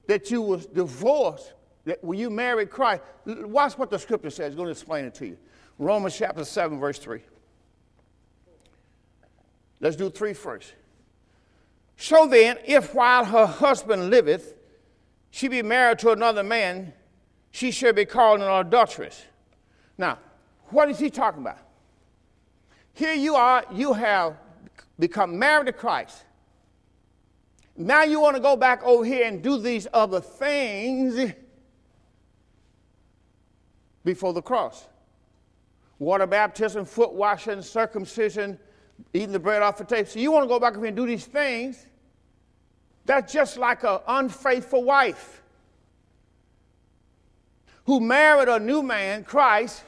that 0.07 0.31
you 0.31 0.41
was 0.41 0.65
divorced. 0.65 1.53
That 1.85 2.03
when 2.03 2.17
you 2.17 2.31
married 2.31 2.71
Christ, 2.71 3.03
watch 3.27 3.77
what 3.77 3.91
the 3.91 3.99
scripture 3.99 4.31
says. 4.31 4.47
It's 4.47 4.55
going 4.55 4.65
to 4.65 4.71
explain 4.71 5.05
it 5.05 5.13
to 5.15 5.27
you. 5.27 5.37
Romans 5.77 6.17
chapter 6.17 6.43
7, 6.43 6.79
verse 6.79 6.97
3. 6.97 7.21
Let's 9.79 9.95
do 9.95 10.09
three 10.09 10.33
first. 10.33 10.73
So 11.97 12.27
then, 12.27 12.57
if 12.65 12.93
while 12.93 13.25
her 13.25 13.45
husband 13.45 14.09
liveth, 14.09 14.55
she 15.31 15.47
be 15.47 15.61
married 15.61 15.99
to 15.99 16.11
another 16.11 16.43
man, 16.43 16.93
she 17.51 17.71
shall 17.71 17.93
be 17.93 18.05
called 18.05 18.41
an 18.41 18.47
adulteress. 18.47 19.23
Now, 19.97 20.19
what 20.69 20.89
is 20.89 20.99
he 20.99 21.09
talking 21.09 21.41
about? 21.41 21.57
Here 22.93 23.13
you 23.13 23.35
are, 23.35 23.65
you 23.71 23.93
have 23.93 24.37
become 24.97 25.39
married 25.39 25.67
to 25.67 25.73
Christ. 25.73 26.23
Now 27.75 28.03
you 28.03 28.19
want 28.19 28.35
to 28.35 28.41
go 28.41 28.57
back 28.57 28.83
over 28.83 29.05
here 29.05 29.25
and 29.25 29.41
do 29.41 29.57
these 29.57 29.87
other 29.93 30.19
things 30.19 31.33
before 34.03 34.33
the 34.33 34.41
cross 34.41 34.85
water 35.97 36.25
baptism, 36.25 36.85
foot 36.85 37.13
washing, 37.13 37.61
circumcision, 37.61 38.57
eating 39.13 39.31
the 39.31 39.39
bread 39.39 39.61
off 39.61 39.77
the 39.77 39.83
table. 39.83 40.09
So 40.09 40.19
you 40.19 40.31
want 40.31 40.43
to 40.43 40.47
go 40.47 40.59
back 40.59 40.75
and 40.75 40.95
do 40.95 41.05
these 41.05 41.25
things. 41.25 41.85
That's 43.05 43.31
just 43.33 43.57
like 43.57 43.83
an 43.83 43.99
unfaithful 44.07 44.83
wife 44.83 45.41
who 47.85 47.99
married 47.99 48.47
a 48.47 48.59
new 48.59 48.83
man, 48.83 49.23
Christ, 49.23 49.83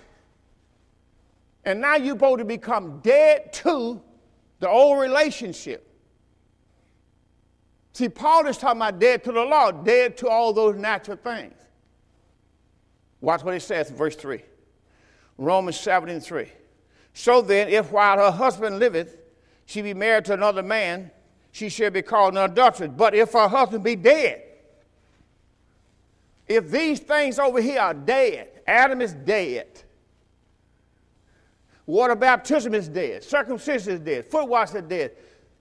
and 1.64 1.80
now 1.80 1.96
you're 1.96 2.16
supposed 2.16 2.40
to 2.40 2.46
become 2.46 3.00
dead 3.04 3.54
to 3.54 4.02
the 4.60 4.68
old 4.68 5.00
relationship. 5.00 5.88
See, 7.94 8.10
Paul 8.10 8.48
is 8.48 8.58
talking 8.58 8.82
about 8.82 9.00
dead 9.00 9.24
to 9.26 9.32
the 9.32 9.44
law, 9.44 9.72
dead 9.72 10.18
to 10.18 10.30
all 10.30 10.54
those 10.54 10.76
natural 10.76 11.18
things. 11.18 11.54
Watch 13.20 13.44
what 13.44 13.54
he 13.54 13.60
says 13.60 13.92
in 13.92 13.96
verse 13.96 14.16
3. 14.16 14.42
Romans 15.38 15.80
7 15.80 16.10
and 16.10 16.24
3. 16.24 16.48
So 17.14 17.42
then, 17.42 17.70
if 17.70 17.92
while 17.92 18.18
her 18.18 18.32
husband 18.32 18.80
liveth, 18.80 19.18
she 19.66 19.82
be 19.82 19.94
married 19.94 20.26
to 20.26 20.34
another 20.34 20.64
man, 20.64 21.12
she 21.52 21.70
shall 21.70 21.92
be 21.92 22.02
called 22.02 22.34
an 22.34 22.40
adulteress. 22.40 22.92
But 22.96 23.14
if 23.14 23.34
her 23.34 23.48
husband 23.48 23.84
be 23.84 23.96
dead, 23.96 24.44
if 26.48 26.70
these 26.70 27.00
things 27.00 27.40
over 27.40 27.62
here 27.62 27.80
are 27.80 27.94
dead, 27.94 28.50
Adam 28.68 29.02
is 29.02 29.14
dead, 29.14 29.68
Water 31.92 32.16
baptism 32.16 32.74
is 32.74 32.88
dead. 32.88 33.22
Circumcision 33.22 33.94
is 33.96 34.00
dead. 34.00 34.26
Foot 34.26 34.48
wash 34.48 34.74
is 34.74 34.82
dead. 34.84 35.12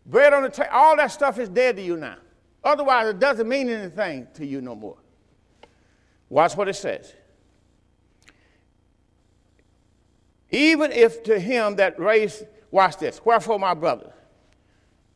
Bread 0.06 0.32
on 0.32 0.44
the 0.44 0.48
table, 0.48 0.70
all 0.72 0.96
that 0.96 1.10
stuff 1.10 1.40
is 1.40 1.48
dead 1.48 1.74
to 1.74 1.82
you 1.82 1.96
now. 1.96 2.18
Otherwise, 2.62 3.08
it 3.08 3.18
doesn't 3.18 3.48
mean 3.48 3.68
anything 3.68 4.28
to 4.34 4.46
you 4.46 4.60
no 4.60 4.76
more. 4.76 4.96
Watch 6.28 6.56
what 6.56 6.68
it 6.68 6.76
says. 6.76 7.14
Even 10.50 10.92
if 10.92 11.22
to 11.24 11.38
him 11.38 11.76
that 11.76 11.98
raised, 11.98 12.44
watch 12.70 12.96
this, 12.98 13.20
wherefore, 13.24 13.58
my 13.58 13.74
brother, 13.74 14.12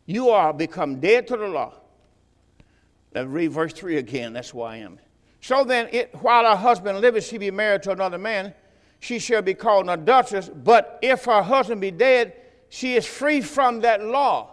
you 0.07 0.30
are 0.30 0.53
become 0.53 1.01
dead 1.01 1.26
to 1.28 1.37
the 1.37 1.49
law. 1.49 1.74
Let's 3.14 3.28
read 3.28 3.53
verse 3.53 3.72
3 3.72 3.97
again. 3.97 4.32
That's 4.32 4.53
why 4.53 4.74
I 4.74 4.76
am. 4.78 4.99
So 5.41 5.64
then, 5.64 5.89
it, 5.93 6.14
while 6.20 6.45
her 6.45 6.57
husband 6.57 7.01
liveth, 7.01 7.24
she 7.24 7.39
be 7.39 7.51
married 7.51 7.82
to 7.85 7.93
another 7.93 8.18
man 8.18 8.55
she 9.05 9.18
shall 9.18 9.43
be 9.43 9.53
called 9.53 9.85
an 9.85 9.91
adulteress. 9.91 10.49
But 10.49 10.99
if 11.03 11.26
her 11.26 11.43
husband 11.43 11.80
be 11.82 11.91
dead, 11.91 12.32
she 12.70 12.97
is 12.97 13.05
free 13.05 13.43
from 13.43 13.80
that 13.80 14.03
law, 14.03 14.51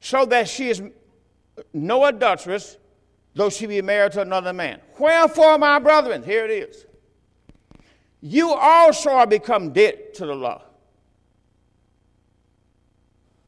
so 0.00 0.26
that 0.26 0.48
she 0.48 0.68
is 0.68 0.82
no 1.72 2.04
adulteress, 2.04 2.76
though 3.34 3.50
she 3.50 3.66
be 3.66 3.80
married 3.82 4.12
to 4.12 4.22
another 4.22 4.52
man. 4.52 4.80
Wherefore, 4.98 5.58
my 5.58 5.78
brethren, 5.78 6.24
here 6.24 6.44
it 6.44 6.50
is. 6.50 6.85
You 8.28 8.52
also 8.52 9.10
are 9.10 9.26
become 9.26 9.72
dead 9.72 10.14
to 10.14 10.26
the 10.26 10.34
law 10.34 10.62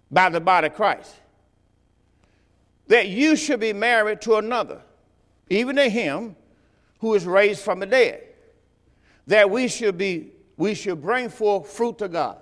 by 0.08 0.28
the 0.28 0.40
body 0.40 0.68
of 0.68 0.74
Christ, 0.74 1.16
that 2.86 3.08
you 3.08 3.34
should 3.34 3.58
be 3.58 3.72
married 3.72 4.20
to 4.20 4.36
another, 4.36 4.80
even 5.50 5.74
to 5.74 5.88
him 5.88 6.36
who 7.00 7.12
is 7.14 7.26
raised 7.26 7.60
from 7.60 7.80
the 7.80 7.86
dead 7.86 8.22
that 9.26 9.50
we 9.50 9.66
should 9.66 9.98
be 9.98 10.30
we 10.56 10.74
should 10.74 11.02
bring 11.02 11.28
forth 11.28 11.68
fruit 11.68 11.98
to 11.98 12.08
God. 12.08 12.38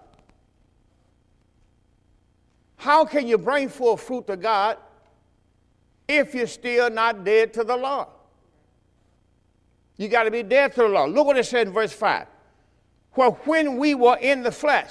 How 2.77 3.07
can 3.07 3.27
you 3.27 3.39
bring 3.39 3.71
forth 3.71 4.03
fruit 4.03 4.27
to 4.27 4.37
God 4.37 4.77
if 6.07 6.35
you're 6.35 6.47
still 6.47 6.91
not 6.91 7.25
dead 7.25 7.55
to 7.55 7.65
the 7.65 7.77
law? 7.77 8.09
You 9.97 10.09
got 10.09 10.25
to 10.25 10.31
be 10.31 10.43
dead 10.43 10.75
to 10.75 10.83
the 10.83 10.89
law. 10.89 11.05
Look 11.05 11.27
what 11.27 11.39
it 11.39 11.47
said 11.47 11.69
in 11.69 11.73
verse 11.73 11.93
5. 11.93 12.27
Well, 13.17 13.33
when 13.45 13.79
we 13.79 13.95
were 13.95 14.17
in 14.17 14.43
the 14.43 14.53
flesh, 14.53 14.91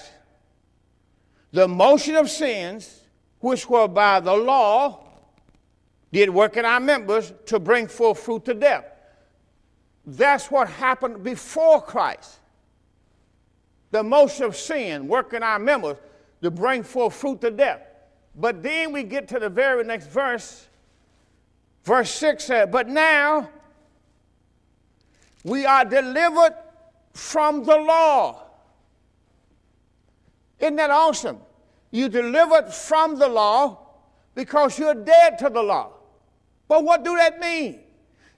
the 1.51 1.67
motion 1.67 2.15
of 2.15 2.29
sins, 2.29 3.01
which 3.39 3.69
were 3.69 3.87
by 3.87 4.19
the 4.19 4.33
law, 4.33 5.03
did 6.11 6.29
work 6.29 6.57
in 6.57 6.65
our 6.65 6.79
members 6.79 7.33
to 7.45 7.59
bring 7.59 7.87
forth 7.87 8.19
fruit 8.19 8.45
to 8.45 8.53
death. 8.53 8.85
That's 10.05 10.49
what 10.49 10.69
happened 10.69 11.23
before 11.23 11.81
Christ. 11.81 12.39
The 13.91 14.03
motion 14.03 14.45
of 14.45 14.55
sin 14.55 15.07
working 15.07 15.43
our 15.43 15.59
members 15.59 15.97
to 16.41 16.51
bring 16.51 16.83
forth 16.83 17.15
fruit 17.15 17.41
to 17.41 17.51
death. 17.51 17.81
But 18.35 18.61
then 18.61 18.91
we 18.91 19.03
get 19.03 19.27
to 19.29 19.39
the 19.39 19.49
very 19.49 19.83
next 19.83 20.07
verse. 20.07 20.67
Verse 21.83 22.11
6 22.11 22.43
says, 22.43 22.69
But 22.71 22.89
now 22.89 23.49
we 25.45 25.63
are 25.63 25.85
delivered 25.85 26.55
from 27.13 27.63
the 27.63 27.77
law. 27.77 28.47
Isn't 30.59 30.75
that 30.77 30.89
awesome? 30.89 31.37
You 31.91 32.09
delivered 32.09 32.73
from 32.73 33.19
the 33.19 33.27
law 33.27 33.79
because 34.33 34.79
you're 34.79 34.95
dead 34.95 35.37
to 35.39 35.49
the 35.49 35.61
law. 35.61 35.93
But 36.67 36.83
what 36.83 37.05
do 37.05 37.15
that 37.15 37.39
mean? 37.39 37.81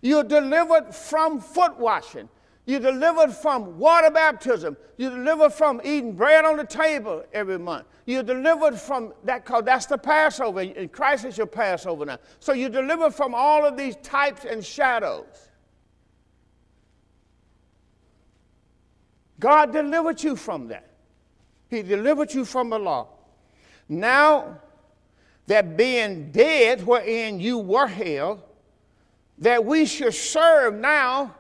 You're 0.01 0.25
delivered 0.25 0.93
from 0.93 1.39
foot 1.39 1.79
washing. 1.79 2.27
You're 2.65 2.81
delivered 2.81 3.31
from 3.31 3.79
water 3.79 4.11
baptism. 4.11 4.75
You're 4.97 5.11
delivered 5.11 5.53
from 5.53 5.79
eating 5.85 6.13
bread 6.13 6.43
on 6.43 6.57
the 6.57 6.65
table 6.65 7.23
every 7.31 7.57
month. 7.57 7.85
You're 8.05 8.23
delivered 8.23 8.77
from 8.77 9.13
that 9.23 9.45
because 9.45 9.63
that's 9.63 9.85
the 9.85 9.97
Passover, 9.97 10.59
and 10.59 10.91
Christ 10.91 11.23
is 11.23 11.37
your 11.37 11.47
Passover 11.47 12.05
now. 12.05 12.17
So 12.41 12.51
you're 12.51 12.69
delivered 12.69 13.13
from 13.13 13.33
all 13.33 13.65
of 13.65 13.77
these 13.77 13.95
types 14.03 14.43
and 14.43 14.63
shadows. 14.63 15.46
God 19.39 19.71
delivered 19.71 20.21
you 20.23 20.35
from 20.35 20.67
that. 20.67 20.89
He 21.69 21.81
delivered 21.81 22.33
you 22.33 22.45
from 22.45 22.69
the 22.69 22.79
law. 22.79 23.07
Now 23.89 24.59
that 25.47 25.77
being 25.77 26.31
dead 26.31 26.85
wherein 26.85 27.39
you 27.39 27.57
were 27.57 27.87
held, 27.87 28.41
that 29.39 29.63
we 29.63 29.85
should 29.85 30.13
serve 30.13 30.73
now 30.73 31.35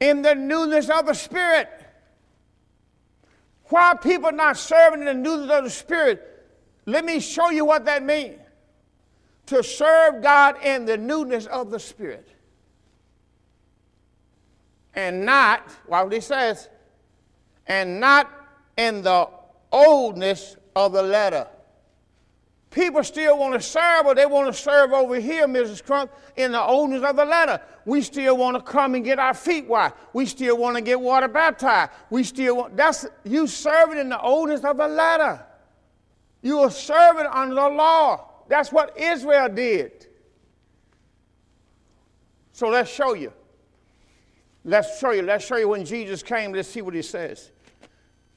in 0.00 0.22
the 0.22 0.34
newness 0.34 0.88
of 0.90 1.06
the 1.06 1.14
Spirit. 1.14 1.68
Why 3.68 3.92
are 3.92 3.98
people 3.98 4.30
not 4.32 4.56
serving 4.56 5.00
in 5.00 5.06
the 5.06 5.14
newness 5.14 5.50
of 5.50 5.64
the 5.64 5.70
Spirit? 5.70 6.46
Let 6.86 7.04
me 7.04 7.20
show 7.20 7.50
you 7.50 7.64
what 7.64 7.86
that 7.86 8.02
means. 8.02 8.38
To 9.46 9.62
serve 9.62 10.22
God 10.22 10.62
in 10.62 10.84
the 10.84 10.96
newness 10.96 11.46
of 11.46 11.70
the 11.70 11.80
Spirit. 11.80 12.28
And 14.94 15.24
not, 15.24 15.70
what 15.86 16.12
he 16.12 16.20
says, 16.20 16.68
and 17.66 17.98
not 17.98 18.30
in 18.76 19.02
the 19.02 19.28
oldness 19.72 20.56
of 20.76 20.92
the 20.92 21.02
letter. 21.02 21.48
People 22.70 23.04
still 23.04 23.38
want 23.38 23.54
to 23.54 23.60
serve, 23.60 24.04
but 24.04 24.16
they 24.16 24.26
want 24.26 24.52
to 24.52 24.60
serve 24.60 24.92
over 24.92 25.20
here, 25.20 25.46
Mrs. 25.46 25.84
Crump, 25.84 26.10
in 26.34 26.50
the 26.50 26.60
oldness 26.60 27.04
of 27.04 27.14
the 27.14 27.24
letter. 27.24 27.60
We 27.84 28.02
still 28.02 28.36
want 28.36 28.56
to 28.56 28.62
come 28.62 28.96
and 28.96 29.04
get 29.04 29.20
our 29.20 29.32
feet 29.32 29.68
washed. 29.68 29.94
We 30.12 30.26
still 30.26 30.56
want 30.56 30.76
to 30.76 30.82
get 30.82 31.00
water 31.00 31.28
baptized. 31.28 31.92
We 32.10 32.24
still 32.24 32.56
want, 32.56 32.76
that's, 32.76 33.06
you 33.22 33.46
serving 33.46 33.98
in 33.98 34.08
the 34.08 34.20
oldness 34.20 34.64
of 34.64 34.76
the 34.76 34.88
letter. 34.88 35.44
You 36.42 36.60
are 36.60 36.70
serving 36.70 37.26
under 37.26 37.54
the 37.54 37.68
law. 37.68 38.28
That's 38.48 38.72
what 38.72 38.98
Israel 38.98 39.48
did. 39.48 40.08
So 42.52 42.68
let's 42.68 42.90
show 42.90 43.14
you. 43.14 43.32
Let's 44.64 44.98
show 44.98 45.10
you. 45.10 45.22
Let's 45.22 45.44
show 45.44 45.56
you 45.56 45.68
when 45.68 45.84
Jesus 45.84 46.22
came. 46.22 46.52
Let's 46.52 46.68
see 46.68 46.80
what 46.80 46.94
he 46.94 47.02
says. 47.02 47.50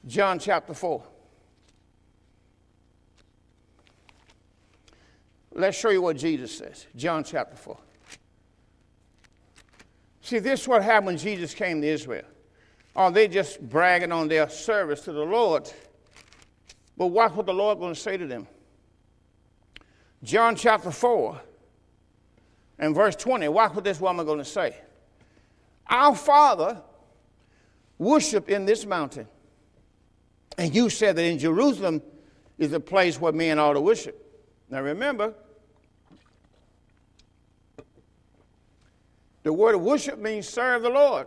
John 0.06 0.38
chapter 0.38 0.74
4. 0.74 1.02
Let's 5.52 5.76
show 5.76 5.90
you 5.90 6.02
what 6.02 6.16
Jesus 6.16 6.56
says. 6.56 6.86
John 6.94 7.24
chapter 7.24 7.56
4. 7.56 7.76
See, 10.20 10.38
this 10.38 10.62
is 10.62 10.68
what 10.68 10.82
happened 10.82 11.06
when 11.06 11.16
Jesus 11.16 11.54
came 11.54 11.80
to 11.80 11.86
Israel. 11.86 12.26
Are 12.94 13.10
they 13.10 13.28
just 13.28 13.60
bragging 13.60 14.12
on 14.12 14.28
their 14.28 14.48
service 14.48 15.00
to 15.02 15.12
the 15.12 15.24
Lord? 15.24 15.70
But 16.96 17.06
watch 17.06 17.32
what 17.32 17.46
the 17.46 17.54
Lord 17.54 17.78
going 17.78 17.94
to 17.94 18.00
say 18.00 18.16
to 18.16 18.26
them. 18.26 18.46
John 20.22 20.56
chapter 20.56 20.90
4 20.90 21.40
and 22.80 22.94
verse 22.94 23.16
20. 23.16 23.48
Watch 23.48 23.74
what 23.74 23.84
this 23.84 24.00
woman 24.00 24.26
going 24.26 24.38
to 24.38 24.44
say. 24.44 24.76
Our 25.88 26.14
Father 26.14 26.82
worship 27.98 28.48
in 28.48 28.64
this 28.64 28.84
mountain. 28.84 29.26
And 30.56 30.74
you 30.74 30.90
said 30.90 31.16
that 31.16 31.24
in 31.24 31.38
Jerusalem 31.38 32.02
is 32.58 32.70
the 32.72 32.80
place 32.80 33.20
where 33.20 33.32
men 33.32 33.58
ought 33.58 33.74
to 33.74 33.80
worship. 33.80 34.24
Now 34.68 34.82
remember, 34.82 35.34
The 39.48 39.52
word 39.54 39.78
worship 39.78 40.18
means 40.18 40.46
serve 40.46 40.82
the 40.82 40.90
Lord. 40.90 41.26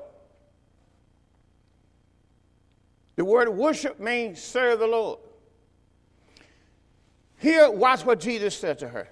The 3.15 3.25
word 3.25 3.49
worship 3.49 3.99
means 3.99 4.39
serve 4.39 4.77
the 4.77 4.85
Lord. 4.85 5.17
Here, 7.39 7.71
watch 7.71 8.05
what 8.05 8.19
Jesus 8.19 8.55
said 8.55 8.77
to 8.77 8.89
her. 8.89 9.09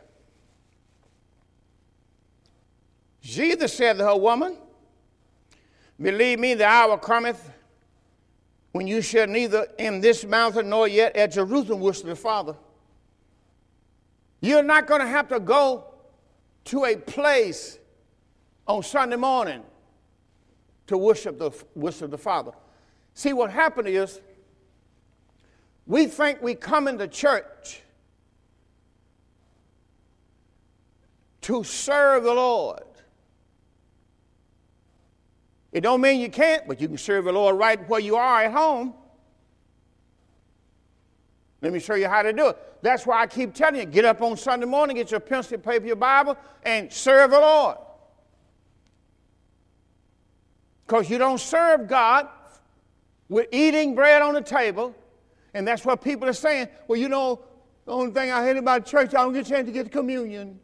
Jesus 3.23 3.73
said 3.73 3.97
to 3.97 4.05
her, 4.05 4.15
Woman, 4.15 4.55
believe 6.01 6.39
me, 6.39 6.53
the 6.53 6.65
hour 6.65 6.97
cometh 6.97 7.51
when 8.71 8.87
you 8.87 9.01
shall 9.01 9.27
neither 9.27 9.67
in 9.77 9.99
this 9.99 10.23
mountain 10.23 10.69
nor 10.69 10.87
yet 10.87 11.15
at 11.15 11.31
Jerusalem 11.31 11.79
worship 11.79 12.05
the 12.05 12.15
Father. 12.15 12.55
You're 14.41 14.63
not 14.63 14.87
going 14.87 15.01
to 15.01 15.07
have 15.07 15.27
to 15.29 15.39
go 15.39 15.85
to 16.65 16.85
a 16.85 16.95
place 16.95 17.79
on 18.67 18.83
Sunday 18.83 19.15
morning 19.15 19.63
to 20.87 20.97
worship 20.97 21.37
the, 21.39 21.51
worship 21.75 22.11
the 22.11 22.17
Father. 22.17 22.51
See, 23.13 23.33
what 23.33 23.51
happened 23.51 23.87
is 23.87 24.21
we 25.85 26.05
think 26.05 26.41
we 26.41 26.55
come 26.55 26.87
into 26.87 27.07
church 27.07 27.81
to 31.41 31.63
serve 31.63 32.23
the 32.23 32.33
Lord. 32.33 32.83
It 35.71 35.81
don't 35.81 36.01
mean 36.01 36.19
you 36.19 36.29
can't, 36.29 36.67
but 36.67 36.81
you 36.81 36.87
can 36.87 36.97
serve 36.97 37.25
the 37.25 37.31
Lord 37.31 37.57
right 37.57 37.87
where 37.87 37.99
you 37.99 38.15
are 38.15 38.43
at 38.43 38.51
home. 38.51 38.93
Let 41.61 41.73
me 41.73 41.79
show 41.79 41.95
you 41.95 42.07
how 42.07 42.21
to 42.21 42.31
do 42.31 42.47
it. 42.49 42.57
That's 42.81 43.05
why 43.05 43.21
I 43.21 43.27
keep 43.27 43.53
telling 43.53 43.81
you, 43.81 43.85
get 43.85 44.05
up 44.05 44.21
on 44.21 44.37
Sunday 44.37 44.65
morning, 44.65 44.95
get 44.95 45.11
your 45.11 45.19
pencil, 45.19 45.57
paper, 45.57 45.85
your 45.85 45.97
Bible, 45.97 46.37
and 46.63 46.91
serve 46.91 47.31
the 47.31 47.39
Lord. 47.39 47.77
Because 50.87 51.09
you 51.09 51.17
don't 51.17 51.39
serve 51.39 51.87
God 51.87 52.29
with 53.27 53.47
eating 53.51 53.93
bread 53.93 54.21
on 54.21 54.33
the 54.33 54.41
table. 54.41 54.95
And 55.53 55.67
that's 55.67 55.85
what 55.85 56.01
people 56.01 56.27
are 56.27 56.33
saying. 56.33 56.69
Well, 56.87 56.97
you 56.99 57.09
know, 57.09 57.41
the 57.85 57.91
only 57.91 58.11
thing 58.11 58.31
I 58.31 58.43
hate 58.43 58.57
about 58.57 58.85
church, 58.85 59.09
I 59.09 59.21
don't 59.21 59.33
get 59.33 59.45
a 59.45 59.49
chance 59.49 59.65
to 59.65 59.71
get 59.71 59.91
communion. 59.91 60.59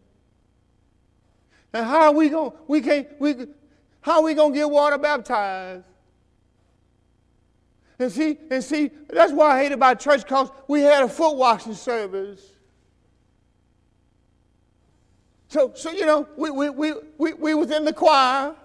And 1.74 1.86
how 1.86 2.04
are 2.04 2.14
we 2.14 2.30
going? 2.30 2.54
We 2.68 2.82
can't. 2.82 3.08
We 3.20 3.48
how 4.06 4.20
are 4.20 4.22
we 4.22 4.36
going 4.36 4.54
to 4.54 4.60
get 4.60 4.70
water 4.70 5.00
baptized? 5.00 5.84
And 7.98 8.12
see, 8.12 8.38
and 8.52 8.64
see, 8.64 8.92
that's 9.10 9.34
why 9.34 9.58
I 9.58 9.64
hate 9.64 9.72
about 9.72 10.00
church 10.00 10.22
because 10.22 10.52
we 10.68 10.82
had 10.82 11.02
a 11.02 11.10
foot 11.10 11.36
washing 11.36 11.74
service. 11.74 12.40
So, 15.48 15.72
so 15.74 15.90
you 15.90 16.06
know, 16.06 16.28
we, 16.38 16.52
we, 16.52 16.70
we, 16.70 16.94
we, 17.18 17.34
we 17.34 17.54
was 17.56 17.72
in 17.72 17.84
the 17.84 17.94
choir. 17.94 18.56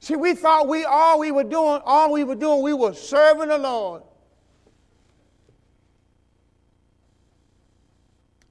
See, 0.00 0.16
we 0.16 0.34
thought 0.34 0.66
we 0.66 0.84
all 0.84 1.20
we 1.20 1.30
were 1.30 1.44
doing, 1.44 1.80
all 1.84 2.10
we 2.10 2.24
were 2.24 2.34
doing, 2.34 2.62
we 2.62 2.74
were 2.74 2.94
serving 2.94 3.46
the 3.46 3.58
Lord. 3.58 4.02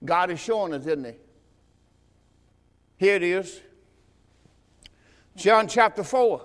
God 0.06 0.32
is 0.32 0.40
showing 0.40 0.74
us, 0.74 0.86
isn't 0.86 1.04
He? 1.04 1.12
Here 2.96 3.16
it 3.16 3.24
is. 3.24 3.60
John 5.36 5.68
chapter 5.68 6.04
4. 6.04 6.42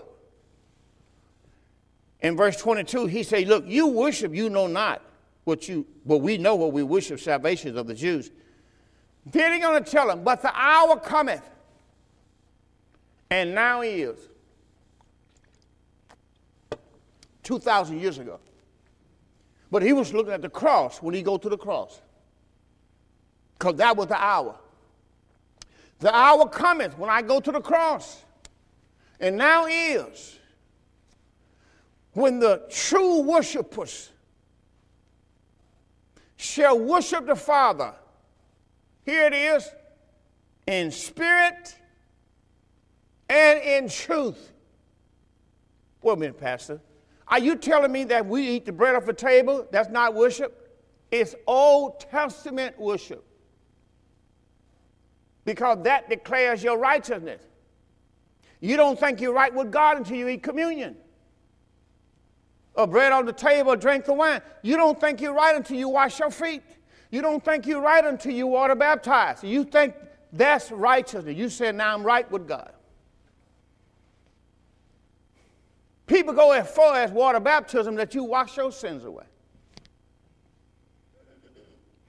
In 2.20 2.36
verse 2.36 2.56
22, 2.56 3.06
he 3.06 3.22
said, 3.22 3.46
Look, 3.46 3.64
you 3.66 3.88
worship, 3.88 4.34
you 4.34 4.48
know 4.50 4.66
not 4.66 5.02
what 5.44 5.68
you, 5.68 5.86
but 6.04 6.18
we 6.18 6.38
know 6.38 6.56
what 6.56 6.72
we 6.72 6.82
worship, 6.82 7.20
salvation 7.20 7.76
of 7.76 7.86
the 7.86 7.94
Jews. 7.94 8.30
Then 9.26 9.52
he's 9.52 9.62
going 9.62 9.82
to 9.82 9.90
tell 9.90 10.08
them, 10.08 10.24
But 10.24 10.42
the 10.42 10.52
hour 10.54 10.98
cometh, 10.98 11.42
and 13.30 13.54
now 13.54 13.82
is 13.82 14.16
2,000 17.42 18.00
years 18.00 18.18
ago. 18.18 18.40
But 19.70 19.82
he 19.82 19.92
was 19.92 20.12
looking 20.12 20.32
at 20.32 20.42
the 20.42 20.48
cross 20.48 21.02
when 21.02 21.14
he 21.14 21.22
go 21.22 21.36
to 21.36 21.48
the 21.48 21.58
cross. 21.58 22.00
Because 23.58 23.76
that 23.76 23.96
was 23.96 24.06
the 24.08 24.20
hour. 24.20 24.56
The 26.00 26.14
hour 26.14 26.48
cometh 26.48 26.96
when 26.98 27.10
I 27.10 27.22
go 27.22 27.40
to 27.40 27.52
the 27.52 27.60
cross. 27.60 28.24
And 29.20 29.36
now 29.36 29.66
is 29.66 30.38
when 32.12 32.38
the 32.38 32.62
true 32.70 33.22
worshipers 33.22 34.10
shall 36.36 36.78
worship 36.78 37.26
the 37.26 37.36
Father. 37.36 37.94
Here 39.04 39.26
it 39.26 39.34
is 39.34 39.68
in 40.66 40.90
spirit 40.90 41.76
and 43.28 43.60
in 43.60 43.88
truth. 43.88 44.52
Wait 46.02 46.12
a 46.12 46.16
minute, 46.16 46.38
Pastor. 46.38 46.80
Are 47.28 47.38
you 47.38 47.56
telling 47.56 47.90
me 47.90 48.04
that 48.04 48.24
we 48.26 48.46
eat 48.48 48.66
the 48.66 48.72
bread 48.72 48.94
off 48.94 49.06
the 49.06 49.12
table? 49.12 49.66
That's 49.70 49.90
not 49.90 50.14
worship? 50.14 50.80
It's 51.10 51.34
Old 51.46 52.00
Testament 52.00 52.78
worship. 52.78 53.24
Because 55.44 55.82
that 55.84 56.08
declares 56.08 56.62
your 56.62 56.78
righteousness. 56.78 57.42
You 58.66 58.76
don't 58.76 58.98
think 58.98 59.20
you're 59.20 59.32
right 59.32 59.54
with 59.54 59.70
God 59.70 59.96
until 59.98 60.16
you 60.16 60.26
eat 60.26 60.42
communion. 60.42 60.96
or 62.74 62.86
bread 62.88 63.12
on 63.12 63.24
the 63.24 63.32
table, 63.32 63.76
drink 63.76 64.04
the 64.04 64.12
wine. 64.12 64.42
You 64.62 64.76
don't 64.76 65.00
think 65.00 65.20
you're 65.20 65.32
right 65.32 65.54
until 65.54 65.78
you 65.78 65.88
wash 65.88 66.18
your 66.18 66.30
feet. 66.30 66.62
You 67.10 67.22
don't 67.22 67.42
think 67.42 67.64
you're 67.66 67.80
right 67.80 68.04
until 68.04 68.32
you 68.32 68.48
water 68.48 68.74
baptize. 68.74 69.42
You 69.44 69.62
think 69.64 69.94
that's 70.32 70.70
righteousness. 70.72 71.36
You 71.36 71.48
say, 71.48 71.70
now 71.70 71.94
I'm 71.94 72.02
right 72.02 72.28
with 72.30 72.46
God. 72.48 72.72
People 76.06 76.34
go 76.34 76.50
as 76.50 76.68
far 76.68 76.96
as 76.96 77.12
water 77.12 77.40
baptism 77.40 77.94
that 77.94 78.14
you 78.14 78.24
wash 78.24 78.56
your 78.56 78.72
sins 78.72 79.04
away. 79.04 79.24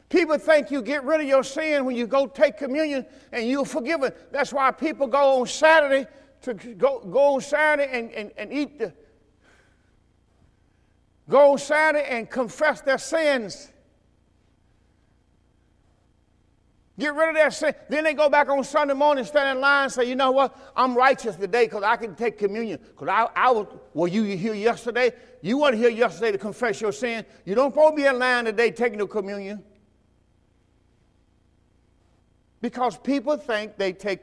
People 0.09 0.37
think 0.37 0.71
you 0.71 0.81
get 0.81 1.03
rid 1.03 1.21
of 1.21 1.27
your 1.27 1.43
sin 1.43 1.85
when 1.85 1.95
you 1.95 2.07
go 2.07 2.25
take 2.25 2.57
communion 2.57 3.05
and 3.31 3.47
you're 3.47 3.63
forgiven. 3.63 4.11
That's 4.31 4.51
why 4.51 4.71
people 4.71 5.05
go 5.05 5.39
on 5.39 5.47
Saturday 5.47 6.07
to 6.41 6.53
go, 6.53 6.99
go 6.99 7.35
on 7.35 7.41
Saturday 7.41 7.89
and, 7.91 8.11
and, 8.11 8.31
and 8.37 8.53
eat 8.53 8.79
the 8.79 8.93
go 11.29 11.51
on 11.51 11.57
Saturday 11.57 12.05
and 12.09 12.29
confess 12.29 12.81
their 12.81 12.97
sins. 12.97 13.71
Get 16.99 17.13
rid 17.13 17.29
of 17.29 17.35
their 17.35 17.51
sin. 17.51 17.75
Then 17.89 18.05
they 18.05 18.15
go 18.15 18.27
back 18.27 18.49
on 18.49 18.63
Sunday 18.63 18.95
morning, 18.95 19.23
stand 19.23 19.57
in 19.57 19.61
line, 19.61 19.83
and 19.83 19.93
say, 19.93 20.05
you 20.05 20.15
know 20.15 20.31
what? 20.31 20.57
I'm 20.75 20.97
righteous 20.97 21.35
today 21.35 21.65
because 21.65 21.83
I 21.83 21.95
can 21.95 22.15
take 22.15 22.39
communion. 22.39 22.79
Because 22.81 23.07
I, 23.07 23.29
I 23.35 23.51
was, 23.51 23.67
were 23.93 24.07
you 24.07 24.23
here 24.23 24.55
yesterday? 24.55 25.11
You 25.43 25.59
weren't 25.59 25.77
here 25.77 25.91
yesterday 25.91 26.31
to 26.31 26.39
confess 26.39 26.81
your 26.81 26.91
sin. 26.91 27.23
You 27.45 27.53
don't 27.53 27.71
supposed 27.71 27.97
to 27.97 28.01
be 28.01 28.07
in 28.07 28.17
line 28.17 28.45
today 28.45 28.71
taking 28.71 28.97
the 28.97 29.05
communion. 29.05 29.63
Because 32.61 32.97
people 32.97 33.37
think 33.37 33.77
they 33.77 33.93
take, 33.93 34.21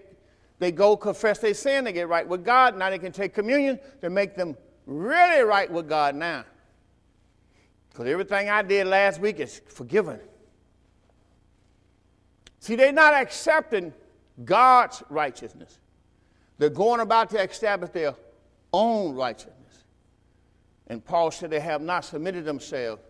they 0.65 0.73
go 0.73 0.97
confess 0.97 1.41
their 1.41 1.53
sin, 1.53 1.85
they 1.85 1.93
get 1.93 2.09
right 2.09 2.27
with 2.27 2.43
God, 2.43 2.79
now 2.79 2.89
they 2.89 2.99
can 2.99 3.13
take 3.13 3.35
communion 3.35 3.79
to 4.01 4.09
make 4.09 4.35
them 4.35 4.57
really 4.87 5.43
right 5.43 5.71
with 5.71 5.87
God 5.87 6.15
now. 6.15 6.43
Because 7.91 8.07
everything 8.07 8.49
I 8.49 8.63
did 8.63 8.87
last 8.87 9.21
week 9.21 9.41
is 9.41 9.61
forgiven. 9.69 10.19
See, 12.61 12.77
they're 12.77 12.93
not 12.93 13.13
accepting 13.13 13.93
God's 14.43 15.03
righteousness. 15.11 15.79
They're 16.57 16.71
going 16.71 17.01
about 17.01 17.29
to 17.31 17.43
establish 17.43 17.91
their 17.91 18.15
own 18.73 19.15
righteousness. 19.15 19.85
And 20.87 21.05
Paul 21.05 21.31
said 21.31 21.51
they 21.51 21.61
have 21.61 21.83
not 21.83 22.07
submitted 22.07 22.47
themselves 22.47 23.03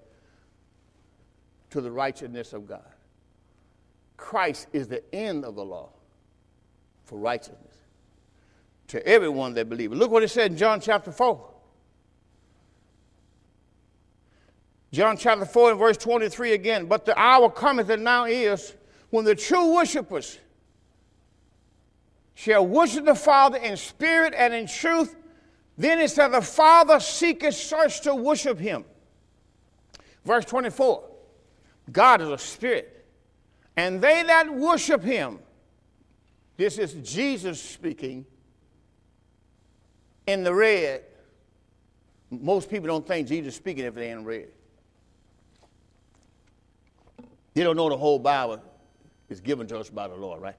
to 1.70 1.80
the 1.80 1.90
righteousness 1.92 2.52
of 2.52 2.66
God. 2.66 2.82
Christ 4.16 4.66
is 4.72 4.88
the 4.88 5.04
end 5.14 5.44
of 5.44 5.54
the 5.54 5.64
law 5.64 5.90
for 7.04 7.18
righteousness 7.18 7.74
to 8.88 9.06
everyone 9.06 9.54
that 9.54 9.68
believes. 9.68 9.94
Look 9.94 10.10
what 10.10 10.22
it 10.22 10.28
said 10.28 10.52
in 10.52 10.56
John 10.56 10.80
chapter 10.80 11.10
4. 11.10 11.50
John 14.92 15.16
chapter 15.16 15.44
4 15.44 15.70
and 15.72 15.78
verse 15.78 15.96
23 15.96 16.52
again. 16.52 16.86
But 16.86 17.04
the 17.04 17.18
hour 17.18 17.50
cometh 17.50 17.90
and 17.90 18.04
now 18.04 18.26
is 18.26 18.74
when 19.10 19.24
the 19.24 19.34
true 19.34 19.74
worshipers 19.74 20.38
shall 22.34 22.66
worship 22.66 23.04
the 23.04 23.14
Father 23.14 23.58
in 23.58 23.76
spirit 23.76 24.34
and 24.36 24.54
in 24.54 24.66
truth. 24.66 25.16
Then 25.76 25.98
it 25.98 26.10
said, 26.10 26.28
The 26.28 26.40
Father 26.40 27.00
seeketh 27.00 27.54
such 27.54 28.02
to 28.02 28.14
worship 28.14 28.58
him. 28.58 28.84
Verse 30.24 30.44
24 30.44 31.02
God 31.90 32.20
is 32.20 32.28
a 32.28 32.38
spirit. 32.38 33.04
And 33.76 34.00
they 34.00 34.22
that 34.22 34.54
worship 34.54 35.02
him, 35.02 35.40
this 36.56 36.78
is 36.78 36.94
Jesus 36.94 37.60
speaking 37.60 38.24
in 40.26 40.44
the 40.44 40.54
red. 40.54 41.02
Most 42.30 42.70
people 42.70 42.88
don't 42.88 43.06
think 43.06 43.28
Jesus 43.28 43.54
speaking 43.54 43.84
if 43.84 43.94
they 43.94 44.10
ain't 44.10 44.24
red. 44.24 44.48
They 47.54 47.62
don't 47.62 47.76
know 47.76 47.88
the 47.88 47.96
whole 47.96 48.18
Bible 48.18 48.60
is 49.28 49.40
given 49.40 49.66
to 49.68 49.78
us 49.78 49.90
by 49.90 50.08
the 50.08 50.14
Lord, 50.14 50.42
right? 50.42 50.56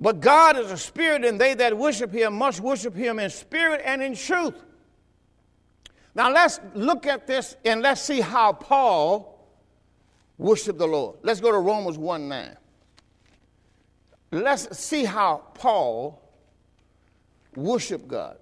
But 0.00 0.20
God 0.20 0.58
is 0.58 0.70
a 0.70 0.78
spirit, 0.78 1.24
and 1.24 1.38
they 1.38 1.54
that 1.54 1.76
worship 1.76 2.12
him 2.12 2.34
must 2.34 2.60
worship 2.60 2.94
him 2.94 3.18
in 3.18 3.28
spirit 3.28 3.82
and 3.84 4.02
in 4.02 4.14
truth. 4.14 4.54
Now 6.14 6.32
let's 6.32 6.58
look 6.74 7.06
at 7.06 7.26
this 7.26 7.56
and 7.64 7.82
let's 7.82 8.00
see 8.00 8.20
how 8.20 8.52
Paul 8.52 9.48
worshiped 10.38 10.78
the 10.78 10.86
Lord. 10.86 11.18
Let's 11.22 11.40
go 11.40 11.52
to 11.52 11.58
Romans 11.58 11.98
1 11.98 12.28
9. 12.28 12.56
Let's 14.30 14.78
see 14.78 15.04
how 15.04 15.42
Paul 15.54 16.22
worshiped 17.56 18.06
God. 18.06 18.36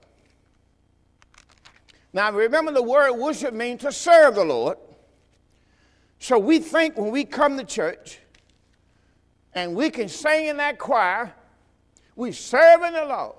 Now, 2.13 2.31
remember 2.33 2.73
the 2.73 2.83
word 2.83 3.13
worship 3.13 3.55
means 3.55 3.83
to 3.83 3.93
serve 3.93 4.35
the 4.35 4.45
Lord. 4.45 4.79
So 6.19 6.39
we 6.39 6.59
think 6.59 6.97
when 6.97 7.11
we 7.11 7.25
come 7.25 7.57
to 7.59 7.65
church 7.65 8.19
and 9.55 9.75
we 9.75 9.91
can 9.91 10.09
sing 10.09 10.47
in 10.47 10.57
that 10.57 10.79
choir, 10.79 11.33
we're 12.17 12.33
serving 12.33 12.93
the 12.93 13.05
Lord. 13.05 13.37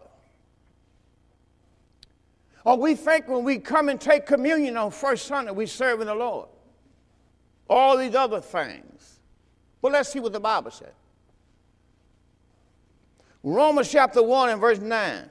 Or 2.64 2.78
we 2.78 2.96
think 2.96 3.28
when 3.28 3.44
we 3.44 3.58
come 3.58 3.90
and 3.90 4.00
take 4.00 4.26
communion 4.26 4.78
on 4.78 4.92
first 4.92 5.26
Sunday, 5.26 5.52
we're 5.52 5.68
serving 5.68 6.08
the 6.08 6.16
Lord 6.16 6.50
all 7.70 7.98
these 7.98 8.16
other 8.16 8.42
things. 8.42 9.20
Well, 9.82 9.94
let's 9.94 10.12
see 10.12 10.20
what 10.20 10.34
the 10.34 10.40
Bible 10.40 10.72
said. 10.72 10.94
Romans 13.44 13.90
chapter 13.92 14.22
1 14.22 14.50
and 14.50 14.62
verse 14.62 14.80
9. 14.80 15.30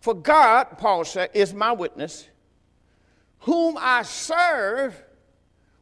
For 0.00 0.14
God, 0.14 0.78
Paul 0.78 1.04
said, 1.04 1.30
is 1.34 1.52
my 1.52 1.72
witness, 1.72 2.28
whom 3.40 3.76
I 3.78 4.02
serve 4.02 5.00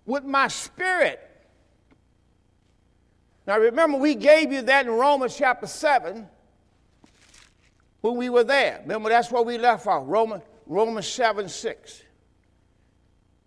with 0.06 0.24
my 0.24 0.48
spirit. 0.48 1.20
Now 3.46 3.58
remember, 3.58 3.98
we 3.98 4.14
gave 4.14 4.52
you 4.52 4.62
that 4.62 4.86
in 4.86 4.92
Romans 4.92 5.36
chapter 5.36 5.66
7 5.66 6.26
when 8.00 8.16
we 8.16 8.30
were 8.30 8.44
there. 8.44 8.80
Remember, 8.82 9.08
that's 9.08 9.30
where 9.30 9.42
we 9.42 9.58
left 9.58 9.86
off, 9.86 10.04
Romans, 10.06 10.42
Romans 10.66 11.06
7 11.06 11.48
6. 11.48 12.02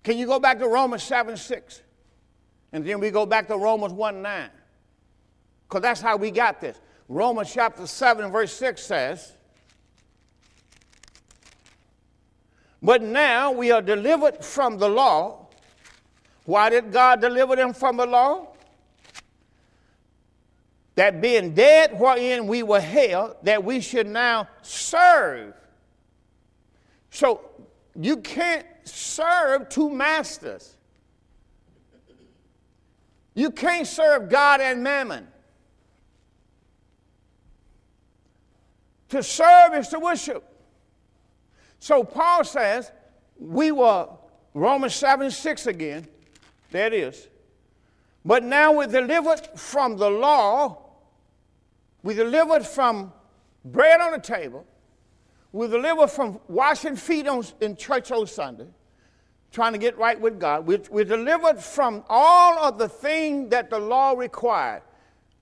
Can 0.03 0.17
you 0.17 0.25
go 0.25 0.39
back 0.39 0.59
to 0.59 0.67
Romans 0.67 1.03
7 1.03 1.35
6? 1.35 1.81
And 2.73 2.85
then 2.85 2.99
we 2.99 3.11
go 3.11 3.25
back 3.25 3.47
to 3.47 3.57
Romans 3.57 3.93
1 3.93 4.21
9. 4.21 4.49
Because 5.67 5.81
that's 5.81 6.01
how 6.01 6.17
we 6.17 6.31
got 6.31 6.61
this. 6.61 6.79
Romans 7.09 7.51
chapter 7.53 7.87
7, 7.87 8.31
verse 8.31 8.53
6 8.53 8.81
says, 8.81 9.33
But 12.81 13.01
now 13.01 13.51
we 13.51 13.71
are 13.71 13.81
delivered 13.81 14.43
from 14.43 14.77
the 14.77 14.89
law. 14.89 15.47
Why 16.45 16.69
did 16.69 16.91
God 16.91 17.21
deliver 17.21 17.55
them 17.55 17.73
from 17.73 17.97
the 17.97 18.05
law? 18.05 18.47
That 20.95 21.21
being 21.21 21.53
dead 21.53 21.97
wherein 21.99 22.47
we 22.47 22.63
were 22.63 22.81
held, 22.81 23.35
that 23.43 23.63
we 23.63 23.81
should 23.81 24.07
now 24.07 24.47
serve. 24.61 25.53
So 27.11 27.41
you 27.99 28.17
can't 28.17 28.65
serve 28.83 29.69
two 29.69 29.89
masters. 29.89 30.75
You 33.33 33.51
can't 33.51 33.85
serve 33.85 34.29
God 34.29 34.61
and 34.61 34.83
mammon. 34.83 35.27
To 39.09 39.23
serve 39.23 39.73
is 39.75 39.87
to 39.89 39.99
worship. 39.99 40.43
So 41.79 42.03
Paul 42.03 42.43
says, 42.43 42.91
we 43.39 43.71
were, 43.71 44.09
Romans 44.53 44.95
7 44.95 45.31
6 45.31 45.67
again, 45.67 46.07
there 46.71 46.87
it 46.87 46.93
is. 46.93 47.27
But 48.25 48.43
now 48.43 48.73
we're 48.73 48.87
delivered 48.87 49.47
from 49.55 49.97
the 49.97 50.09
law, 50.09 50.87
We're 52.03 52.15
delivered 52.15 52.65
from 52.65 53.13
bread 53.63 54.01
on 54.01 54.11
the 54.11 54.19
table, 54.19 54.65
we're 55.51 55.69
delivered 55.69 56.09
from 56.09 56.39
washing 56.47 56.95
feet 56.95 57.27
on, 57.27 57.43
in 57.61 57.75
church 57.75 58.11
on 58.11 58.27
Sunday, 58.27 58.67
trying 59.51 59.73
to 59.73 59.79
get 59.79 59.97
right 59.97 60.19
with 60.19 60.39
God. 60.39 60.67
We're, 60.67 60.81
we're 60.89 61.05
delivered 61.05 61.59
from 61.59 62.03
all 62.09 62.59
of 62.59 62.77
the 62.77 62.89
things 62.89 63.49
that 63.51 63.69
the 63.69 63.79
law 63.79 64.11
required. 64.11 64.83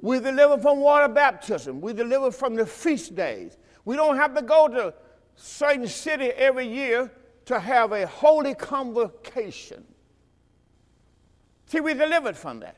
We're 0.05 0.21
delivered 0.21 0.61
from 0.61 0.81
water 0.81 1.11
baptism. 1.11 1.81
We're 1.81 1.95
delivered 1.95 2.35
from 2.35 2.53
the 2.53 2.63
feast 2.63 3.15
days. 3.15 3.57
We 3.85 3.95
don't 3.95 4.17
have 4.17 4.35
to 4.35 4.43
go 4.43 4.67
to 4.67 4.93
certain 5.35 5.87
city 5.87 6.25
every 6.25 6.67
year 6.67 7.11
to 7.45 7.59
have 7.59 7.91
a 7.91 8.05
holy 8.05 8.53
convocation. 8.53 9.83
See, 11.65 11.79
we're 11.79 11.95
delivered 11.95 12.37
from 12.37 12.59
that. 12.59 12.77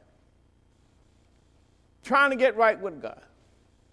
Trying 2.02 2.30
to 2.30 2.38
get 2.38 2.56
right 2.56 2.80
with 2.80 3.02
God. 3.02 3.22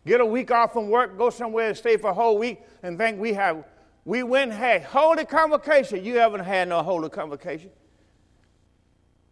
Get 0.07 0.21
a 0.21 0.27
week 0.27 0.53
off 0.53 0.73
from 0.73 0.89
work, 0.89 1.19
go 1.19 1.29
somewhere 1.29 1.71
and 1.71 1.77
stay 1.77 1.97
for 1.97 2.11
a 2.11 2.15
whole 2.15 2.39
week, 2.39 2.63
and 2.85 2.97
think 2.97 3.19
we 3.19 3.33
have, 3.33 3.65
we 4.05 4.23
went 4.23 4.53
and 4.53 4.61
had 4.61 4.85
holy 4.85 5.25
convocation. 5.25 6.05
You 6.05 6.19
haven't 6.19 6.45
had 6.45 6.69
no 6.69 6.85
holy 6.85 7.09
convocation. 7.09 7.71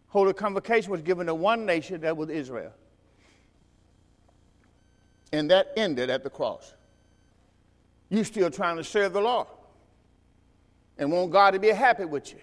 Holy 0.09 0.33
convocation 0.33 0.91
was 0.91 1.01
given 1.01 1.27
to 1.27 1.33
one 1.33 1.65
nation, 1.65 2.01
that 2.01 2.17
was 2.17 2.29
Israel. 2.29 2.73
And 5.33 5.49
that 5.51 5.73
ended 5.75 6.09
at 6.09 6.23
the 6.23 6.29
cross. 6.29 6.75
You're 8.09 8.23
still 8.23 8.51
trying 8.51 8.77
to 8.77 8.83
serve 8.83 9.11
the 9.13 9.21
law. 9.21 9.47
and 10.97 11.11
want 11.11 11.31
God 11.31 11.51
to 11.51 11.59
be 11.59 11.69
happy 11.69 12.05
with 12.05 12.31
you. 12.31 12.39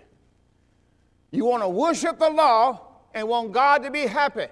You 1.30 1.44
want 1.44 1.62
to 1.62 1.68
worship 1.68 2.18
the 2.18 2.28
law 2.28 2.80
and 3.14 3.28
want 3.28 3.52
God 3.52 3.84
to 3.84 3.92
be 3.92 4.00
happy. 4.00 4.48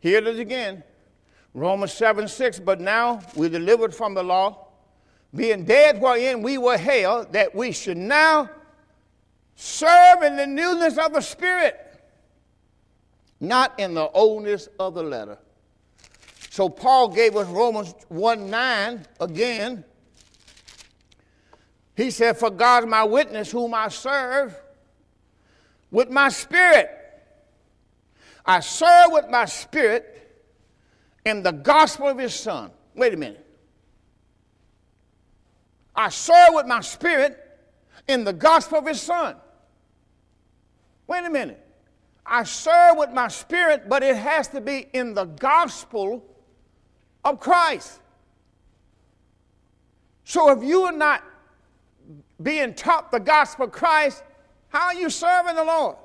Here 0.00 0.18
it 0.18 0.26
is 0.26 0.38
again. 0.38 0.84
Romans 1.54 1.94
7 1.94 2.28
6. 2.28 2.58
But 2.58 2.78
now 2.82 3.20
we're 3.34 3.48
delivered 3.48 3.94
from 3.94 4.12
the 4.12 4.22
law, 4.22 4.66
being 5.34 5.64
dead 5.64 5.98
wherein 5.98 6.42
we 6.42 6.58
were 6.58 6.76
held, 6.76 7.32
that 7.32 7.54
we 7.54 7.72
should 7.72 7.96
now 7.96 8.50
serve 9.56 10.22
in 10.22 10.36
the 10.36 10.46
newness 10.46 10.98
of 10.98 11.14
the 11.14 11.22
Spirit, 11.22 11.83
not 13.48 13.78
in 13.78 13.94
the 13.94 14.08
oldness 14.10 14.68
of 14.78 14.94
the 14.94 15.02
letter. 15.02 15.38
So 16.50 16.68
Paul 16.68 17.08
gave 17.08 17.36
us 17.36 17.48
Romans 17.48 17.94
1 18.08 18.48
9 18.50 19.06
again. 19.20 19.84
He 21.96 22.10
said, 22.10 22.36
For 22.36 22.50
God 22.50 22.88
my 22.88 23.04
witness, 23.04 23.50
whom 23.50 23.74
I 23.74 23.88
serve 23.88 24.56
with 25.90 26.10
my 26.10 26.28
spirit. 26.28 26.90
I 28.46 28.60
serve 28.60 29.12
with 29.12 29.28
my 29.28 29.46
spirit 29.46 30.10
in 31.24 31.42
the 31.42 31.52
gospel 31.52 32.08
of 32.08 32.18
his 32.18 32.34
son. 32.34 32.70
Wait 32.94 33.14
a 33.14 33.16
minute. 33.16 33.44
I 35.96 36.08
serve 36.08 36.50
with 36.50 36.66
my 36.66 36.80
spirit 36.80 37.38
in 38.08 38.24
the 38.24 38.32
gospel 38.32 38.78
of 38.78 38.86
his 38.86 39.00
son. 39.00 39.36
Wait 41.06 41.24
a 41.24 41.30
minute. 41.30 41.63
I 42.26 42.44
serve 42.44 42.96
with 42.96 43.10
my 43.10 43.28
spirit, 43.28 43.88
but 43.88 44.02
it 44.02 44.16
has 44.16 44.48
to 44.48 44.60
be 44.60 44.86
in 44.92 45.14
the 45.14 45.24
gospel 45.24 46.24
of 47.24 47.38
Christ. 47.38 48.00
So 50.24 50.50
if 50.50 50.62
you 50.64 50.82
are 50.82 50.92
not 50.92 51.22
being 52.42 52.74
taught 52.74 53.12
the 53.12 53.20
gospel 53.20 53.66
of 53.66 53.72
Christ, 53.72 54.22
how 54.68 54.86
are 54.86 54.94
you 54.94 55.10
serving 55.10 55.54
the 55.54 55.64
Lord? 55.64 55.96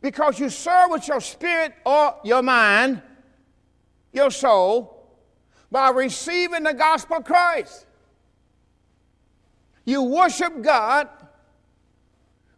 Because 0.00 0.38
you 0.38 0.48
serve 0.48 0.90
with 0.90 1.08
your 1.08 1.20
spirit 1.20 1.74
or 1.84 2.14
your 2.22 2.42
mind, 2.42 3.02
your 4.12 4.30
soul, 4.30 4.94
by 5.70 5.90
receiving 5.90 6.62
the 6.62 6.72
gospel 6.72 7.16
of 7.16 7.24
Christ. 7.24 7.84
You 9.84 10.02
worship 10.02 10.62
God 10.62 11.08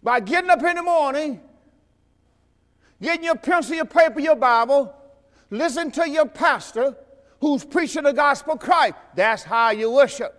by 0.02 0.20
getting 0.20 0.50
up 0.50 0.62
in 0.62 0.76
the 0.76 0.82
morning, 0.82 1.40
getting 3.00 3.24
your 3.24 3.36
pencil, 3.36 3.76
your 3.76 3.84
paper, 3.84 4.20
your 4.20 4.36
Bible, 4.36 4.94
Listen 5.50 5.90
to 5.90 6.08
your 6.08 6.26
pastor 6.26 6.96
who's 7.40 7.64
preaching 7.64 8.04
the 8.04 8.12
gospel 8.12 8.54
of 8.54 8.60
Christ. 8.60 8.94
That's 9.14 9.42
how 9.42 9.70
you 9.70 9.90
worship. 9.90 10.36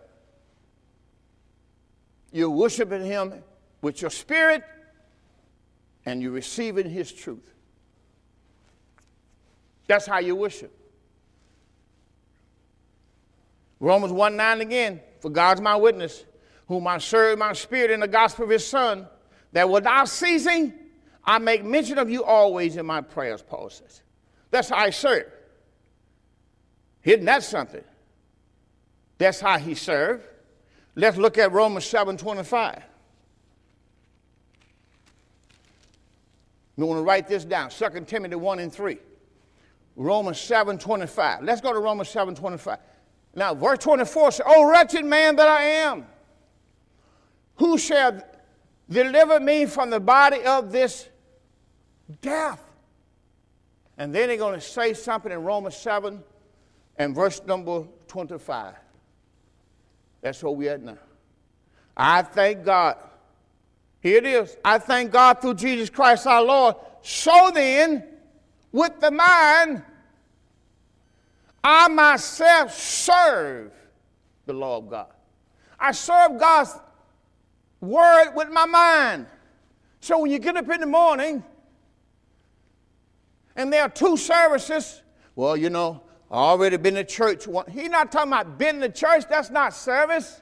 You're 2.31 2.49
worshiping 2.49 3.05
him 3.05 3.43
with 3.81 4.01
your 4.01 4.09
spirit 4.09 4.63
and 6.05 6.21
you're 6.21 6.31
receiving 6.31 6.89
his 6.89 7.11
truth. 7.11 7.53
That's 9.87 10.05
how 10.05 10.19
you 10.19 10.35
worship. 10.35 10.73
Romans 13.81 14.13
1 14.13 14.37
9 14.37 14.61
again, 14.61 15.01
for 15.19 15.29
God's 15.29 15.59
my 15.59 15.75
witness, 15.75 16.23
whom 16.67 16.87
I 16.87 16.99
serve 16.99 17.37
my 17.37 17.51
spirit 17.51 17.91
in 17.91 17.99
the 17.99 18.07
gospel 18.07 18.45
of 18.45 18.51
his 18.51 18.65
Son, 18.65 19.07
that 19.51 19.69
without 19.69 20.09
ceasing 20.09 20.73
I 21.23 21.37
make 21.37 21.63
mention 21.63 21.97
of 21.97 22.09
you 22.09 22.23
always 22.23 22.77
in 22.77 22.85
my 22.85 23.01
prayers, 23.01 23.41
Paul 23.41 23.69
says. 23.69 24.01
That's 24.49 24.69
how 24.69 24.85
he 24.85 24.91
served. 24.91 25.29
Isn't 27.03 27.25
that 27.25 27.43
something? 27.43 27.83
That's 29.17 29.39
how 29.39 29.57
he 29.57 29.75
served. 29.75 30.25
Let's 30.95 31.17
look 31.17 31.37
at 31.37 31.51
Romans 31.51 31.85
7 31.85 32.17
25. 32.17 32.83
We 36.77 36.85
want 36.85 36.99
to 36.99 37.03
write 37.03 37.27
this 37.27 37.45
down 37.45 37.69
2 37.69 38.05
Timothy 38.07 38.35
1 38.35 38.59
and 38.59 38.73
3. 38.73 38.97
Romans 39.95 40.39
7 40.39 40.77
25. 40.77 41.43
Let's 41.43 41.61
go 41.61 41.73
to 41.73 41.79
Romans 41.79 42.09
7 42.09 42.33
25. 42.33 42.79
Now, 43.35 43.53
verse 43.53 43.77
24 43.79 44.31
says, 44.31 44.45
Oh, 44.45 44.69
wretched 44.69 45.05
man 45.05 45.35
that 45.35 45.47
I 45.47 45.63
am, 45.63 46.05
who 47.55 47.77
shall 47.77 48.21
deliver 48.91 49.39
me 49.39 49.65
from 49.65 49.89
the 49.89 49.99
body 49.99 50.43
of 50.43 50.71
this 50.71 51.07
death? 52.21 52.61
And 53.97 54.13
then 54.13 54.27
they're 54.27 54.37
going 54.37 54.59
to 54.59 54.65
say 54.65 54.93
something 54.93 55.31
in 55.31 55.43
Romans 55.43 55.77
7 55.77 56.23
and 56.97 57.15
verse 57.15 57.41
number 57.45 57.85
25. 58.07 58.75
That's 60.21 60.43
where 60.43 60.51
we're 60.51 60.73
at 60.73 60.81
now. 60.81 60.97
I 61.95 62.21
thank 62.21 62.63
God. 62.63 62.97
Here 64.01 64.17
it 64.17 64.25
is. 64.25 64.57
I 64.63 64.79
thank 64.79 65.11
God 65.11 65.41
through 65.41 65.55
Jesus 65.55 65.89
Christ 65.89 66.25
our 66.25 66.43
Lord. 66.43 66.75
So 67.01 67.51
then, 67.53 68.03
with 68.71 68.99
the 68.99 69.11
mind, 69.11 69.83
I 71.63 71.87
myself 71.87 72.73
serve 72.73 73.71
the 74.45 74.53
law 74.53 74.77
of 74.77 74.89
God. 74.89 75.13
I 75.79 75.91
serve 75.91 76.39
God's 76.39 76.73
word 77.81 78.33
with 78.35 78.49
my 78.49 78.65
mind. 78.65 79.25
So 79.99 80.19
when 80.19 80.31
you 80.31 80.39
get 80.39 80.55
up 80.55 80.69
in 80.69 80.79
the 80.79 80.87
morning, 80.87 81.43
and 83.55 83.71
there 83.71 83.83
are 83.83 83.89
two 83.89 84.17
services. 84.17 85.01
Well, 85.35 85.57
you 85.57 85.69
know, 85.69 86.01
I 86.29 86.35
already 86.35 86.77
been 86.77 86.95
to 86.95 87.03
church. 87.03 87.47
He's 87.69 87.89
not 87.89 88.11
talking 88.11 88.31
about 88.31 88.57
been 88.57 88.79
to 88.79 88.89
church. 88.89 89.25
That's 89.29 89.49
not 89.49 89.73
service. 89.73 90.41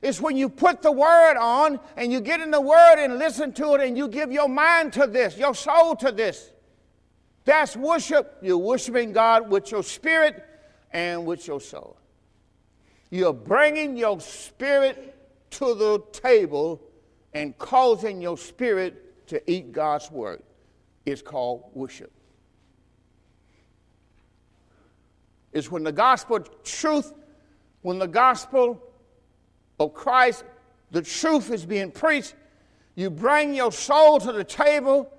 It's 0.00 0.20
when 0.20 0.36
you 0.36 0.48
put 0.48 0.80
the 0.80 0.92
word 0.92 1.36
on 1.36 1.80
and 1.96 2.12
you 2.12 2.20
get 2.20 2.40
in 2.40 2.52
the 2.52 2.60
word 2.60 3.02
and 3.02 3.18
listen 3.18 3.52
to 3.54 3.74
it 3.74 3.80
and 3.80 3.98
you 3.98 4.06
give 4.06 4.30
your 4.30 4.48
mind 4.48 4.92
to 4.92 5.08
this, 5.08 5.36
your 5.36 5.54
soul 5.54 5.96
to 5.96 6.12
this. 6.12 6.52
That's 7.44 7.76
worship. 7.76 8.38
You're 8.40 8.58
worshiping 8.58 9.12
God 9.12 9.50
with 9.50 9.72
your 9.72 9.82
spirit 9.82 10.44
and 10.92 11.26
with 11.26 11.48
your 11.48 11.60
soul. 11.60 11.98
You're 13.10 13.32
bringing 13.32 13.96
your 13.96 14.20
spirit 14.20 15.17
to 15.50 15.74
the 15.74 16.02
table 16.12 16.80
and 17.32 17.56
causing 17.58 18.20
your 18.20 18.38
spirit 18.38 19.26
to 19.28 19.50
eat 19.50 19.72
God's 19.72 20.10
word. 20.10 20.42
is 21.06 21.22
called 21.22 21.64
worship. 21.74 22.12
is 25.52 25.70
when 25.70 25.82
the 25.82 25.92
gospel 25.92 26.40
truth, 26.64 27.12
when 27.82 27.98
the 27.98 28.08
gospel 28.08 28.82
of 29.80 29.94
Christ, 29.94 30.44
the 30.90 31.02
truth 31.02 31.50
is 31.50 31.64
being 31.64 31.90
preached, 31.90 32.34
you 32.94 33.10
bring 33.10 33.54
your 33.54 33.72
soul 33.72 34.18
to 34.20 34.32
the 34.32 34.44
table 34.44 35.12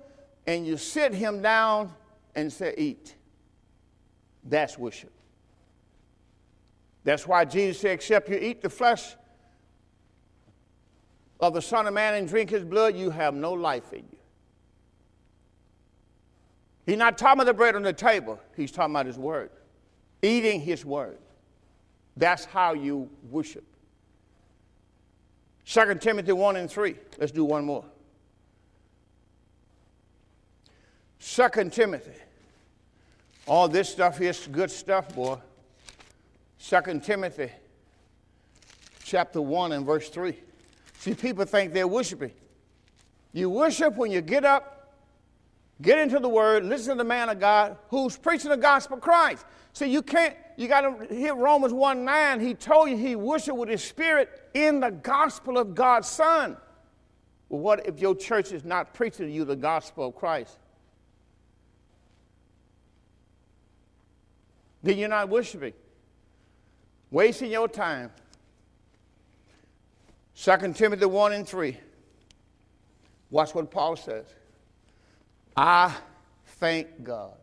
and 0.46 0.66
you 0.66 0.76
sit 0.76 1.12
him 1.12 1.42
down 1.42 1.92
and 2.34 2.52
say, 2.52 2.74
Eat. 2.76 3.14
That's 4.44 4.78
worship. 4.78 5.12
That's 7.04 7.26
why 7.26 7.44
Jesus 7.44 7.80
said, 7.80 7.92
Except 7.92 8.28
you 8.28 8.36
eat 8.36 8.62
the 8.62 8.70
flesh 8.70 9.16
of 11.40 11.54
the 11.54 11.62
Son 11.62 11.86
of 11.86 11.94
Man 11.94 12.14
and 12.14 12.28
drink 12.28 12.50
his 12.50 12.64
blood, 12.64 12.96
you 12.96 13.10
have 13.10 13.34
no 13.34 13.52
life 13.52 13.92
in 13.92 14.00
you. 14.00 14.18
He's 16.86 16.98
not 16.98 17.18
talking 17.18 17.40
about 17.40 17.46
the 17.46 17.54
bread 17.54 17.76
on 17.76 17.82
the 17.82 17.92
table, 17.92 18.40
he's 18.56 18.70
talking 18.70 18.94
about 18.94 19.06
his 19.06 19.18
word 19.18 19.50
eating 20.22 20.60
his 20.60 20.84
word. 20.84 21.18
That's 22.16 22.44
how 22.44 22.74
you 22.74 23.08
worship. 23.30 23.64
2 25.66 25.94
Timothy 25.96 26.32
1 26.32 26.56
and 26.56 26.70
3. 26.70 26.96
Let's 27.18 27.32
do 27.32 27.44
one 27.44 27.64
more. 27.64 27.84
2 31.20 31.70
Timothy. 31.70 32.18
All 33.46 33.68
this 33.68 33.88
stuff 33.88 34.20
is 34.20 34.48
good 34.50 34.70
stuff, 34.70 35.14
boy. 35.14 35.38
2 36.62 37.00
Timothy 37.00 37.50
chapter 39.04 39.40
1 39.40 39.72
and 39.72 39.86
verse 39.86 40.08
3. 40.08 40.36
See, 41.00 41.14
people 41.14 41.46
think 41.46 41.72
they're 41.72 41.88
worshiping. 41.88 42.32
You 43.32 43.48
worship 43.48 43.96
when 43.96 44.10
you 44.10 44.20
get 44.20 44.44
up, 44.44 44.92
get 45.80 45.96
into 45.96 46.18
the 46.18 46.28
word, 46.28 46.66
listen 46.66 46.90
to 46.90 46.98
the 46.98 47.08
man 47.08 47.30
of 47.30 47.40
God 47.40 47.78
who's 47.88 48.18
preaching 48.18 48.50
the 48.50 48.58
gospel 48.58 48.98
of 48.98 49.02
Christ. 49.02 49.46
See, 49.72 49.86
you 49.86 50.02
can't, 50.02 50.36
you 50.58 50.68
got 50.68 50.82
to 50.82 51.06
hit 51.06 51.34
Romans 51.36 51.72
1 51.72 52.04
9. 52.04 52.40
He 52.40 52.52
told 52.52 52.90
you 52.90 52.98
he 52.98 53.16
worshiped 53.16 53.56
with 53.56 53.70
his 53.70 53.82
spirit 53.82 54.50
in 54.52 54.80
the 54.80 54.90
gospel 54.90 55.56
of 55.56 55.74
God's 55.74 56.06
Son. 56.06 56.58
Well, 57.48 57.62
what 57.62 57.86
if 57.86 57.98
your 57.98 58.14
church 58.14 58.52
is 58.52 58.66
not 58.66 58.92
preaching 58.92 59.24
to 59.24 59.32
you 59.32 59.46
the 59.46 59.56
gospel 59.56 60.08
of 60.08 60.16
Christ? 60.16 60.58
Then 64.82 64.98
you're 64.98 65.08
not 65.08 65.30
worshiping, 65.30 65.72
wasting 67.10 67.50
your 67.50 67.68
time. 67.68 68.10
2 70.42 70.72
Timothy 70.72 71.04
1 71.04 71.32
and 71.34 71.46
3. 71.46 71.76
Watch 73.30 73.54
what 73.54 73.70
Paul 73.70 73.94
says. 73.96 74.24
I 75.54 75.94
thank 76.46 77.04
God 77.04 77.36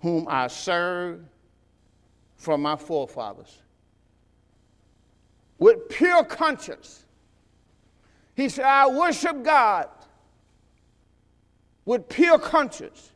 whom 0.00 0.28
I 0.28 0.46
serve 0.46 1.24
from 2.36 2.62
my 2.62 2.76
forefathers 2.76 3.60
with 5.58 5.88
pure 5.88 6.22
conscience. 6.22 7.04
He 8.36 8.48
said, 8.48 8.66
I 8.66 8.86
worship 8.86 9.42
God 9.42 9.88
with 11.84 12.08
pure 12.08 12.38
conscience. 12.38 13.10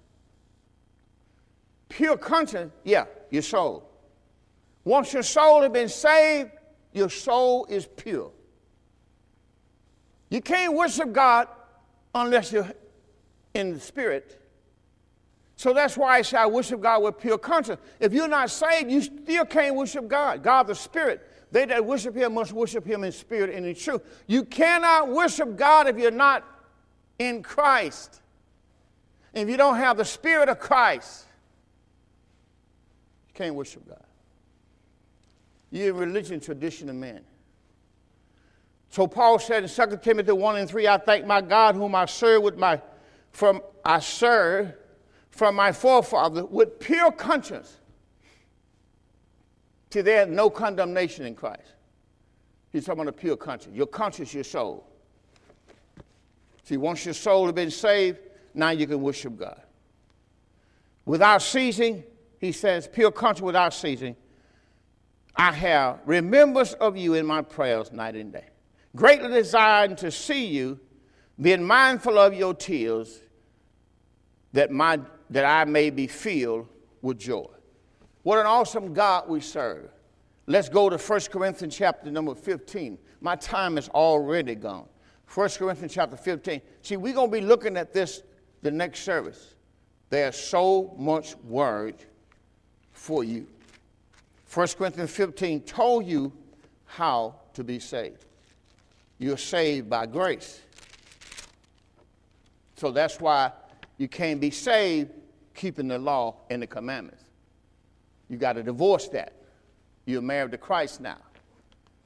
Pure 1.89 2.17
conscience, 2.17 2.73
yeah, 2.83 3.05
your 3.31 3.43
soul. 3.43 3.89
Once 4.83 5.13
your 5.13 5.23
soul 5.23 5.63
has 5.63 5.71
been 5.71 5.89
saved, 5.89 6.51
your 6.93 7.09
soul 7.09 7.67
is 7.69 7.87
pure. 7.87 8.33
You 10.29 10.41
can't 10.41 10.75
worship 10.75 11.13
God 11.13 11.49
unless 12.15 12.53
you're 12.53 12.73
in 13.55 13.73
the 13.75 13.81
spirit. 13.81 14.41
So 15.57 15.75
that's 15.75 15.95
why 15.95 16.17
I 16.17 16.23
say 16.23 16.39
I 16.39 16.47
worship 16.47 16.81
God 16.81 17.03
with 17.03 17.19
pure 17.19 17.37
conscience. 17.37 17.83
If 17.99 18.15
you're 18.15 18.29
not 18.29 18.49
saved, 18.51 18.91
you 18.91 19.03
still 19.03 19.45
can't 19.45 19.77
worship 19.77 20.09
God. 20.09 20.43
God 20.43 20.67
the 20.67 20.75
Spirit. 20.75 21.21
They 21.53 21.67
that 21.67 21.85
worship 21.85 22.17
Him 22.17 22.33
must 22.33 22.53
worship 22.53 22.87
Him 22.87 23.05
in 23.05 23.13
spirit 23.13 23.55
and 23.55 23.67
in 23.67 23.75
truth. 23.75 24.01
You 24.27 24.45
cannot 24.45 25.09
worship 25.09 25.57
God 25.57 25.87
if 25.87 25.99
you're 25.99 26.11
not 26.11 26.45
in 27.19 27.43
Christ. 27.43 28.23
If 29.35 29.51
you 29.51 29.59
don't 29.59 29.77
have 29.77 29.99
the 29.99 30.05
Spirit 30.05 30.49
of 30.49 30.59
Christ, 30.59 31.27
you 33.29 33.35
can't 33.35 33.55
worship 33.55 33.87
God. 33.87 34.03
You're 35.71 35.95
religion, 35.95 36.41
tradition, 36.41 36.89
and 36.89 37.01
man. 37.01 37.21
So 38.91 39.07
Paul 39.07 39.39
said 39.39 39.63
in 39.63 39.69
2 39.69 39.99
Timothy 40.03 40.33
1 40.33 40.57
and 40.57 40.69
3, 40.69 40.89
I 40.89 40.99
thank 40.99 41.25
my 41.25 41.41
God 41.41 41.77
whom 41.77 41.95
I 41.95 42.07
serve 42.07 42.43
with 42.43 42.59
my 42.59 42.81
from 43.31 43.63
I 43.85 44.01
serve 44.01 44.75
from 45.31 45.55
my 45.55 45.71
forefather 45.71 46.45
with 46.45 46.81
pure 46.81 47.13
conscience. 47.13 47.79
See, 49.91 50.01
there's 50.01 50.29
no 50.29 50.51
condemnation 50.51 51.25
in 51.25 51.35
Christ. 51.35 51.75
He's 52.73 52.85
talking 52.85 53.03
about 53.03 53.15
a 53.15 53.17
pure 53.17 53.37
conscience. 53.37 53.77
Your 53.77 53.87
conscience, 53.87 54.35
your 54.35 54.45
soul. 54.45 54.87
See, 56.65 56.77
once 56.77 57.05
your 57.05 57.15
soul 57.15 57.47
has 57.47 57.55
been 57.55 57.71
saved, 57.71 58.19
now 58.55 58.71
you 58.71 58.87
can 58.87 59.01
worship 59.01 59.37
God. 59.37 59.61
Without 61.05 61.43
ceasing, 61.43 62.05
he 62.39 62.53
says, 62.53 62.87
pure 62.87 63.11
conscience 63.11 63.43
without 63.43 63.75
ceasing, 63.75 64.15
I 65.37 65.53
have 65.53 66.01
remembrance 66.07 66.73
of 66.75 66.97
you 66.97 67.15
in 67.15 67.27
my 67.27 67.43
prayers 67.43 67.93
night 67.93 68.17
and 68.17 68.33
day 68.33 68.51
greatly 68.97 69.29
desiring 69.29 69.97
to 69.97 70.11
see 70.11 70.47
you, 70.47 70.79
being 71.41 71.63
mindful 71.63 72.19
of 72.19 72.35
your 72.35 72.55
tears, 72.55 73.23
that, 74.53 74.71
my, 74.71 75.01
that 75.31 75.45
I 75.45 75.65
may 75.65 75.91
be 75.91 76.07
filled 76.07 76.67
with 77.03 77.19
joy. 77.19 77.47
What 78.23 78.39
an 78.39 78.47
awesome 78.47 78.93
God 78.93 79.29
we 79.29 79.41
serve. 79.41 79.91
Let's 80.47 80.69
go 80.69 80.91
to 80.91 80.99
1 80.99 81.21
Corinthians 81.31 81.77
chapter 81.77 82.11
number 82.11 82.35
15. 82.35 82.99
My 83.21 83.37
time 83.37 83.79
is 83.79 83.89
already 83.91 84.55
gone. 84.55 84.89
1 85.33 85.49
Corinthians 85.51 85.95
chapter 85.95 86.17
15. 86.17 86.61
See, 86.83 86.97
we're 86.97 87.15
going 87.15 87.31
to 87.31 87.37
be 87.37 87.41
looking 87.41 87.77
at 87.77 87.93
this 87.93 88.23
the 88.63 88.71
next 88.71 89.01
service. 89.01 89.55
There's 90.11 90.37
so 90.37 90.95
much 90.99 91.37
word 91.37 91.95
for 92.91 93.23
you. 93.23 93.47
1 94.53 94.69
Corinthians 94.79 95.11
15 95.13 95.61
told 95.63 96.07
you 96.07 96.33
how 96.85 97.37
to 97.55 97.63
be 97.63 97.79
saved. 97.79 98.25
You're 99.19 99.37
saved 99.37 99.89
by 99.89 100.07
grace. 100.07 100.61
So 102.77 102.91
that's 102.91 103.21
why 103.21 103.53
you 103.97 104.09
can't 104.09 104.41
be 104.41 104.51
saved 104.51 105.11
keeping 105.55 105.89
the 105.89 105.99
law 105.99 106.37
and 106.49 106.63
the 106.63 106.67
commandments. 106.67 107.23
You 108.29 108.39
got 108.39 108.55
to 108.55 108.63
divorce 108.63 109.09
that. 109.09 109.35
You're 110.07 110.23
married 110.23 110.53
to 110.53 110.59
Christ 110.59 111.01
now. 111.01 111.19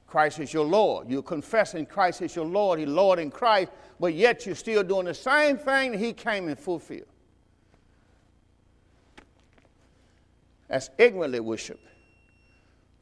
Christ 0.05 0.39
is 0.39 0.53
your 0.53 0.65
Lord. 0.65 1.09
You're 1.09 1.23
confessing 1.23 1.85
Christ 1.85 2.21
is 2.21 2.35
your 2.35 2.45
Lord. 2.45 2.79
He's 2.79 2.87
Lord 2.87 3.17
in 3.17 3.31
Christ, 3.31 3.71
but 3.99 4.13
yet 4.13 4.45
you're 4.45 4.55
still 4.55 4.83
doing 4.83 5.05
the 5.05 5.13
same 5.13 5.57
thing 5.57 5.91
that 5.91 5.99
He 5.99 6.13
came 6.13 6.47
and 6.47 6.59
fulfilled. 6.59 7.07
That's 10.67 10.89
ignorantly 10.97 11.39
worship. 11.39 11.79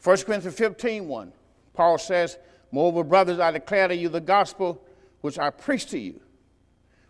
1 0.03 0.17
Corinthians 0.17 0.57
15 0.57 1.07
1. 1.07 1.33
Paul 1.73 1.97
says, 1.97 2.37
Moreover, 2.71 3.03
brothers, 3.03 3.39
I 3.39 3.51
declare 3.51 3.87
to 3.87 3.95
you 3.95 4.09
the 4.09 4.19
gospel 4.19 4.83
which 5.21 5.39
I 5.39 5.49
preach 5.49 5.85
to 5.87 5.99
you, 5.99 6.19